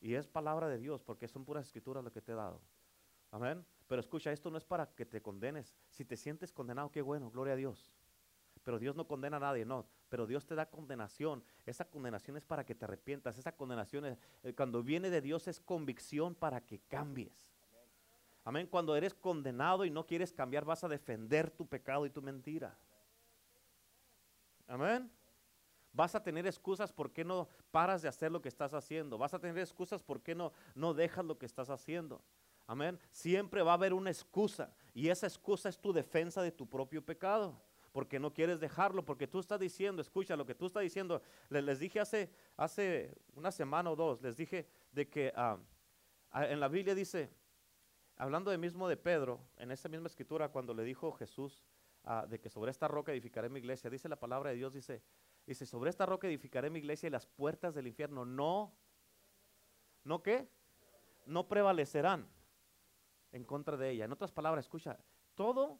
Y 0.00 0.14
es 0.14 0.26
palabra 0.26 0.68
de 0.68 0.78
Dios, 0.78 1.02
porque 1.02 1.28
son 1.28 1.44
puras 1.44 1.66
escrituras 1.66 2.02
lo 2.02 2.12
que 2.12 2.20
te 2.20 2.32
he 2.32 2.34
dado. 2.34 2.60
Amén. 3.30 3.64
Pero 3.86 4.00
escucha, 4.00 4.32
esto 4.32 4.50
no 4.50 4.58
es 4.58 4.64
para 4.64 4.94
que 4.94 5.04
te 5.04 5.20
condenes. 5.20 5.76
Si 5.90 6.04
te 6.04 6.16
sientes 6.16 6.52
condenado, 6.52 6.90
qué 6.90 7.02
bueno, 7.02 7.30
gloria 7.30 7.54
a 7.54 7.56
Dios 7.56 7.92
pero 8.64 8.78
Dios 8.78 8.96
no 8.96 9.06
condena 9.06 9.36
a 9.36 9.40
nadie, 9.40 9.64
no, 9.64 9.86
pero 10.08 10.26
Dios 10.26 10.46
te 10.46 10.54
da 10.54 10.70
condenación. 10.70 11.42
Esa 11.66 11.84
condenación 11.84 12.36
es 12.36 12.44
para 12.44 12.64
que 12.64 12.74
te 12.74 12.84
arrepientas, 12.84 13.38
esa 13.38 13.52
condenación 13.52 14.06
es, 14.06 14.18
eh, 14.42 14.54
cuando 14.54 14.82
viene 14.82 15.10
de 15.10 15.20
Dios 15.20 15.48
es 15.48 15.60
convicción 15.60 16.34
para 16.34 16.60
que 16.60 16.80
cambies. 16.80 17.54
Amén. 18.44 18.66
Cuando 18.66 18.94
eres 18.94 19.14
condenado 19.14 19.84
y 19.84 19.90
no 19.90 20.06
quieres 20.06 20.32
cambiar, 20.32 20.64
vas 20.64 20.84
a 20.84 20.88
defender 20.88 21.50
tu 21.50 21.66
pecado 21.66 22.04
y 22.04 22.10
tu 22.10 22.20
mentira. 22.20 22.76
Amén. 24.66 25.10
Vas 25.92 26.14
a 26.14 26.22
tener 26.22 26.46
excusas 26.46 26.92
por 26.92 27.12
qué 27.12 27.24
no 27.24 27.48
paras 27.70 28.02
de 28.02 28.08
hacer 28.08 28.30
lo 28.30 28.42
que 28.42 28.48
estás 28.48 28.74
haciendo. 28.74 29.16
Vas 29.16 29.32
a 29.32 29.38
tener 29.38 29.58
excusas 29.58 30.02
por 30.02 30.20
qué 30.20 30.34
no, 30.34 30.52
no 30.74 30.92
dejas 30.92 31.24
lo 31.24 31.38
que 31.38 31.46
estás 31.46 31.70
haciendo. 31.70 32.20
Amén. 32.66 32.98
Siempre 33.10 33.62
va 33.62 33.72
a 33.72 33.74
haber 33.74 33.94
una 33.94 34.10
excusa 34.10 34.74
y 34.92 35.08
esa 35.08 35.26
excusa 35.26 35.68
es 35.68 35.78
tu 35.78 35.92
defensa 35.92 36.42
de 36.42 36.52
tu 36.52 36.68
propio 36.68 37.04
pecado 37.04 37.60
porque 37.94 38.18
no 38.18 38.34
quieres 38.34 38.58
dejarlo, 38.58 39.04
porque 39.04 39.28
tú 39.28 39.38
estás 39.38 39.60
diciendo, 39.60 40.02
escucha 40.02 40.34
lo 40.34 40.44
que 40.44 40.56
tú 40.56 40.66
estás 40.66 40.82
diciendo. 40.82 41.22
Les, 41.48 41.78
dije 41.78 42.00
hace, 42.00 42.28
hace 42.56 43.16
una 43.36 43.52
semana 43.52 43.88
o 43.88 43.94
dos, 43.94 44.20
les 44.20 44.36
dije 44.36 44.66
de 44.90 45.08
que 45.08 45.32
ah, 45.36 45.58
ah, 46.32 46.44
en 46.48 46.58
la 46.58 46.66
Biblia 46.66 46.92
dice, 46.92 47.30
hablando 48.16 48.50
de 48.50 48.58
mismo 48.58 48.88
de 48.88 48.96
Pedro, 48.96 49.38
en 49.56 49.70
esa 49.70 49.88
misma 49.88 50.08
escritura, 50.08 50.48
cuando 50.48 50.74
le 50.74 50.82
dijo 50.82 51.12
Jesús 51.12 51.62
ah, 52.02 52.26
de 52.28 52.40
que 52.40 52.50
sobre 52.50 52.72
esta 52.72 52.88
roca 52.88 53.12
edificaré 53.12 53.48
mi 53.48 53.60
iglesia, 53.60 53.88
dice 53.88 54.08
la 54.08 54.18
palabra 54.18 54.50
de 54.50 54.56
Dios, 54.56 54.72
dice, 54.72 55.00
dice, 55.46 55.64
sobre 55.64 55.88
esta 55.88 56.04
roca 56.04 56.26
edificaré 56.26 56.70
mi 56.70 56.80
iglesia 56.80 57.06
y 57.06 57.10
las 57.10 57.26
puertas 57.26 57.76
del 57.76 57.86
infierno 57.86 58.24
no, 58.24 58.74
¿no 60.02 60.20
qué? 60.20 60.48
No 61.26 61.46
prevalecerán 61.46 62.28
en 63.30 63.44
contra 63.44 63.76
de 63.76 63.90
ella. 63.90 64.06
En 64.06 64.12
otras 64.12 64.32
palabras, 64.32 64.64
escucha, 64.64 64.98
todo 65.36 65.78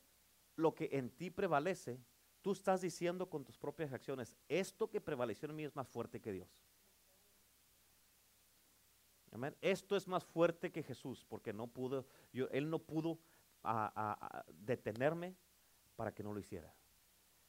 lo 0.56 0.74
que 0.74 0.88
en 0.92 1.10
ti 1.10 1.30
prevalece, 1.30 2.00
tú 2.42 2.52
estás 2.52 2.80
diciendo 2.80 3.28
con 3.28 3.44
tus 3.44 3.58
propias 3.58 3.92
acciones, 3.92 4.36
esto 4.48 4.90
que 4.90 5.00
prevaleció 5.00 5.48
en 5.48 5.56
mí 5.56 5.64
es 5.64 5.74
más 5.74 5.88
fuerte 5.88 6.20
que 6.20 6.32
Dios. 6.32 6.48
Amén. 9.32 9.56
Esto 9.60 9.96
es 9.96 10.06
más 10.06 10.24
fuerte 10.24 10.70
que 10.70 10.82
Jesús, 10.82 11.24
porque 11.28 11.52
no 11.52 11.66
pudo, 11.66 12.06
yo, 12.32 12.48
él 12.50 12.70
no 12.70 12.78
pudo 12.78 13.18
detenerme 14.48 15.34
para 15.96 16.14
que 16.14 16.22
no 16.22 16.32
lo 16.32 16.38
hiciera. 16.38 16.72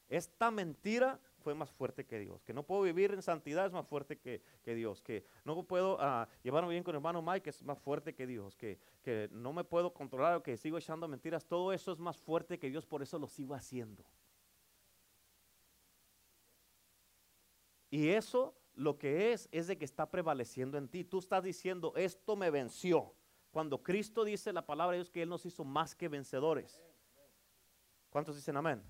Esta 0.07 0.49
mentira 0.49 1.19
fue 1.45 1.53
más 1.53 1.71
fuerte 1.71 2.07
que 2.07 2.17
Dios. 2.17 2.43
Que 2.43 2.53
no 2.53 2.63
puedo 2.63 2.81
vivir 2.81 3.13
en 3.13 3.21
santidad 3.21 3.67
es 3.67 3.71
más 3.71 3.85
fuerte 3.85 4.17
que, 4.17 4.41
Dios. 4.73 5.03
Que 5.03 5.23
no 5.43 5.61
puedo 5.61 5.97
uh, 5.97 6.25
llevarme 6.41 6.71
bien 6.71 6.83
con 6.83 6.95
el 6.95 6.97
hermano 6.97 7.21
Mike 7.21 7.51
es 7.51 7.61
más 7.61 7.77
fuerte 7.77 8.15
que 8.15 8.25
Dios. 8.25 8.57
Que, 8.57 8.79
que 9.03 9.29
no 9.31 9.53
me 9.53 9.63
puedo 9.63 9.93
controlar 9.93 10.37
o 10.37 10.41
que 10.41 10.57
sigo 10.57 10.79
echando 10.79 11.07
mentiras. 11.07 11.45
Todo 11.45 11.71
eso 11.71 11.91
es 11.91 11.99
más 11.99 12.17
fuerte 12.17 12.57
que 12.57 12.67
Dios, 12.67 12.87
por 12.87 13.03
eso 13.03 13.19
lo 13.19 13.27
sigo 13.27 13.53
haciendo. 13.53 14.03
Y 17.91 18.09
eso 18.09 18.55
lo 18.73 18.97
que 18.97 19.31
es 19.31 19.47
es 19.51 19.67
de 19.67 19.77
que 19.77 19.85
está 19.85 20.09
prevaleciendo 20.09 20.79
en 20.79 20.87
ti. 20.87 21.03
Tú 21.03 21.19
estás 21.19 21.43
diciendo, 21.43 21.93
esto 21.95 22.35
me 22.35 22.49
venció. 22.49 23.13
Cuando 23.51 23.83
Cristo 23.83 24.23
dice 24.23 24.51
la 24.51 24.65
palabra 24.65 24.93
de 24.93 24.97
Dios 24.97 25.11
que 25.11 25.21
Él 25.21 25.29
nos 25.29 25.45
hizo 25.45 25.63
más 25.63 25.93
que 25.93 26.07
vencedores. 26.07 26.81
¿Cuántos 28.09 28.35
dicen 28.35 28.57
amén? 28.57 28.81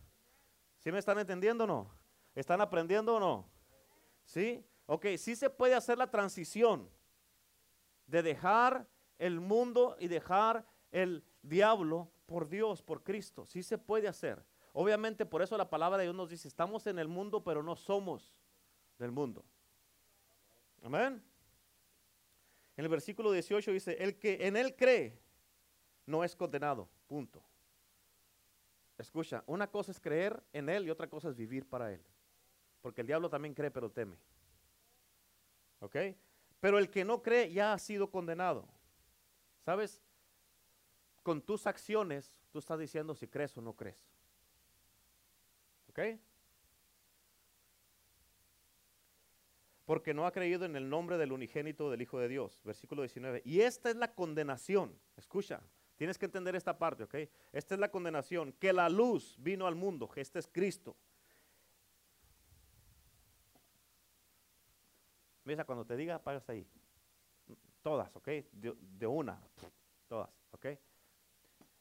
¿Sí 0.80 0.90
me 0.90 1.00
están 1.00 1.20
entendiendo 1.20 1.66
o 1.66 1.68
no? 1.68 2.05
¿Están 2.36 2.62
aprendiendo 2.62 3.16
o 3.16 3.20
no? 3.20 3.50
¿Sí? 4.26 4.64
Ok, 4.86 5.06
sí 5.18 5.36
se 5.36 5.50
puede 5.50 5.74
hacer 5.74 5.98
la 5.98 6.12
transición 6.12 6.90
de 8.06 8.22
dejar 8.22 8.88
el 9.18 9.40
mundo 9.40 9.96
y 10.00 10.08
dejar 10.08 10.68
el 10.92 11.24
diablo 11.42 12.12
por 12.26 12.48
Dios, 12.48 12.82
por 12.82 13.04
Cristo. 13.04 13.46
Sí 13.46 13.64
se 13.64 13.78
puede 13.78 14.08
hacer. 14.08 14.44
Obviamente 14.74 15.26
por 15.26 15.42
eso 15.42 15.58
la 15.58 15.70
palabra 15.70 15.98
de 15.98 16.04
Dios 16.04 16.16
nos 16.16 16.30
dice, 16.30 16.48
estamos 16.48 16.86
en 16.88 17.00
el 17.00 17.08
mundo, 17.08 17.44
pero 17.44 17.64
no 17.64 17.76
somos 17.76 18.36
del 19.00 19.12
mundo. 19.12 19.46
Amén. 20.84 21.24
En 22.78 22.84
el 22.84 22.90
versículo 22.90 23.32
18 23.32 23.72
dice, 23.72 23.94
el 24.04 24.20
que 24.20 24.46
en 24.46 24.58
él 24.58 24.76
cree 24.76 25.18
no 26.06 26.24
es 26.24 26.36
condenado. 26.36 26.90
Punto. 27.08 27.42
Escucha, 28.98 29.44
una 29.48 29.68
cosa 29.68 29.92
es 29.92 30.00
creer 30.00 30.44
en 30.54 30.70
él 30.70 30.86
y 30.86 30.90
otra 30.90 31.10
cosa 31.10 31.30
es 31.30 31.36
vivir 31.36 31.68
para 31.68 31.92
él. 31.92 32.06
Porque 32.86 33.02
el 33.02 33.08
diablo 33.08 33.32
también 33.32 33.56
cree, 33.56 33.72
pero 33.72 33.90
teme. 33.90 34.16
¿Ok? 35.80 35.96
Pero 36.60 36.78
el 36.78 36.92
que 36.92 37.04
no 37.04 37.24
cree 37.24 37.52
ya 37.52 37.74
ha 37.74 37.80
sido 37.80 38.12
condenado. 38.12 38.68
¿Sabes? 39.64 40.04
Con 41.24 41.42
tus 41.42 41.66
acciones, 41.66 42.38
tú 42.52 42.60
estás 42.60 42.78
diciendo 42.78 43.16
si 43.16 43.28
crees 43.28 43.58
o 43.58 43.62
no 43.62 43.74
crees. 43.74 43.98
¿Ok? 45.90 46.00
Porque 49.86 50.14
no 50.14 50.28
ha 50.28 50.32
creído 50.32 50.66
en 50.66 50.76
el 50.76 50.88
nombre 50.88 51.18
del 51.18 51.32
unigénito 51.32 51.90
del 51.90 52.04
Hijo 52.04 52.20
de 52.20 52.28
Dios. 52.28 52.62
Versículo 52.64 53.02
19. 53.02 53.42
Y 53.46 53.62
esta 53.62 53.90
es 53.90 53.96
la 53.96 54.14
condenación. 54.14 54.96
Escucha, 55.18 55.60
tienes 55.96 56.20
que 56.20 56.26
entender 56.26 56.56
esta 56.56 56.78
parte, 56.78 57.06
¿ok? 57.06 57.16
Esta 57.52 57.74
es 57.74 57.80
la 57.80 57.90
condenación. 57.90 58.54
Que 58.54 58.72
la 58.72 58.90
luz 58.90 59.38
vino 59.40 59.66
al 59.66 59.74
mundo. 59.74 60.08
Este 60.16 60.38
es 60.38 60.46
Cristo 60.46 60.96
Mira, 65.46 65.64
cuando 65.64 65.86
te 65.86 65.96
diga, 65.96 66.20
pagas 66.20 66.50
ahí. 66.50 66.68
Todas, 67.82 68.14
¿ok? 68.16 68.28
De, 68.52 69.08
una, 69.08 69.40
todas, 70.08 70.30
¿ok? 70.52 70.66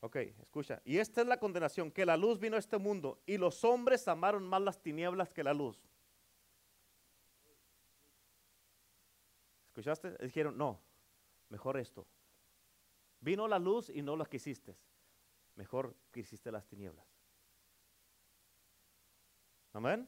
Ok, 0.01 0.17
escucha. 0.17 0.83
Y 0.85 0.99
esta 0.99 1.23
es 1.23 1.27
la 1.27 1.39
condenación, 1.39 1.91
que 1.91 2.05
la 2.05 2.17
luz 2.17 2.39
vino 2.39 2.57
a 2.57 2.59
este 2.59 2.77
mundo 2.77 3.23
y 3.25 3.39
los 3.39 3.65
hombres 3.65 4.07
amaron 4.07 4.47
más 4.47 4.61
las 4.61 4.83
tinieblas 4.83 5.33
que 5.33 5.43
la 5.43 5.55
luz. 5.55 5.83
¿Escuchaste? 9.69 10.19
Dijeron, 10.19 10.59
no, 10.59 10.79
mejor 11.49 11.79
esto. 11.79 12.07
Vino 13.21 13.49
la 13.49 13.59
luz 13.59 13.89
y 13.89 14.03
no 14.03 14.15
la 14.15 14.27
quisiste. 14.27 14.77
Mejor 15.57 15.97
quisiste 16.13 16.53
las 16.53 16.67
tinieblas. 16.67 17.07
Amén. 19.73 20.07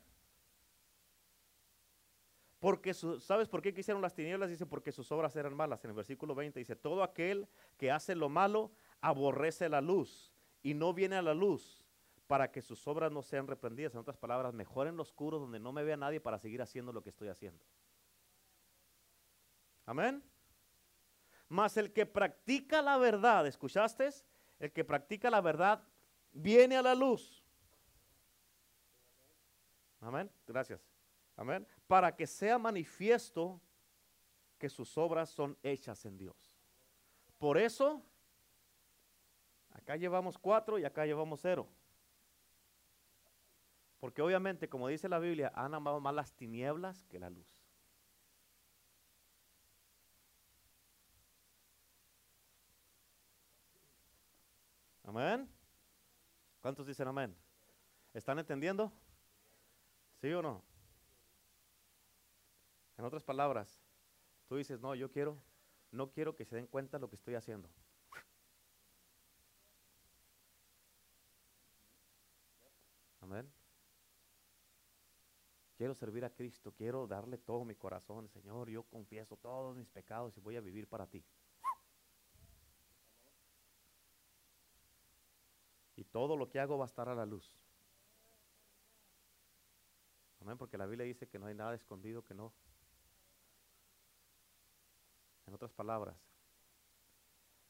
Porque 2.67 2.95
¿Sabes 2.95 3.47
por 3.47 3.63
qué 3.63 3.73
quisieron 3.73 4.03
las 4.03 4.13
tinieblas? 4.13 4.51
Dice, 4.51 4.67
porque 4.67 4.91
sus 4.91 5.13
obras 5.13 5.37
eran 5.37 5.55
malas. 5.55 5.85
En 5.85 5.91
el 5.91 5.95
versículo 5.95 6.35
20 6.35 6.59
dice, 6.59 6.75
todo 6.75 7.05
aquel 7.05 7.47
que 7.77 7.93
hace 7.93 8.17
lo 8.17 8.29
malo 8.29 8.73
aborrece 9.01 9.69
la 9.69 9.81
luz 9.81 10.35
y 10.65 10.75
no 10.75 10.93
viene 10.93 11.15
a 11.15 11.23
la 11.23 11.33
luz 11.33 11.85
para 12.27 12.51
que 12.51 12.63
sus 12.63 12.85
obras 12.89 13.13
no 13.13 13.23
sean 13.23 13.47
reprendidas. 13.47 13.95
En 13.95 14.01
otras 14.01 14.17
palabras, 14.17 14.53
mejor 14.53 14.89
en 14.89 14.97
lo 14.97 15.03
oscuro 15.03 15.39
donde 15.39 15.61
no 15.61 15.71
me 15.71 15.85
vea 15.85 15.97
nadie 15.97 16.21
para 16.21 16.41
seguir 16.41 16.61
haciendo 16.61 16.93
lo 16.93 17.05
que 17.05 17.11
estoy 17.11 17.29
haciendo. 17.29 17.65
Amén. 19.85 20.21
Mas 21.49 21.77
el 21.77 21.93
que 21.93 22.05
practica 22.05 22.83
la 22.83 22.99
verdad, 22.99 23.47
¿escuchaste? 23.47 24.09
El 24.59 24.73
que 24.73 24.85
practica 24.85 25.31
la 25.31 25.41
verdad 25.41 25.85
viene 26.33 26.77
a 26.77 26.83
la 26.83 26.97
luz. 26.97 27.45
Amén. 30.01 30.29
Gracias. 30.49 30.96
Amén 31.37 31.67
para 31.87 32.15
que 32.15 32.27
sea 32.27 32.59
manifiesto 32.59 33.61
que 34.59 34.69
sus 34.69 34.97
obras 34.99 35.31
son 35.31 35.57
hechas 35.63 36.05
en 36.05 36.17
Dios. 36.19 36.59
Por 37.39 37.59
eso, 37.59 38.03
acá 39.71 39.97
llevamos 39.97 40.39
cuatro 40.39 40.79
y 40.79 40.85
acá 40.85 41.05
llevamos 41.05 41.41
cero. 41.41 41.69
Porque 44.01 44.23
obviamente, 44.23 44.69
como 44.69 44.89
dice 44.89 45.09
la 45.09 45.19
Biblia, 45.19 45.53
han 45.55 45.75
amado 45.75 46.01
más 46.01 46.15
las 46.15 46.33
tinieblas 46.33 47.05
que 47.05 47.19
la 47.19 47.31
luz. 47.31 47.63
Amén. 55.05 55.49
¿Cuántos 56.61 56.87
dicen 56.87 57.07
amén? 57.07 57.37
¿Están 58.13 58.39
entendiendo? 58.39 58.93
¿Sí 60.21 60.33
o 60.33 60.43
no? 60.43 60.76
En 62.99 63.05
otras 63.05 63.23
palabras, 63.23 63.79
tú 64.49 64.57
dices, 64.57 64.81
no, 64.81 64.95
yo 64.95 65.11
quiero, 65.11 65.37
no 65.91 66.11
quiero 66.11 66.35
que 66.35 66.45
se 66.45 66.57
den 66.57 66.67
cuenta 66.67 66.99
lo 66.99 67.09
que 67.09 67.17
estoy 67.17 67.35
haciendo. 67.35 67.69
Amén. 73.21 73.53
Quiero 75.77 75.95
servir 75.95 76.25
a 76.25 76.31
Cristo, 76.31 76.73
quiero 76.73 77.07
darle 77.07 77.37
todo 77.37 77.65
mi 77.65 77.75
corazón. 77.75 78.29
Señor, 78.29 78.71
yo 78.71 78.85
confieso 78.85 79.37
todos 79.37 79.77
mis 79.77 79.89
pecados 79.91 80.37
y 80.37 80.41
voy 80.41 80.57
a 80.57 80.61
vivir 80.61 80.89
para 80.89 81.07
ti. 81.07 81.23
Y 85.97 86.05
todo 86.05 86.37
lo 86.37 86.49
que 86.49 86.61
hago 86.61 86.79
va 86.79 86.85
a 86.85 86.87
estar 86.87 87.09
a 87.09 87.15
la 87.15 87.27
luz. 87.27 87.53
Amén, 90.41 90.57
porque 90.57 90.79
la 90.79 90.87
Biblia 90.87 91.05
dice 91.05 91.29
que 91.29 91.39
no 91.39 91.47
hay 91.47 91.55
nada 91.55 91.75
escondido 91.75 92.23
que 92.23 92.33
no. 92.33 92.53
En 95.47 95.55
otras 95.55 95.73
palabras, 95.73 96.17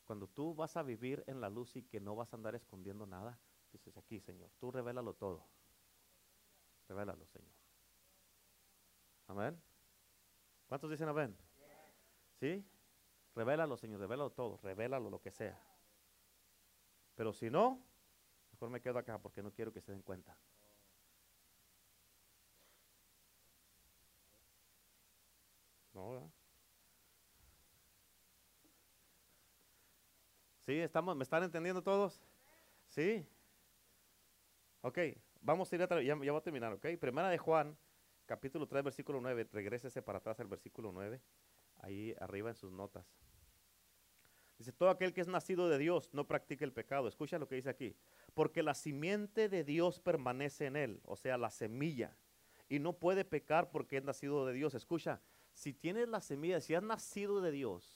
cuando 0.05 0.29
tú 0.29 0.55
vas 0.55 0.77
a 0.77 0.83
vivir 0.83 1.25
en 1.27 1.41
la 1.41 1.51
luz 1.51 1.77
y 1.77 1.83
que 1.83 2.01
no 2.01 2.15
vas 2.15 2.33
a 2.33 2.37
andar 2.37 2.55
escondiendo 2.55 3.07
nada, 3.07 3.39
dices 3.73 3.97
aquí, 3.97 4.21
Señor, 4.21 4.51
tú 4.59 4.71
revélalo 4.71 5.15
todo. 5.15 5.47
Revélalo, 6.89 7.27
Señor. 7.27 7.53
Amén. 9.27 9.61
¿Cuántos 10.67 10.91
dicen 10.91 11.09
amén? 11.09 11.37
¿Sí? 12.39 12.65
Revélalo, 13.35 13.77
Señor, 13.77 14.01
revélalo 14.01 14.31
todo, 14.31 14.59
revélalo 14.63 15.11
lo 15.11 15.21
que 15.21 15.31
sea. 15.31 15.61
Pero 17.17 17.33
si 17.33 17.51
no, 17.51 17.83
mejor 18.53 18.71
me 18.71 18.81
quedo 18.81 18.99
acá 18.99 19.19
porque 19.19 19.43
no 19.43 19.53
quiero 19.53 19.73
que 19.73 19.81
se 19.81 19.93
den 19.93 20.03
cuenta. 20.03 20.39
No, 25.93 26.11
¿verdad? 26.11 26.31
¿Sí? 30.67 30.81
Estamos, 30.81 31.17
¿Me 31.17 31.23
están 31.23 31.45
entendiendo 31.45 31.81
todos? 31.81 32.21
¿Sí? 32.89 33.25
Ok, 34.81 34.99
vamos 35.41 35.73
a 35.73 35.77
ir 35.77 35.83
a, 35.83 36.03
ya, 36.03 36.17
voy 36.17 36.29
a 36.29 36.41
terminar, 36.41 36.73
ok. 36.73 36.87
Primera 36.99 37.29
de 37.29 37.39
Juan, 37.39 37.79
capítulo 38.27 38.67
3, 38.67 38.83
versículo 38.83 39.21
9, 39.21 39.49
regrésese 39.53 40.03
para 40.03 40.19
atrás 40.19 40.41
al 40.41 40.49
versículo 40.49 40.91
9, 40.91 41.21
ahí 41.83 42.17
arriba 42.19 42.51
en 42.51 42.57
sus 42.57 42.73
notas. 42.73 43.07
Dice, 44.59 44.73
todo 44.73 44.91
aquel 44.91 45.13
que 45.15 45.21
es 45.21 45.29
nacido 45.29 45.69
de 45.69 45.79
Dios 45.79 46.11
no 46.13 46.27
practica 46.27 46.65
el 46.65 46.73
pecado. 46.73 47.07
Escucha 47.07 47.39
lo 47.39 47.47
que 47.47 47.55
dice 47.55 47.71
aquí. 47.71 47.95
Porque 48.35 48.65
la 48.65 48.75
simiente 48.75 49.49
de 49.49 49.63
Dios 49.63 50.01
permanece 50.01 50.67
en 50.67 50.75
él, 50.75 51.01
o 51.05 51.15
sea, 51.15 51.39
la 51.39 51.51
semilla. 51.51 52.17
Y 52.69 52.81
no 52.81 52.95
puede 52.95 53.25
pecar 53.25 53.71
porque 53.71 53.99
es 53.99 54.03
nacido 54.03 54.45
de 54.47 54.55
Dios. 54.55 54.75
Escucha, 54.75 55.21
si 55.53 55.73
tienes 55.73 56.09
la 56.09 56.21
semilla, 56.21 56.61
si 56.61 56.75
has 56.75 56.83
nacido 56.83 57.41
de 57.41 57.53
Dios, 57.53 57.96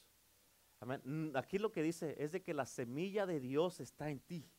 aquí 1.34 1.58
lo 1.58 1.72
que 1.72 1.82
dice 1.82 2.16
es 2.18 2.32
de 2.32 2.42
que 2.42 2.54
la 2.54 2.66
semilla 2.66 3.26
de 3.26 3.40
Dios 3.40 3.80
está 3.80 4.10
en 4.10 4.20
ti. 4.20 4.50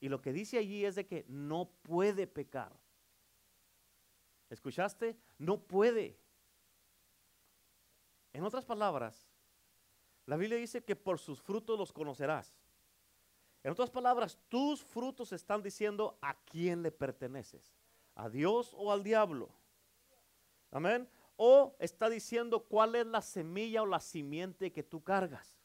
Y 0.00 0.08
lo 0.08 0.20
que 0.20 0.32
dice 0.32 0.58
allí 0.58 0.84
es 0.84 0.94
de 0.94 1.06
que 1.06 1.24
no 1.28 1.70
puede 1.82 2.26
pecar. 2.26 2.72
¿Escuchaste? 4.50 5.18
No 5.38 5.60
puede. 5.60 6.18
En 8.32 8.44
otras 8.44 8.64
palabras, 8.64 9.26
la 10.26 10.36
Biblia 10.36 10.58
dice 10.58 10.84
que 10.84 10.96
por 10.96 11.18
sus 11.18 11.40
frutos 11.40 11.78
los 11.78 11.92
conocerás. 11.92 12.54
En 13.62 13.72
otras 13.72 13.90
palabras, 13.90 14.38
tus 14.48 14.84
frutos 14.84 15.32
están 15.32 15.62
diciendo 15.62 16.18
a 16.20 16.34
quién 16.44 16.82
le 16.82 16.92
perteneces, 16.92 17.74
a 18.14 18.28
Dios 18.28 18.72
o 18.76 18.92
al 18.92 19.02
diablo. 19.02 19.50
Amén. 20.70 21.08
O 21.36 21.76
está 21.78 22.08
diciendo 22.08 22.64
cuál 22.64 22.94
es 22.94 23.06
la 23.06 23.20
semilla 23.20 23.82
o 23.82 23.86
la 23.86 24.00
simiente 24.00 24.72
que 24.72 24.82
tú 24.82 25.02
cargas. 25.02 25.56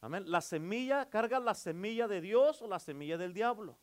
Amén. 0.00 0.30
La 0.30 0.40
semilla, 0.40 1.10
carga 1.10 1.40
la 1.40 1.54
semilla 1.54 2.06
de 2.06 2.20
Dios 2.20 2.62
o 2.62 2.68
la 2.68 2.78
semilla 2.78 3.18
del 3.18 3.34
diablo. 3.34 3.76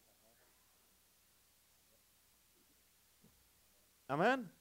Amén. 4.08 4.52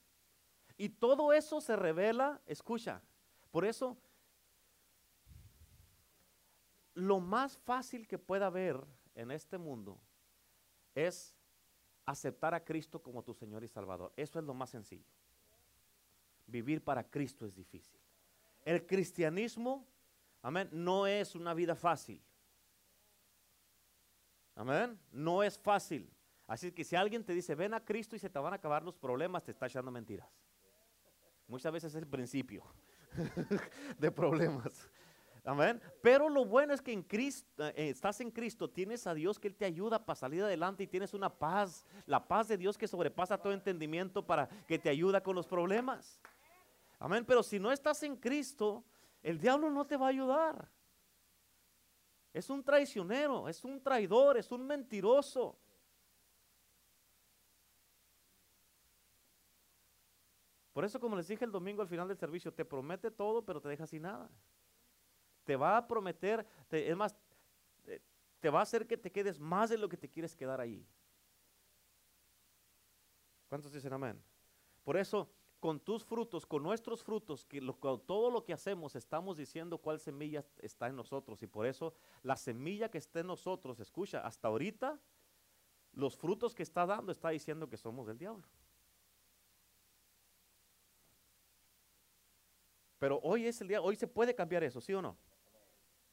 Y 0.76 0.88
todo 0.88 1.32
eso 1.32 1.60
se 1.60 1.76
revela, 1.76 2.40
escucha, 2.46 3.00
por 3.50 3.64
eso 3.64 3.96
lo 6.94 7.20
más 7.20 7.56
fácil 7.58 8.06
que 8.06 8.18
pueda 8.18 8.46
haber 8.46 8.80
en 9.14 9.30
este 9.30 9.58
mundo 9.58 10.00
es 10.94 11.33
aceptar 12.06 12.54
a 12.54 12.64
Cristo 12.64 13.02
como 13.02 13.22
tu 13.22 13.34
Señor 13.34 13.64
y 13.64 13.68
Salvador. 13.68 14.12
Eso 14.16 14.38
es 14.38 14.44
lo 14.44 14.54
más 14.54 14.70
sencillo. 14.70 15.06
Vivir 16.46 16.82
para 16.82 17.08
Cristo 17.08 17.46
es 17.46 17.54
difícil. 17.54 17.98
El 18.62 18.86
cristianismo, 18.86 19.86
amén, 20.42 20.68
no 20.72 21.06
es 21.06 21.34
una 21.34 21.54
vida 21.54 21.74
fácil. 21.74 22.22
Amén, 24.54 24.98
no 25.10 25.42
es 25.42 25.58
fácil. 25.58 26.10
Así 26.46 26.72
que 26.72 26.84
si 26.84 26.94
alguien 26.94 27.24
te 27.24 27.32
dice, 27.32 27.54
ven 27.54 27.74
a 27.74 27.84
Cristo 27.84 28.14
y 28.16 28.18
se 28.18 28.28
te 28.28 28.38
van 28.38 28.52
a 28.52 28.56
acabar 28.56 28.82
los 28.82 28.96
problemas, 28.96 29.42
te 29.42 29.50
está 29.50 29.66
echando 29.66 29.90
mentiras. 29.90 30.28
Muchas 31.46 31.72
veces 31.72 31.94
es 31.94 32.02
el 32.02 32.06
principio 32.06 32.64
de 33.98 34.10
problemas. 34.10 34.90
Amén. 35.44 35.80
Pero 36.02 36.30
lo 36.30 36.46
bueno 36.46 36.72
es 36.72 36.80
que 36.80 36.92
en 36.92 37.02
Cristo, 37.02 37.66
eh, 37.66 37.90
estás 37.90 38.18
en 38.20 38.30
Cristo, 38.30 38.70
tienes 38.70 39.06
a 39.06 39.12
Dios 39.12 39.38
que 39.38 39.48
Él 39.48 39.54
te 39.54 39.66
ayuda 39.66 40.04
para 40.04 40.16
salir 40.16 40.42
adelante 40.42 40.84
y 40.84 40.86
tienes 40.86 41.12
una 41.12 41.28
paz, 41.28 41.84
la 42.06 42.26
paz 42.26 42.48
de 42.48 42.56
Dios 42.56 42.78
que 42.78 42.88
sobrepasa 42.88 43.36
todo 43.36 43.52
entendimiento 43.52 44.26
para 44.26 44.48
que 44.66 44.78
te 44.78 44.88
ayuda 44.88 45.22
con 45.22 45.36
los 45.36 45.46
problemas. 45.46 46.18
Amén. 46.98 47.26
Pero 47.26 47.42
si 47.42 47.60
no 47.60 47.70
estás 47.70 48.02
en 48.04 48.16
Cristo, 48.16 48.84
el 49.22 49.38
diablo 49.38 49.68
no 49.68 49.86
te 49.86 49.98
va 49.98 50.06
a 50.06 50.10
ayudar. 50.10 50.70
Es 52.32 52.48
un 52.48 52.64
traicionero, 52.64 53.46
es 53.46 53.62
un 53.64 53.82
traidor, 53.82 54.38
es 54.38 54.50
un 54.50 54.66
mentiroso. 54.66 55.58
Por 60.72 60.86
eso, 60.86 60.98
como 60.98 61.16
les 61.16 61.28
dije 61.28 61.44
el 61.44 61.52
domingo 61.52 61.82
al 61.82 61.88
final 61.88 62.08
del 62.08 62.16
servicio, 62.16 62.52
te 62.52 62.64
promete 62.64 63.10
todo, 63.10 63.44
pero 63.44 63.60
te 63.60 63.68
deja 63.68 63.86
sin 63.86 64.02
nada. 64.02 64.30
Te 65.44 65.56
va 65.56 65.76
a 65.76 65.86
prometer, 65.86 66.46
es 66.70 66.96
más, 66.96 67.14
te, 68.40 68.50
va 68.50 68.60
a 68.60 68.62
hacer 68.62 68.86
que 68.86 68.96
te 68.96 69.12
quedes 69.12 69.38
más 69.38 69.70
de 69.70 69.78
lo 69.78 69.88
que 69.88 69.96
te 69.96 70.08
quieres 70.08 70.34
quedar 70.34 70.60
ahí. 70.60 70.86
¿Cuántos 73.48 73.72
dicen 73.72 73.92
amén? 73.92 74.20
Por 74.82 74.96
eso, 74.96 75.30
con 75.60 75.80
tus 75.80 76.04
frutos, 76.04 76.44
con 76.44 76.62
nuestros 76.62 77.02
frutos, 77.02 77.44
que 77.44 77.60
todo 78.06 78.30
lo 78.30 78.44
que 78.44 78.52
hacemos 78.52 78.96
estamos 78.96 79.36
diciendo 79.36 79.78
cuál 79.78 79.98
semilla 80.00 80.44
está 80.58 80.88
en 80.88 80.96
nosotros. 80.96 81.42
Y 81.42 81.46
por 81.46 81.66
eso 81.66 81.94
la 82.22 82.36
semilla 82.36 82.90
que 82.90 82.98
está 82.98 83.20
en 83.20 83.28
nosotros, 83.28 83.80
escucha, 83.80 84.20
hasta 84.26 84.48
ahorita, 84.48 85.00
los 85.92 86.16
frutos 86.16 86.54
que 86.54 86.62
está 86.62 86.84
dando 86.84 87.12
está 87.12 87.30
diciendo 87.30 87.68
que 87.68 87.76
somos 87.76 88.06
del 88.06 88.18
diablo. 88.18 88.46
Pero 92.98 93.20
hoy 93.22 93.46
es 93.46 93.60
el 93.60 93.68
día, 93.68 93.82
hoy 93.82 93.96
se 93.96 94.06
puede 94.06 94.34
cambiar 94.34 94.64
eso, 94.64 94.80
¿sí 94.80 94.94
o 94.94 95.02
no? 95.02 95.16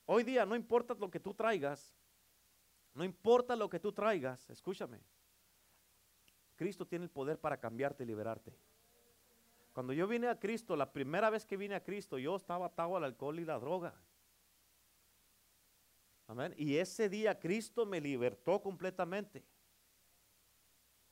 Hoy 0.06 0.24
día 0.24 0.46
no 0.46 0.56
importa 0.56 0.94
lo 0.96 1.10
que 1.10 1.20
tú 1.20 1.34
traigas, 1.34 1.94
no 2.94 3.04
importa 3.04 3.56
lo 3.56 3.70
que 3.70 3.80
tú 3.80 3.92
traigas, 3.92 4.50
escúchame. 4.50 5.00
Cristo 6.56 6.86
tiene 6.86 7.06
el 7.06 7.12
poder 7.12 7.40
para 7.40 7.58
cambiarte 7.58 8.04
y 8.04 8.08
liberarte. 8.08 8.54
Cuando 9.74 9.94
yo 9.94 10.08
vine 10.08 10.28
a 10.28 10.38
Cristo, 10.38 10.76
la 10.76 10.92
primera 10.92 11.30
vez 11.30 11.46
que 11.46 11.58
vine 11.58 11.76
a 11.76 11.84
Cristo, 11.84 12.18
yo 12.18 12.36
estaba 12.36 12.68
atado 12.68 12.98
al 12.98 13.04
alcohol 13.04 13.40
y 13.40 13.46
la 13.46 13.58
droga. 13.58 13.96
Amén. 16.28 16.54
Y 16.58 16.76
ese 16.76 17.10
día 17.10 17.40
Cristo 17.40 17.86
me 17.86 18.02
libertó 18.02 18.62
completamente. 18.62 19.44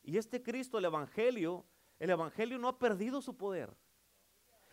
Y 0.04 0.18
este 0.18 0.42
Cristo, 0.42 0.78
el 0.78 0.86
Evangelio, 0.86 1.66
el 2.00 2.10
Evangelio 2.10 2.58
no 2.58 2.68
ha 2.68 2.78
perdido 2.78 3.22
su 3.22 3.36
poder. 3.36 3.70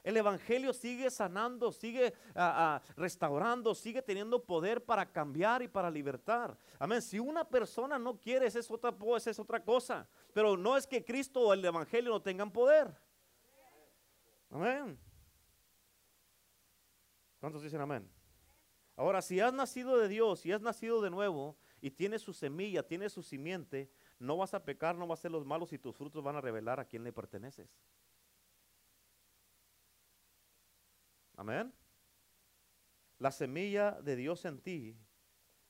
El 0.07 0.16
Evangelio 0.16 0.72
sigue 0.72 1.11
sanando, 1.11 1.72
sigue 1.72 2.14
ah, 2.36 2.80
ah, 2.80 2.92
restaurando, 2.96 3.74
sigue 3.74 4.00
teniendo 4.00 4.40
poder 4.40 4.84
para 4.84 5.11
cambiar 5.11 5.62
y 5.62 5.68
para 5.68 5.90
libertar. 5.90 6.57
Amén. 6.78 7.02
Si 7.02 7.18
una 7.18 7.42
persona 7.42 7.98
no 7.98 8.16
quiere, 8.20 8.46
esa 8.46 8.61
es 8.61 8.70
otra, 8.70 8.94
esa 9.16 9.30
es 9.30 9.38
otra 9.40 9.64
cosa. 9.64 10.09
Pero 10.32 10.57
no 10.57 10.76
es 10.76 10.86
que 10.86 11.04
Cristo 11.04 11.40
o 11.40 11.52
el 11.52 11.64
Evangelio 11.64 12.12
no 12.12 12.22
tengan 12.22 12.52
poder. 12.52 12.96
Amén. 14.48 14.96
¿Cuántos 17.40 17.64
dicen 17.64 17.80
amén? 17.80 18.09
Ahora, 18.94 19.20
si 19.20 19.40
has 19.40 19.52
nacido 19.52 19.98
de 19.98 20.07
Dios, 20.07 20.38
si 20.38 20.52
has 20.52 20.61
nacido 20.61 21.02
de 21.02 21.11
nuevo 21.11 21.57
y 21.80 21.90
tienes 21.90 22.22
su 22.22 22.32
semilla, 22.32 22.86
tienes 22.86 23.12
su 23.12 23.24
simiente, 23.24 23.90
no 24.20 24.36
vas 24.36 24.54
a 24.54 24.64
pecar, 24.64 24.94
no 24.94 25.09
vas 25.09 25.18
a 25.18 25.22
ser 25.22 25.32
los 25.32 25.44
malos 25.44 25.72
y 25.72 25.78
tus 25.78 25.96
frutos 25.96 26.22
van 26.22 26.36
a 26.36 26.40
revelar 26.40 26.78
a 26.78 26.84
quién 26.84 27.02
le 27.02 27.12
perteneces. 27.12 27.76
Amén. 31.37 31.72
La 33.18 33.30
semilla 33.30 33.93
de 33.93 34.16
Dios 34.16 34.45
en 34.45 34.61
ti 34.61 34.97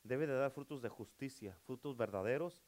debe 0.02 0.26
de 0.26 0.34
dar 0.34 0.50
frutos 0.50 0.82
de 0.82 0.88
justicia, 0.88 1.56
frutos 1.64 1.96
verdaderos 1.96 2.64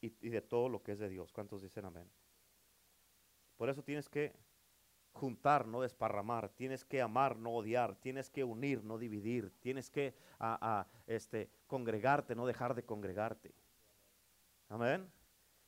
y, 0.00 0.10
de 0.10 0.42
todo 0.42 0.68
lo 0.68 0.82
que 0.82 0.92
es 0.92 0.98
de 0.98 1.08
Dios. 1.08 1.32
¿Cuántos 1.32 1.62
dicen 1.62 1.84
amén? 1.84 2.10
Por 3.56 3.68
eso 3.68 3.82
tienes 3.82 4.08
que 4.08 4.34
juntar, 5.12 5.66
no 5.66 5.80
desparramar, 5.80 6.48
tienes 6.48 6.84
que 6.84 7.00
amar, 7.00 7.36
no 7.36 7.50
odiar, 7.50 7.96
tienes 7.96 8.30
que 8.30 8.42
unir, 8.42 8.82
no 8.82 8.98
dividir, 8.98 9.52
tienes 9.60 9.90
que 9.90 10.14
este, 11.06 11.50
congregarte, 11.66 12.34
no 12.34 12.46
dejar 12.46 12.74
de 12.74 12.84
congregarte. 12.84 13.54
Amén. 14.68 15.12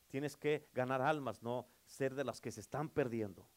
Tienes 0.07 0.35
que 0.35 0.67
ganar 0.73 1.01
almas, 1.01 1.41
no 1.41 1.67
ser 1.85 2.15
de 2.15 2.23
las 2.23 2.41
que 2.41 2.51
se 2.51 2.61
están 2.61 2.89
perdiendo. 2.89 3.47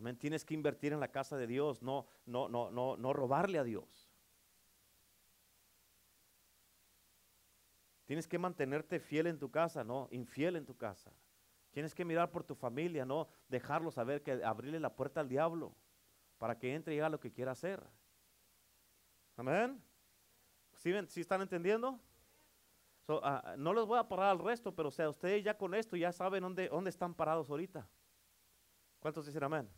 Amén. 0.00 0.16
Tienes 0.16 0.46
que 0.46 0.54
invertir 0.54 0.94
en 0.94 1.00
la 1.00 1.08
casa 1.08 1.36
de 1.36 1.46
Dios, 1.46 1.82
no, 1.82 2.06
no, 2.24 2.48
no, 2.48 2.70
no, 2.70 2.96
no 2.96 3.12
robarle 3.12 3.58
a 3.58 3.64
Dios. 3.64 4.10
Tienes 8.06 8.26
que 8.26 8.38
mantenerte 8.38 8.98
fiel 8.98 9.26
en 9.26 9.38
tu 9.38 9.50
casa, 9.50 9.84
no 9.84 10.08
infiel 10.10 10.56
en 10.56 10.64
tu 10.64 10.74
casa. 10.74 11.12
Tienes 11.70 11.94
que 11.94 12.06
mirar 12.06 12.30
por 12.30 12.42
tu 12.42 12.54
familia, 12.54 13.04
no 13.04 13.28
dejarlo 13.46 13.90
saber 13.90 14.22
que 14.22 14.42
abrirle 14.42 14.80
la 14.80 14.96
puerta 14.96 15.20
al 15.20 15.28
diablo 15.28 15.76
para 16.38 16.58
que 16.58 16.74
entre 16.74 16.94
y 16.94 16.98
haga 16.98 17.10
lo 17.10 17.20
que 17.20 17.30
quiera 17.30 17.52
hacer. 17.52 17.86
Amén. 19.36 19.82
¿Sí, 20.76 20.94
¿Sí 21.08 21.20
están 21.20 21.42
entendiendo? 21.42 22.00
Ah, 23.06 23.54
no 23.58 23.74
les 23.74 23.84
voy 23.84 23.98
a 23.98 24.08
parar 24.08 24.30
al 24.30 24.38
resto, 24.38 24.74
pero 24.74 24.88
o 24.88 24.92
sea, 24.92 25.10
ustedes 25.10 25.44
ya 25.44 25.58
con 25.58 25.74
esto 25.74 25.94
ya 25.94 26.10
saben 26.10 26.42
dónde, 26.42 26.70
dónde 26.70 26.88
están 26.88 27.12
parados 27.12 27.50
ahorita. 27.50 27.86
¿Cuántos 28.98 29.26
dicen 29.26 29.44
amén? 29.44 29.68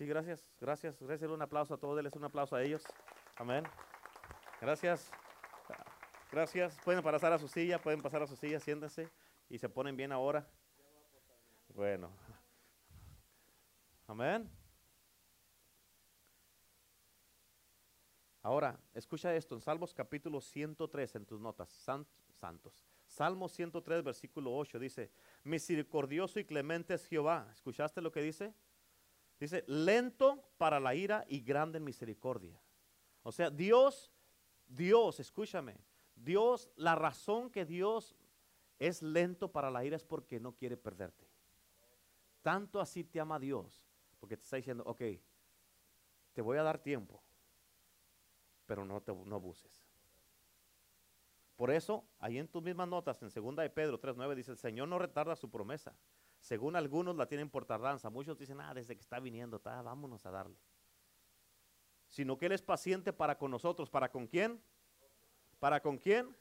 Sí, 0.00 0.06
gracias, 0.06 0.42
gracias. 0.58 0.98
Gracias, 0.98 1.30
un 1.30 1.42
aplauso 1.42 1.74
a 1.74 1.76
todos, 1.76 1.94
denles 1.94 2.14
un 2.14 2.24
aplauso 2.24 2.56
a 2.56 2.62
ellos. 2.62 2.82
Amén. 3.36 3.64
Gracias. 4.58 5.10
Gracias. 6.32 6.78
Pueden 6.86 7.02
pasar 7.02 7.34
a 7.34 7.38
su 7.38 7.46
silla, 7.46 7.78
pueden 7.78 8.00
pasar 8.00 8.22
a 8.22 8.26
su 8.26 8.34
silla, 8.34 8.58
siéntense 8.60 9.10
y 9.50 9.58
se 9.58 9.68
ponen 9.68 9.98
bien 9.98 10.10
ahora. 10.10 10.48
Bueno. 11.74 12.10
Amén. 14.06 14.50
Ahora, 18.40 18.80
escucha 18.94 19.34
esto 19.34 19.54
en 19.54 19.60
Salmos 19.60 19.92
capítulo 19.92 20.40
103 20.40 21.16
en 21.16 21.26
tus 21.26 21.38
notas, 21.38 21.68
santos. 21.68 22.86
Salmo 23.06 23.50
103, 23.50 24.02
versículo 24.02 24.56
8 24.56 24.78
dice, 24.78 25.10
misericordioso 25.44 26.40
y 26.40 26.46
clemente 26.46 26.94
es 26.94 27.06
Jehová. 27.06 27.50
¿Escuchaste 27.52 28.00
lo 28.00 28.10
que 28.10 28.22
dice? 28.22 28.54
Dice, 29.40 29.64
lento 29.66 30.44
para 30.58 30.78
la 30.78 30.94
ira 30.94 31.24
y 31.26 31.40
grande 31.40 31.78
en 31.78 31.84
misericordia. 31.84 32.60
O 33.22 33.32
sea, 33.32 33.48
Dios, 33.48 34.12
Dios, 34.68 35.18
escúchame, 35.18 35.78
Dios, 36.14 36.70
la 36.76 36.94
razón 36.94 37.50
que 37.50 37.64
Dios 37.64 38.14
es 38.78 39.02
lento 39.02 39.50
para 39.50 39.70
la 39.70 39.82
ira 39.82 39.96
es 39.96 40.04
porque 40.04 40.38
no 40.38 40.52
quiere 40.52 40.76
perderte. 40.76 41.26
Tanto 42.42 42.80
así 42.80 43.02
te 43.02 43.18
ama 43.18 43.38
Dios, 43.38 43.82
porque 44.18 44.36
te 44.36 44.42
está 44.42 44.56
diciendo, 44.56 44.84
ok, 44.86 45.02
te 46.34 46.42
voy 46.42 46.58
a 46.58 46.62
dar 46.62 46.78
tiempo, 46.78 47.22
pero 48.66 48.84
no, 48.84 49.00
te, 49.00 49.14
no 49.14 49.34
abuses. 49.34 49.86
Por 51.56 51.70
eso, 51.70 52.04
ahí 52.18 52.38
en 52.38 52.48
tus 52.48 52.62
mismas 52.62 52.88
notas, 52.88 53.22
en 53.22 53.28
2 53.28 53.56
de 53.56 53.70
Pedro 53.70 54.00
3.9, 54.00 54.34
dice, 54.34 54.50
el 54.50 54.58
Señor 54.58 54.88
no 54.88 54.98
retarda 54.98 55.34
su 55.36 55.50
promesa. 55.50 55.94
Según 56.40 56.74
algunos 56.74 57.16
la 57.16 57.26
tienen 57.26 57.50
por 57.50 57.64
tardanza. 57.64 58.10
Muchos 58.10 58.38
dicen, 58.38 58.60
ah, 58.60 58.74
desde 58.74 58.96
que 58.96 59.02
está 59.02 59.20
viniendo, 59.20 59.58
está, 59.58 59.82
vámonos 59.82 60.24
a 60.26 60.30
darle. 60.30 60.56
Sino 62.08 62.36
que 62.38 62.46
Él 62.46 62.52
es 62.52 62.62
paciente 62.62 63.12
para 63.12 63.38
con 63.38 63.50
nosotros. 63.50 63.90
¿Para 63.90 64.10
con 64.10 64.26
quién? 64.26 64.60
¿Para 65.58 65.80
con 65.80 65.98
quién? 65.98 66.34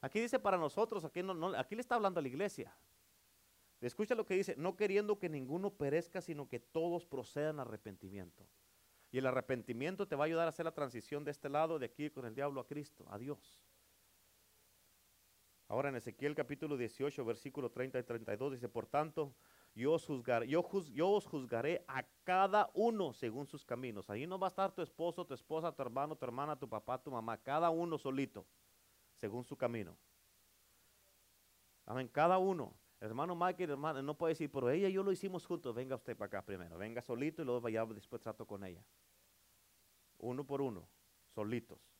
Aquí 0.00 0.20
dice 0.20 0.38
para 0.38 0.58
nosotros, 0.58 1.04
aquí, 1.04 1.22
no, 1.22 1.48
aquí 1.56 1.74
le 1.74 1.80
está 1.80 1.94
hablando 1.94 2.20
a 2.20 2.22
la 2.22 2.28
iglesia. 2.28 2.76
Escucha 3.80 4.14
lo 4.14 4.26
que 4.26 4.34
dice, 4.34 4.54
no 4.56 4.76
queriendo 4.76 5.18
que 5.18 5.28
ninguno 5.28 5.70
perezca, 5.70 6.20
sino 6.20 6.48
que 6.48 6.58
todos 6.58 7.06
procedan 7.06 7.58
a 7.58 7.62
arrepentimiento. 7.62 8.46
Y 9.12 9.18
el 9.18 9.26
arrepentimiento 9.26 10.08
te 10.08 10.16
va 10.16 10.24
a 10.24 10.26
ayudar 10.26 10.46
a 10.46 10.48
hacer 10.50 10.64
la 10.64 10.74
transición 10.74 11.24
de 11.24 11.30
este 11.30 11.48
lado, 11.48 11.78
de 11.78 11.86
aquí 11.86 12.10
con 12.10 12.26
el 12.26 12.34
diablo 12.34 12.60
a 12.60 12.66
Cristo, 12.66 13.06
a 13.08 13.18
Dios. 13.18 13.64
Ahora 15.68 15.88
en 15.88 15.96
Ezequiel 15.96 16.34
capítulo 16.34 16.76
18, 16.76 17.24
versículo 17.24 17.70
30 17.70 17.98
y 17.98 18.02
32 18.04 18.52
dice, 18.52 18.68
por 18.68 18.86
tanto, 18.86 19.34
yo 19.74 19.94
os, 19.94 20.06
juzgaré, 20.06 20.46
yo, 20.46 20.60
os 20.62 21.26
juzgaré 21.26 21.84
a 21.88 22.04
cada 22.22 22.70
uno 22.72 23.12
según 23.12 23.46
sus 23.46 23.64
caminos. 23.64 24.08
Ahí 24.08 24.26
no 24.26 24.38
va 24.38 24.46
a 24.46 24.50
estar 24.50 24.72
tu 24.72 24.80
esposo, 24.80 25.26
tu 25.26 25.34
esposa, 25.34 25.72
tu 25.72 25.82
hermano, 25.82 26.14
tu 26.14 26.24
hermana, 26.24 26.56
tu 26.56 26.68
papá, 26.68 27.02
tu 27.02 27.10
mamá, 27.10 27.36
cada 27.36 27.68
uno 27.70 27.98
solito, 27.98 28.46
según 29.16 29.42
su 29.42 29.56
camino. 29.56 29.96
Amén, 31.84 32.08
cada 32.08 32.38
uno. 32.38 32.72
Hermano 33.00 33.34
Michael, 33.34 33.70
hermano, 33.70 34.02
no 34.02 34.16
puede 34.16 34.32
decir, 34.32 34.50
pero 34.50 34.70
ella 34.70 34.88
y 34.88 34.92
yo 34.92 35.02
lo 35.02 35.12
hicimos 35.12 35.44
juntos. 35.44 35.74
Venga 35.74 35.96
usted 35.96 36.16
para 36.16 36.28
acá 36.28 36.42
primero. 36.42 36.78
Venga 36.78 37.02
solito 37.02 37.42
y 37.42 37.44
luego 37.44 37.60
vaya 37.60 37.84
después 37.86 38.22
trato 38.22 38.46
con 38.46 38.64
ella. 38.64 38.82
Uno 40.18 40.44
por 40.46 40.62
uno, 40.62 40.88
solitos. 41.34 41.95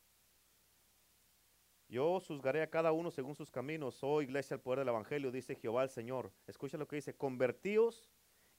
Yo 1.88 2.20
juzgaré 2.20 2.62
a 2.62 2.70
cada 2.70 2.92
uno 2.92 3.10
según 3.10 3.36
sus 3.36 3.50
caminos. 3.50 3.98
Oh 4.02 4.20
iglesia, 4.20 4.54
el 4.54 4.60
poder 4.60 4.80
del 4.80 4.88
Evangelio, 4.88 5.30
dice 5.30 5.54
Jehová 5.54 5.84
el 5.84 5.90
Señor. 5.90 6.32
Escucha 6.46 6.76
lo 6.76 6.88
que 6.88 6.96
dice, 6.96 7.14
convertíos 7.14 8.10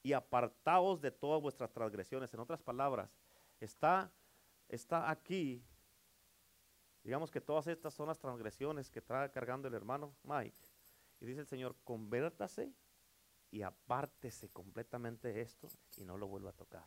y 0.01 0.13
apartaos 0.13 1.01
de 1.01 1.11
todas 1.11 1.41
vuestras 1.41 1.71
transgresiones. 1.71 2.33
En 2.33 2.39
otras 2.39 2.61
palabras, 2.61 3.11
está, 3.59 4.11
está 4.69 5.09
aquí, 5.09 5.63
digamos 7.03 7.31
que 7.31 7.41
todas 7.41 7.67
estas 7.67 7.93
son 7.93 8.07
las 8.07 8.19
transgresiones 8.19 8.89
que 8.89 8.99
está 8.99 9.29
cargando 9.31 9.67
el 9.67 9.73
hermano 9.73 10.15
Mike. 10.23 10.57
Y 11.19 11.25
dice 11.25 11.41
el 11.41 11.47
Señor, 11.47 11.75
convértase 11.83 12.71
y 13.51 13.61
apártese 13.61 14.49
completamente 14.49 15.33
de 15.33 15.41
esto 15.41 15.69
y 15.97 16.05
no 16.05 16.17
lo 16.17 16.27
vuelva 16.27 16.51
a 16.51 16.53
tocar. 16.53 16.85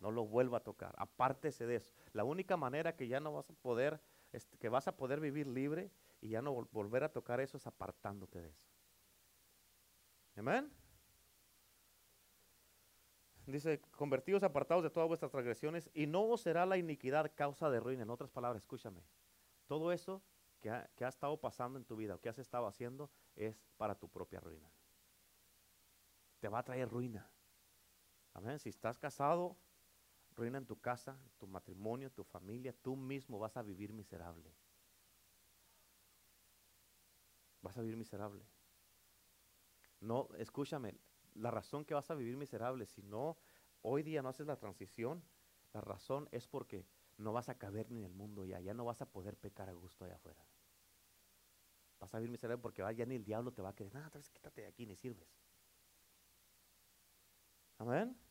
No 0.00 0.10
lo 0.10 0.26
vuelva 0.26 0.58
a 0.58 0.62
tocar, 0.62 0.94
apártese 0.96 1.66
de 1.66 1.76
eso. 1.76 1.92
La 2.12 2.24
única 2.24 2.56
manera 2.56 2.94
que 2.94 3.08
ya 3.08 3.20
no 3.20 3.32
vas 3.32 3.50
a 3.50 3.54
poder, 3.54 4.00
este, 4.32 4.58
que 4.58 4.68
vas 4.68 4.88
a 4.88 4.96
poder 4.96 5.20
vivir 5.20 5.46
libre 5.46 5.90
y 6.20 6.30
ya 6.30 6.42
no 6.42 6.52
volver 6.72 7.04
a 7.04 7.12
tocar 7.12 7.40
eso 7.40 7.56
es 7.56 7.66
apartándote 7.66 8.40
de 8.40 8.48
eso. 8.50 8.66
Amén. 10.36 10.72
Dice, 13.46 13.80
convertidos 13.80 14.42
apartados 14.42 14.84
de 14.84 14.90
todas 14.90 15.08
vuestras 15.08 15.30
transgresiones 15.30 15.90
y 15.94 16.06
no 16.06 16.36
será 16.36 16.66
la 16.66 16.76
iniquidad 16.76 17.32
causa 17.34 17.70
de 17.70 17.80
ruina. 17.80 18.02
En 18.02 18.10
otras 18.10 18.30
palabras, 18.30 18.62
escúchame. 18.62 19.02
Todo 19.66 19.90
eso 19.90 20.22
que 20.60 20.70
ha, 20.70 21.08
estado 21.08 21.40
pasando 21.40 21.78
en 21.78 21.84
tu 21.84 21.96
vida 21.96 22.14
o 22.14 22.20
que 22.20 22.28
has 22.28 22.38
estado 22.38 22.66
haciendo 22.66 23.10
es 23.36 23.64
para 23.76 23.94
tu 23.94 24.08
propia 24.08 24.40
ruina. 24.40 24.70
Te 26.40 26.48
va 26.48 26.58
a 26.58 26.62
traer 26.62 26.88
ruina. 26.88 27.30
Amén. 28.34 28.58
Si 28.58 28.68
estás 28.68 28.98
casado, 28.98 29.56
ruina 30.38 30.58
en 30.58 30.66
tu 30.66 30.80
casa, 30.80 31.18
tu 31.36 31.46
matrimonio, 31.46 32.10
tu 32.10 32.24
familia, 32.24 32.72
tú 32.72 32.96
mismo 32.96 33.38
vas 33.38 33.56
a 33.56 33.62
vivir 33.62 33.92
miserable. 33.92 34.54
Vas 37.60 37.76
a 37.76 37.82
vivir 37.82 37.96
miserable. 37.96 38.46
No, 40.00 40.28
escúchame, 40.38 40.94
la 41.34 41.50
razón 41.50 41.84
que 41.84 41.94
vas 41.94 42.10
a 42.10 42.14
vivir 42.14 42.36
miserable, 42.36 42.86
si 42.86 43.02
no, 43.02 43.36
hoy 43.82 44.04
día 44.04 44.22
no 44.22 44.28
haces 44.28 44.46
la 44.46 44.56
transición, 44.56 45.24
la 45.72 45.80
razón 45.80 46.28
es 46.30 46.46
porque 46.46 46.86
no 47.16 47.32
vas 47.32 47.48
a 47.48 47.58
caber 47.58 47.90
ni 47.90 47.98
en 47.98 48.04
el 48.04 48.14
mundo 48.14 48.44
ya, 48.44 48.60
ya 48.60 48.74
no 48.74 48.84
vas 48.84 49.02
a 49.02 49.10
poder 49.10 49.36
pecar 49.36 49.68
a 49.68 49.72
gusto 49.72 50.04
allá 50.04 50.14
afuera. 50.14 50.46
Vas 51.98 52.14
a 52.14 52.18
vivir 52.18 52.30
miserable 52.30 52.62
porque 52.62 52.82
ya 52.96 53.06
ni 53.06 53.16
el 53.16 53.24
diablo 53.24 53.52
te 53.52 53.60
va 53.60 53.70
a 53.70 53.74
querer, 53.74 53.92
nada, 53.92 54.08
quítate 54.32 54.60
de 54.60 54.68
aquí, 54.68 54.86
ni 54.86 54.94
sirves. 54.94 55.28
Amén. 57.78 58.27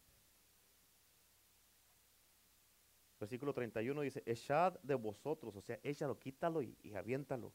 Versículo 3.20 3.54
31 3.54 4.02
dice, 4.02 4.24
echad 4.26 4.80
de 4.82 4.94
vosotros, 4.96 5.56
o 5.56 5.62
sea, 5.62 5.80
échalo, 5.84 6.20
quítalo 6.20 6.62
y, 6.62 6.76
aviéntalo. 6.96 7.52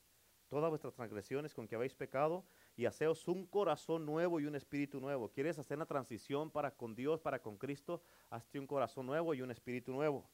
Todas 0.49 0.69
vuestras 0.69 0.93
transgresiones 0.93 1.55
con 1.55 1.67
que 1.67 1.77
habéis 1.77 1.95
pecado 1.95 2.45
y 2.77 2.85
haceos 2.85 3.27
un 3.29 3.47
corazón 3.47 4.05
nuevo 4.05 4.39
y 4.39 4.45
un 4.45 4.55
espíritu 4.55 5.01
nuevo. 5.01 5.31
¿Quieres 5.31 5.59
hacer 5.59 5.79
una 5.79 5.87
transición 5.87 6.51
para 6.51 6.73
con 6.73 6.95
Dios, 6.95 7.21
para 7.21 7.41
con 7.41 7.57
Cristo? 7.57 8.03
Hazte 8.29 8.59
un 8.59 8.67
corazón 8.67 9.07
nuevo 9.07 9.33
y 9.33 9.41
un 9.41 9.51
espíritu 9.51 9.93
nuevo. 9.93 10.29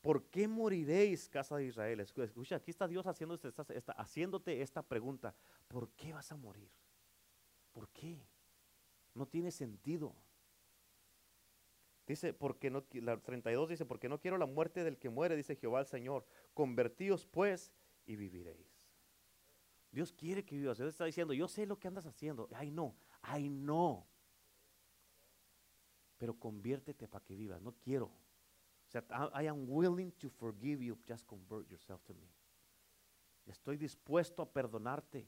¿Por 0.00 0.24
qué 0.24 0.48
moriréis, 0.48 1.28
casa 1.28 1.56
de 1.56 1.66
Israel? 1.66 2.00
Escucha, 2.00 2.56
aquí 2.56 2.72
está 2.72 2.88
Dios 2.88 3.06
haciendo 3.06 3.36
esta, 3.36 3.92
haciéndote 3.92 4.60
esta 4.60 4.82
pregunta. 4.82 5.32
¿Por 5.68 5.90
qué 5.90 6.12
vas 6.12 6.32
a 6.32 6.36
morir? 6.36 6.68
¿Por 7.70 7.88
qué? 7.90 8.26
No 9.14 9.26
tiene 9.26 9.52
sentido. 9.52 10.16
Dice, 12.06 12.34
porque 12.34 12.70
no, 12.70 12.84
la 12.94 13.16
32 13.20 13.68
dice, 13.68 13.86
porque 13.86 14.08
no 14.08 14.20
quiero 14.20 14.36
la 14.36 14.46
muerte 14.46 14.82
del 14.84 14.98
que 14.98 15.08
muere, 15.08 15.36
dice 15.36 15.56
Jehová 15.56 15.80
el 15.80 15.86
Señor. 15.86 16.26
Convertíos 16.54 17.26
pues 17.26 17.72
y 18.04 18.16
viviréis. 18.16 18.90
Dios 19.90 20.12
quiere 20.12 20.44
que 20.44 20.56
vivas. 20.56 20.78
Dios 20.78 20.88
está 20.88 21.04
diciendo, 21.04 21.34
yo 21.34 21.46
sé 21.48 21.66
lo 21.66 21.78
que 21.78 21.88
andas 21.88 22.06
haciendo. 22.06 22.48
Ay, 22.54 22.70
no, 22.70 22.96
ay, 23.20 23.48
no. 23.48 24.06
Pero 26.18 26.38
conviértete 26.38 27.06
para 27.06 27.24
que 27.24 27.36
vivas. 27.36 27.60
No 27.60 27.74
quiero. 27.80 28.10
sea, 28.92 29.02
I, 29.10 29.44
I 29.44 29.48
am 29.48 29.66
willing 29.68 30.12
to 30.18 30.28
forgive 30.28 30.82
you, 30.82 30.98
just 31.08 31.26
convert 31.26 31.68
yourself 31.68 32.02
to 32.04 32.14
me. 32.14 32.28
Estoy 33.46 33.76
dispuesto 33.76 34.42
a 34.42 34.46
perdonarte. 34.46 35.26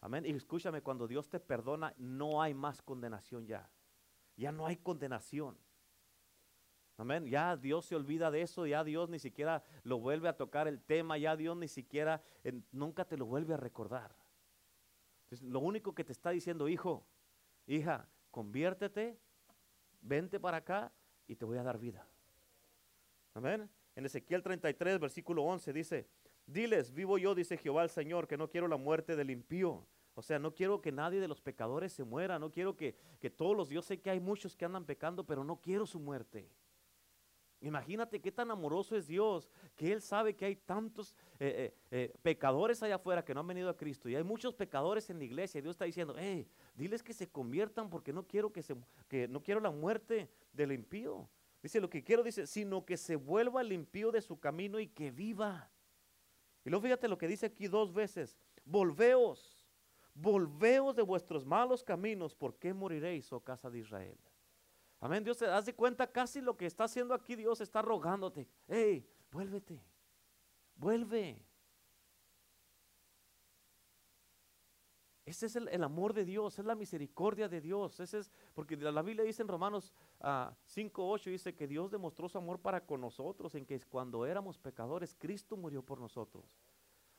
Amén. 0.00 0.24
Y 0.24 0.30
escúchame, 0.30 0.82
cuando 0.82 1.06
Dios 1.06 1.28
te 1.28 1.40
perdona, 1.40 1.92
no 1.98 2.40
hay 2.40 2.54
más 2.54 2.80
condenación 2.80 3.46
ya. 3.46 3.68
Ya 4.36 4.52
no 4.52 4.66
hay 4.66 4.76
condenación. 4.76 5.56
Amén. 6.98 7.26
Ya 7.26 7.56
Dios 7.56 7.86
se 7.86 7.94
olvida 7.94 8.30
de 8.30 8.42
eso, 8.42 8.66
ya 8.66 8.82
Dios 8.82 9.08
ni 9.08 9.18
siquiera 9.18 9.62
lo 9.82 9.98
vuelve 9.98 10.28
a 10.28 10.36
tocar 10.36 10.66
el 10.66 10.80
tema, 10.80 11.18
ya 11.18 11.36
Dios 11.36 11.56
ni 11.56 11.68
siquiera, 11.68 12.22
nunca 12.72 13.04
te 13.04 13.16
lo 13.16 13.26
vuelve 13.26 13.54
a 13.54 13.58
recordar. 13.58 14.14
Entonces, 15.24 15.46
lo 15.46 15.60
único 15.60 15.94
que 15.94 16.04
te 16.04 16.12
está 16.12 16.30
diciendo, 16.30 16.68
hijo, 16.68 17.06
hija, 17.66 18.08
conviértete, 18.30 19.18
vente 20.00 20.40
para 20.40 20.58
acá 20.58 20.92
y 21.26 21.36
te 21.36 21.44
voy 21.44 21.58
a 21.58 21.62
dar 21.62 21.78
vida. 21.78 22.06
Amén. 23.34 23.68
En 23.94 24.06
Ezequiel 24.06 24.42
33, 24.42 24.98
versículo 24.98 25.42
11 25.42 25.72
dice, 25.72 26.08
diles, 26.46 26.92
vivo 26.92 27.18
yo, 27.18 27.34
dice 27.34 27.58
Jehová 27.58 27.82
el 27.82 27.90
Señor, 27.90 28.26
que 28.26 28.38
no 28.38 28.48
quiero 28.48 28.68
la 28.68 28.76
muerte 28.76 29.16
del 29.16 29.30
impío. 29.30 29.86
O 30.16 30.22
sea, 30.22 30.38
no 30.38 30.54
quiero 30.54 30.80
que 30.80 30.90
nadie 30.90 31.20
de 31.20 31.28
los 31.28 31.42
pecadores 31.42 31.92
se 31.92 32.02
muera, 32.02 32.38
no 32.38 32.50
quiero 32.50 32.74
que, 32.74 32.96
que 33.20 33.28
todos 33.28 33.54
los, 33.54 33.68
yo 33.68 33.82
sé 33.82 34.00
que 34.00 34.08
hay 34.08 34.18
muchos 34.18 34.56
que 34.56 34.64
andan 34.64 34.86
pecando, 34.86 35.24
pero 35.24 35.44
no 35.44 35.60
quiero 35.60 35.84
su 35.84 36.00
muerte. 36.00 36.50
Imagínate 37.60 38.20
qué 38.20 38.32
tan 38.32 38.50
amoroso 38.50 38.96
es 38.96 39.06
Dios, 39.06 39.50
que 39.74 39.92
Él 39.92 40.00
sabe 40.00 40.34
que 40.34 40.46
hay 40.46 40.56
tantos 40.56 41.14
eh, 41.38 41.74
eh, 41.74 41.74
eh, 41.90 42.14
pecadores 42.22 42.82
allá 42.82 42.94
afuera 42.94 43.24
que 43.24 43.34
no 43.34 43.40
han 43.40 43.46
venido 43.46 43.68
a 43.68 43.76
Cristo 43.76 44.08
y 44.08 44.16
hay 44.16 44.24
muchos 44.24 44.54
pecadores 44.54 45.10
en 45.10 45.18
la 45.18 45.24
iglesia. 45.24 45.58
Y 45.58 45.62
Dios 45.62 45.74
está 45.74 45.84
diciendo, 45.84 46.14
hey, 46.18 46.48
diles 46.74 47.02
que 47.02 47.12
se 47.12 47.28
conviertan 47.28 47.90
porque 47.90 48.12
no 48.12 48.26
quiero 48.26 48.50
que 48.50 48.62
se, 48.62 48.74
que 49.08 49.28
no 49.28 49.42
quiero 49.42 49.60
la 49.60 49.70
muerte 49.70 50.30
del 50.52 50.72
impío. 50.72 51.28
Dice 51.62 51.80
lo 51.80 51.90
que 51.90 52.04
quiero, 52.04 52.22
dice, 52.22 52.46
sino 52.46 52.86
que 52.86 52.96
se 52.96 53.16
vuelva 53.16 53.60
el 53.60 53.72
impío 53.72 54.12
de 54.12 54.22
su 54.22 54.38
camino 54.38 54.78
y 54.80 54.86
que 54.88 55.10
viva. 55.10 55.70
Y 56.64 56.70
luego 56.70 56.84
fíjate 56.84 57.08
lo 57.08 57.18
que 57.18 57.28
dice 57.28 57.46
aquí 57.46 57.68
dos 57.68 57.92
veces, 57.92 58.38
volveos, 58.64 59.55
volveos 60.16 60.96
de 60.96 61.02
vuestros 61.02 61.44
malos 61.44 61.84
caminos, 61.84 62.34
¿por 62.34 62.56
qué 62.56 62.72
moriréis, 62.72 63.32
oh 63.32 63.40
casa 63.40 63.70
de 63.70 63.78
Israel? 63.80 64.18
Amén, 65.00 65.22
Dios, 65.22 65.38
te 65.38 65.46
das 65.46 65.66
de 65.66 65.74
cuenta 65.74 66.10
casi 66.10 66.40
lo 66.40 66.56
que 66.56 66.66
está 66.66 66.84
haciendo 66.84 67.14
aquí, 67.14 67.36
Dios 67.36 67.60
está 67.60 67.82
rogándote. 67.82 68.48
Hey, 68.66 69.06
vuélvete, 69.30 69.82
vuelve. 70.74 71.44
Ese 75.26 75.46
es 75.46 75.56
el, 75.56 75.82
amor 75.82 76.14
de 76.14 76.24
Dios, 76.24 76.56
es 76.58 76.64
la 76.64 76.76
misericordia 76.76 77.48
de 77.48 77.60
Dios. 77.60 77.98
Ese 77.98 78.20
es, 78.20 78.30
porque 78.54 78.76
la 78.76 79.02
Biblia 79.02 79.24
dice 79.24 79.42
en 79.42 79.48
Romanos 79.48 79.92
5, 80.66 81.02
uh, 81.04 81.10
8, 81.10 81.30
dice 81.30 81.54
que 81.54 81.66
Dios 81.66 81.90
demostró 81.90 82.28
su 82.28 82.38
amor 82.38 82.60
para 82.60 82.86
con 82.86 83.00
nosotros, 83.00 83.56
en 83.56 83.66
que 83.66 83.78
cuando 83.80 84.24
éramos 84.24 84.56
pecadores, 84.56 85.16
Cristo 85.18 85.56
murió 85.56 85.82
por 85.82 86.00
nosotros. 86.00 86.56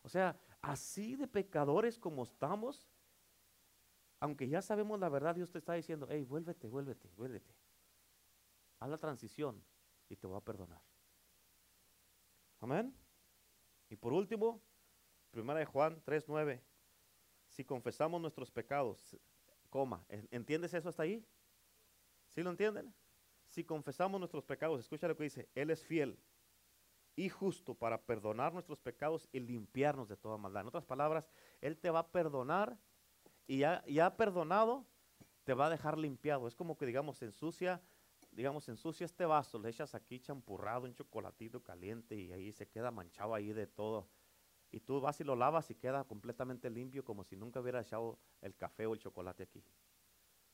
O 0.07 0.09
sea, 0.09 0.39
así 0.61 1.17
de 1.17 1.27
pecadores 1.27 1.99
como 1.99 2.23
estamos, 2.23 2.87
aunque 4.21 4.47
ya 4.47 4.61
sabemos 4.61 4.97
la 4.99 5.09
verdad, 5.09 5.35
Dios 5.35 5.51
te 5.51 5.57
está 5.57 5.73
diciendo, 5.73 6.07
hey, 6.09 6.23
vuélvete, 6.23 6.69
vuélvete, 6.69 7.09
vuélvete 7.17 7.53
haz 8.79 8.89
la 8.89 8.97
transición 8.97 9.61
y 10.07 10.15
te 10.15 10.27
voy 10.27 10.37
a 10.37 10.41
perdonar. 10.41 10.81
Amén. 12.61 12.95
Y 13.89 13.97
por 13.97 14.13
último, 14.13 14.61
primera 15.29 15.59
de 15.59 15.65
Juan 15.65 16.01
3:9. 16.05 16.61
Si 17.49 17.65
confesamos 17.65 18.21
nuestros 18.21 18.49
pecados, 18.49 19.17
coma, 19.69 20.05
¿entiendes 20.07 20.73
eso 20.73 20.87
hasta 20.87 21.03
ahí? 21.03 21.25
¿Sí 22.27 22.43
lo 22.43 22.49
entienden? 22.49 22.93
Si 23.49 23.65
confesamos 23.65 24.21
nuestros 24.21 24.45
pecados, 24.45 24.79
escucha 24.79 25.09
lo 25.09 25.17
que 25.17 25.23
dice, 25.23 25.49
Él 25.53 25.69
es 25.69 25.85
fiel 25.85 26.17
y 27.17 27.27
justo 27.27 27.73
para 27.73 28.01
perdonar 28.01 28.53
nuestros 28.53 28.79
pecados 28.79 29.27
y 29.33 29.41
limpiarnos 29.41 30.07
de 30.07 30.15
toda 30.15 30.37
maldad. 30.37 30.61
En 30.61 30.67
otras 30.69 30.85
palabras, 30.85 31.29
Él 31.59 31.77
te 31.77 31.89
va 31.89 31.99
a 31.99 32.07
perdonar 32.07 32.77
y 33.47 33.57
ya, 33.57 33.83
ya 33.85 34.15
perdonado, 34.15 34.85
te 35.43 35.53
va 35.53 35.65
a 35.65 35.69
dejar 35.69 35.97
limpiado. 35.97 36.47
Es 36.47 36.55
como 36.55 36.77
que, 36.77 36.85
digamos, 36.85 37.21
ensucia 37.21 37.81
digamos, 38.37 38.69
ensucia 38.69 39.03
este 39.03 39.25
vaso, 39.25 39.57
le 39.57 39.69
echas 39.69 39.95
aquí 39.95 40.19
champurrado, 40.19 40.85
un 40.85 40.93
chocolatito 40.93 41.63
caliente 41.63 42.15
y 42.15 42.31
ahí 42.31 42.51
se 42.51 42.67
queda 42.67 42.91
manchado 42.91 43.33
ahí 43.33 43.51
de 43.51 43.65
todo. 43.65 44.07
Y 44.71 44.79
tú 44.79 45.01
vas 45.01 45.19
y 45.19 45.23
lo 45.23 45.35
lavas 45.35 45.71
y 45.71 45.75
queda 45.75 46.03
completamente 46.03 46.69
limpio 46.69 47.03
como 47.03 47.23
si 47.23 47.35
nunca 47.35 47.59
hubiera 47.59 47.81
echado 47.81 48.19
el 48.41 48.55
café 48.55 48.85
o 48.85 48.93
el 48.93 48.99
chocolate 48.99 49.41
aquí. 49.41 49.63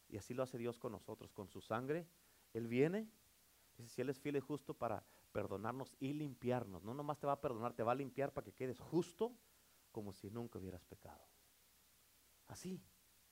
Y 0.08 0.16
así 0.16 0.34
lo 0.34 0.44
hace 0.44 0.58
Dios 0.58 0.80
con 0.80 0.94
nosotros, 0.94 1.34
con 1.34 1.50
su 1.50 1.60
sangre. 1.60 2.08
Él 2.54 2.68
viene, 2.68 3.10
dice, 3.78 3.90
si 3.90 4.02
Él 4.02 4.10
es 4.10 4.22
fiel 4.22 4.38
y 4.38 4.40
justo 4.40 4.74
para 4.74 5.04
perdonarnos 5.34 5.94
y 6.00 6.14
limpiarnos. 6.14 6.84
No 6.84 6.94
nomás 6.94 7.20
te 7.20 7.28
va 7.28 7.34
a 7.34 7.42
perdonar, 7.42 7.74
te 7.74 7.84
va 7.84 7.92
a 7.92 7.96
limpiar 7.96 8.32
para 8.32 8.46
que 8.46 8.54
quedes 8.54 8.80
justo 8.80 9.36
como 9.92 10.14
si 10.14 10.30
nunca 10.30 10.60
hubieras 10.60 10.86
pecado. 10.86 11.28
Así, 12.48 12.82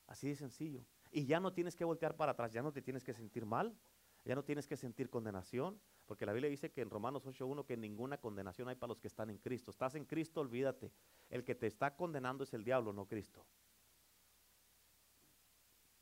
así 0.08 0.28
de 0.28 0.36
sencillo. 0.36 0.86
Y 1.12 1.26
ya 1.26 1.40
no 1.40 1.54
tienes 1.54 1.76
que 1.76 1.86
voltear 1.86 2.18
para 2.18 2.34
atrás, 2.34 2.52
ya 2.52 2.62
no 2.62 2.74
te 2.74 2.82
tienes 2.82 3.04
que 3.04 3.14
sentir 3.14 3.46
mal, 3.46 3.78
ya 4.26 4.36
no 4.36 4.44
tienes 4.44 4.68
que 4.68 4.76
sentir 4.76 5.10
condenación, 5.10 5.80
porque 6.06 6.26
la 6.26 6.34
Biblia 6.34 6.50
dice 6.50 6.72
que 6.72 6.82
en 6.82 6.90
Romanos 6.90 7.26
8.1 7.26 7.66
que 7.66 7.78
ninguna 7.78 8.20
condenación 8.20 8.68
hay 8.68 8.76
para 8.76 8.90
los 8.90 9.00
que 9.00 9.08
están 9.08 9.30
en 9.30 9.38
Cristo. 9.38 9.72
Estás 9.72 9.96
en 9.96 10.06
Cristo, 10.06 10.42
olvídate. 10.42 10.92
El 11.30 11.44
que 11.44 11.56
te 11.56 11.68
está 11.68 11.96
condenando 11.96 12.44
es 12.44 12.54
el 12.54 12.64
diablo, 12.64 12.92
no 12.92 13.08
Cristo. 13.08 13.46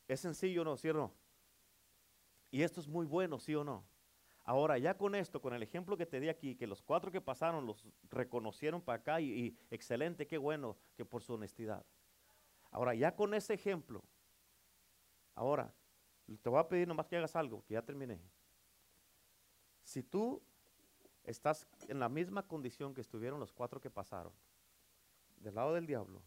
¿Es 0.08 0.20
sencillo 0.20 0.64
no, 0.64 0.76
sí 0.76 0.88
o 0.88 0.94
no? 0.94 1.14
Y 2.50 2.62
esto 2.62 2.80
es 2.80 2.88
muy 2.88 3.06
bueno, 3.06 3.38
sí 3.38 3.54
o 3.54 3.62
no. 3.62 3.84
Ahora, 4.44 4.78
ya 4.78 4.96
con 4.96 5.14
esto, 5.14 5.40
con 5.40 5.54
el 5.54 5.62
ejemplo 5.62 5.96
que 5.96 6.06
te 6.06 6.18
di 6.18 6.28
aquí, 6.28 6.56
que 6.56 6.66
los 6.66 6.82
cuatro 6.82 7.10
que 7.10 7.20
pasaron 7.20 7.66
los 7.66 7.84
reconocieron 8.10 8.80
para 8.80 8.98
acá 8.98 9.20
y, 9.20 9.56
excelente, 9.70 10.26
qué 10.26 10.38
bueno 10.38 10.76
que 10.96 11.04
por 11.04 11.22
su 11.22 11.34
honestidad. 11.34 11.84
Ahora, 12.70 12.94
ya 12.94 13.14
con 13.14 13.34
ese 13.34 13.54
ejemplo, 13.54 14.02
ahora, 15.34 15.72
te 16.42 16.48
voy 16.48 16.58
a 16.58 16.68
pedir 16.68 16.88
nomás 16.88 17.06
que 17.06 17.16
hagas 17.16 17.36
algo, 17.36 17.64
que 17.66 17.74
ya 17.74 17.82
terminé. 17.82 18.18
Si 19.82 20.02
tú 20.02 20.40
estás 21.24 21.66
en 21.88 21.98
la 21.98 22.08
misma 22.08 22.42
condición 22.46 22.94
que 22.94 23.00
estuvieron 23.00 23.40
los 23.40 23.52
cuatro 23.52 23.80
que 23.80 23.90
pasaron, 23.90 24.32
del 25.36 25.54
lado 25.54 25.74
del 25.74 25.86
diablo, 25.86 26.22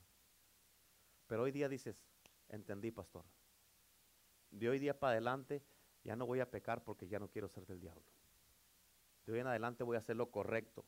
pero 1.28 1.44
hoy 1.44 1.52
día 1.52 1.70
dices, 1.70 1.96
entendí, 2.50 2.92
pastor. 2.92 3.24
De 4.52 4.70
hoy 4.70 4.80
día 4.80 5.00
para 5.00 5.14
adelante 5.14 5.64
ya 6.04 6.16
no 6.16 6.26
voy 6.26 6.40
a 6.40 6.50
pecar 6.50 6.84
porque 6.84 7.08
ya 7.08 7.20
no 7.20 7.30
quiero 7.30 7.48
ser 7.48 7.66
del 7.66 7.80
diablo. 7.80 8.04
De 9.26 9.34
hoy 9.34 9.40
en 9.40 9.48
adelante 9.48 9.84
voy 9.84 9.96
a 9.96 10.00
hacer 10.00 10.16
lo 10.16 10.32
correcto. 10.32 10.86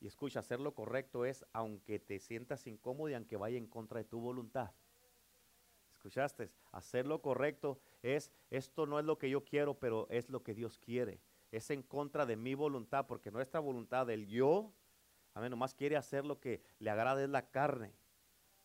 Y 0.00 0.06
escucha, 0.06 0.40
hacer 0.40 0.60
lo 0.60 0.74
correcto 0.74 1.24
es 1.24 1.44
aunque 1.52 1.98
te 1.98 2.18
sientas 2.18 2.66
incómodo 2.66 3.08
y 3.08 3.14
aunque 3.14 3.36
vaya 3.36 3.58
en 3.58 3.66
contra 3.66 3.98
de 3.98 4.04
tu 4.04 4.20
voluntad. 4.20 4.70
¿Escuchaste? 5.92 6.52
Hacer 6.70 7.06
lo 7.06 7.20
correcto 7.20 7.80
es, 8.02 8.30
esto 8.50 8.86
no 8.86 8.98
es 8.98 9.04
lo 9.04 9.18
que 9.18 9.30
yo 9.30 9.44
quiero, 9.44 9.74
pero 9.74 10.06
es 10.10 10.30
lo 10.30 10.42
que 10.44 10.54
Dios 10.54 10.78
quiere. 10.78 11.20
Es 11.50 11.70
en 11.70 11.82
contra 11.82 12.26
de 12.26 12.36
mi 12.36 12.54
voluntad, 12.54 13.06
porque 13.06 13.30
nuestra 13.30 13.58
voluntad 13.58 14.06
del 14.06 14.26
yo, 14.26 14.72
amén, 15.34 15.50
nomás 15.50 15.74
quiere 15.74 15.96
hacer 15.96 16.24
lo 16.24 16.38
que 16.38 16.62
le 16.78 16.90
agrade 16.90 17.26
la 17.26 17.50
carne. 17.50 17.96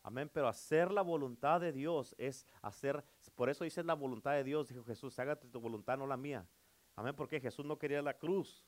Amén, 0.04 0.30
pero 0.32 0.48
hacer 0.48 0.92
la 0.92 1.02
voluntad 1.02 1.60
de 1.60 1.72
Dios 1.72 2.14
es 2.18 2.46
hacer, 2.60 3.04
por 3.34 3.48
eso 3.48 3.64
dice 3.64 3.82
la 3.82 3.94
voluntad 3.94 4.32
de 4.32 4.44
Dios, 4.44 4.68
dijo 4.68 4.84
Jesús, 4.84 5.18
hágate 5.18 5.48
tu 5.48 5.60
voluntad, 5.60 5.98
no 5.98 6.06
la 6.06 6.16
mía. 6.16 6.46
Amén, 6.96 7.14
porque 7.16 7.40
Jesús 7.40 7.64
no 7.64 7.78
quería 7.78 8.00
la 8.02 8.16
cruz. 8.16 8.64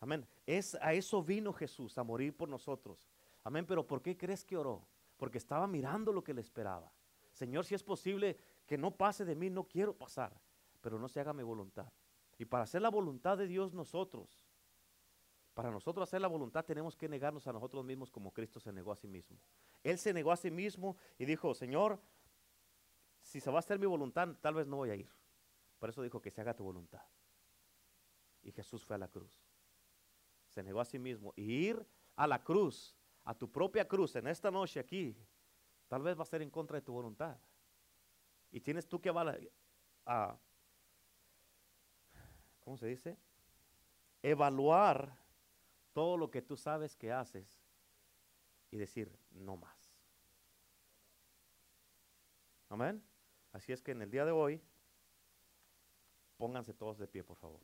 Amén, 0.00 0.26
es, 0.46 0.74
a 0.76 0.92
eso 0.92 1.22
vino 1.22 1.52
Jesús, 1.52 1.96
a 1.98 2.04
morir 2.04 2.36
por 2.36 2.48
nosotros. 2.48 3.08
Amén, 3.44 3.66
pero 3.66 3.86
¿por 3.86 4.02
qué 4.02 4.16
crees 4.16 4.44
que 4.44 4.56
oró? 4.56 4.86
Porque 5.16 5.38
estaba 5.38 5.66
mirando 5.66 6.12
lo 6.12 6.22
que 6.22 6.34
le 6.34 6.40
esperaba. 6.40 6.92
Señor, 7.32 7.64
si 7.64 7.74
es 7.74 7.82
posible 7.82 8.36
que 8.66 8.78
no 8.78 8.90
pase 8.90 9.24
de 9.24 9.34
mí, 9.34 9.50
no 9.50 9.64
quiero 9.64 9.94
pasar, 9.94 10.32
pero 10.80 10.98
no 10.98 11.08
se 11.08 11.20
haga 11.20 11.32
mi 11.32 11.42
voluntad. 11.42 11.90
Y 12.38 12.44
para 12.44 12.64
hacer 12.64 12.82
la 12.82 12.90
voluntad 12.90 13.38
de 13.38 13.46
Dios 13.46 13.72
nosotros, 13.72 14.46
para 15.54 15.70
nosotros 15.70 16.06
hacer 16.06 16.20
la 16.20 16.28
voluntad 16.28 16.64
tenemos 16.64 16.96
que 16.96 17.08
negarnos 17.08 17.46
a 17.46 17.52
nosotros 17.52 17.82
mismos 17.84 18.10
como 18.10 18.30
Cristo 18.30 18.60
se 18.60 18.72
negó 18.72 18.92
a 18.92 18.96
sí 18.96 19.08
mismo. 19.08 19.38
Él 19.82 19.98
se 19.98 20.12
negó 20.12 20.32
a 20.32 20.36
sí 20.36 20.50
mismo 20.50 20.96
y 21.18 21.24
dijo, 21.24 21.54
Señor, 21.54 21.98
si 23.36 23.40
se 23.42 23.50
va 23.50 23.56
a 23.56 23.60
hacer 23.60 23.78
mi 23.78 23.84
voluntad, 23.84 24.28
tal 24.40 24.54
vez 24.54 24.66
no 24.66 24.76
voy 24.76 24.88
a 24.88 24.94
ir. 24.94 25.10
Por 25.78 25.90
eso 25.90 26.00
dijo 26.00 26.22
que 26.22 26.30
se 26.30 26.40
haga 26.40 26.56
tu 26.56 26.64
voluntad. 26.64 27.02
Y 28.42 28.50
Jesús 28.50 28.82
fue 28.82 28.96
a 28.96 28.98
la 28.98 29.08
cruz. 29.08 29.38
Se 30.48 30.62
negó 30.62 30.80
a 30.80 30.86
sí 30.86 30.98
mismo. 30.98 31.34
Y 31.36 31.68
ir 31.68 31.86
a 32.14 32.26
la 32.26 32.42
cruz, 32.42 32.96
a 33.24 33.34
tu 33.34 33.52
propia 33.52 33.86
cruz, 33.86 34.16
en 34.16 34.26
esta 34.26 34.50
noche 34.50 34.80
aquí, 34.80 35.14
Tal 35.88 36.02
vez 36.02 36.18
va 36.18 36.22
a 36.22 36.26
ser 36.26 36.40
en 36.42 36.50
contra 36.50 36.76
de 36.76 36.82
tu 36.82 36.92
voluntad. 36.92 37.36
Y 38.50 38.60
tienes 38.60 38.88
tú 38.88 39.00
que. 39.00 39.12
Evaluar 44.22 45.16
todo 45.92 46.16
lo 46.16 46.30
que 46.30 46.42
tú 46.42 46.56
sabes 46.56 46.96
que 46.96 47.12
haces 47.12 47.62
y 48.70 48.76
decir, 48.76 49.16
no 49.30 49.56
más. 49.56 49.94
Amén. 52.68 53.02
Así 53.56 53.72
es 53.72 53.80
que 53.80 53.92
en 53.92 54.02
el 54.02 54.10
día 54.10 54.26
de 54.26 54.32
hoy, 54.32 54.60
pónganse 56.36 56.74
todos 56.74 56.98
de 56.98 57.08
pie, 57.08 57.24
por 57.24 57.38
favor. 57.38 57.58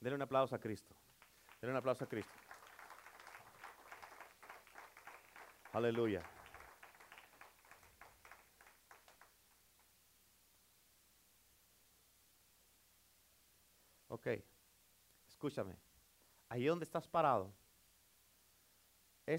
Denle 0.00 0.16
un 0.16 0.22
aplauso 0.22 0.54
a 0.54 0.58
Cristo. 0.58 0.96
Denle 1.60 1.72
un 1.72 1.76
aplauso 1.76 2.04
a 2.04 2.08
Cristo. 2.08 2.32
Aleluya. 5.74 6.22
Ok, 14.08 14.28
escúchame. 15.28 15.76
Ahí 16.48 16.64
donde 16.64 16.86
estás 16.86 17.06
parado, 17.06 17.52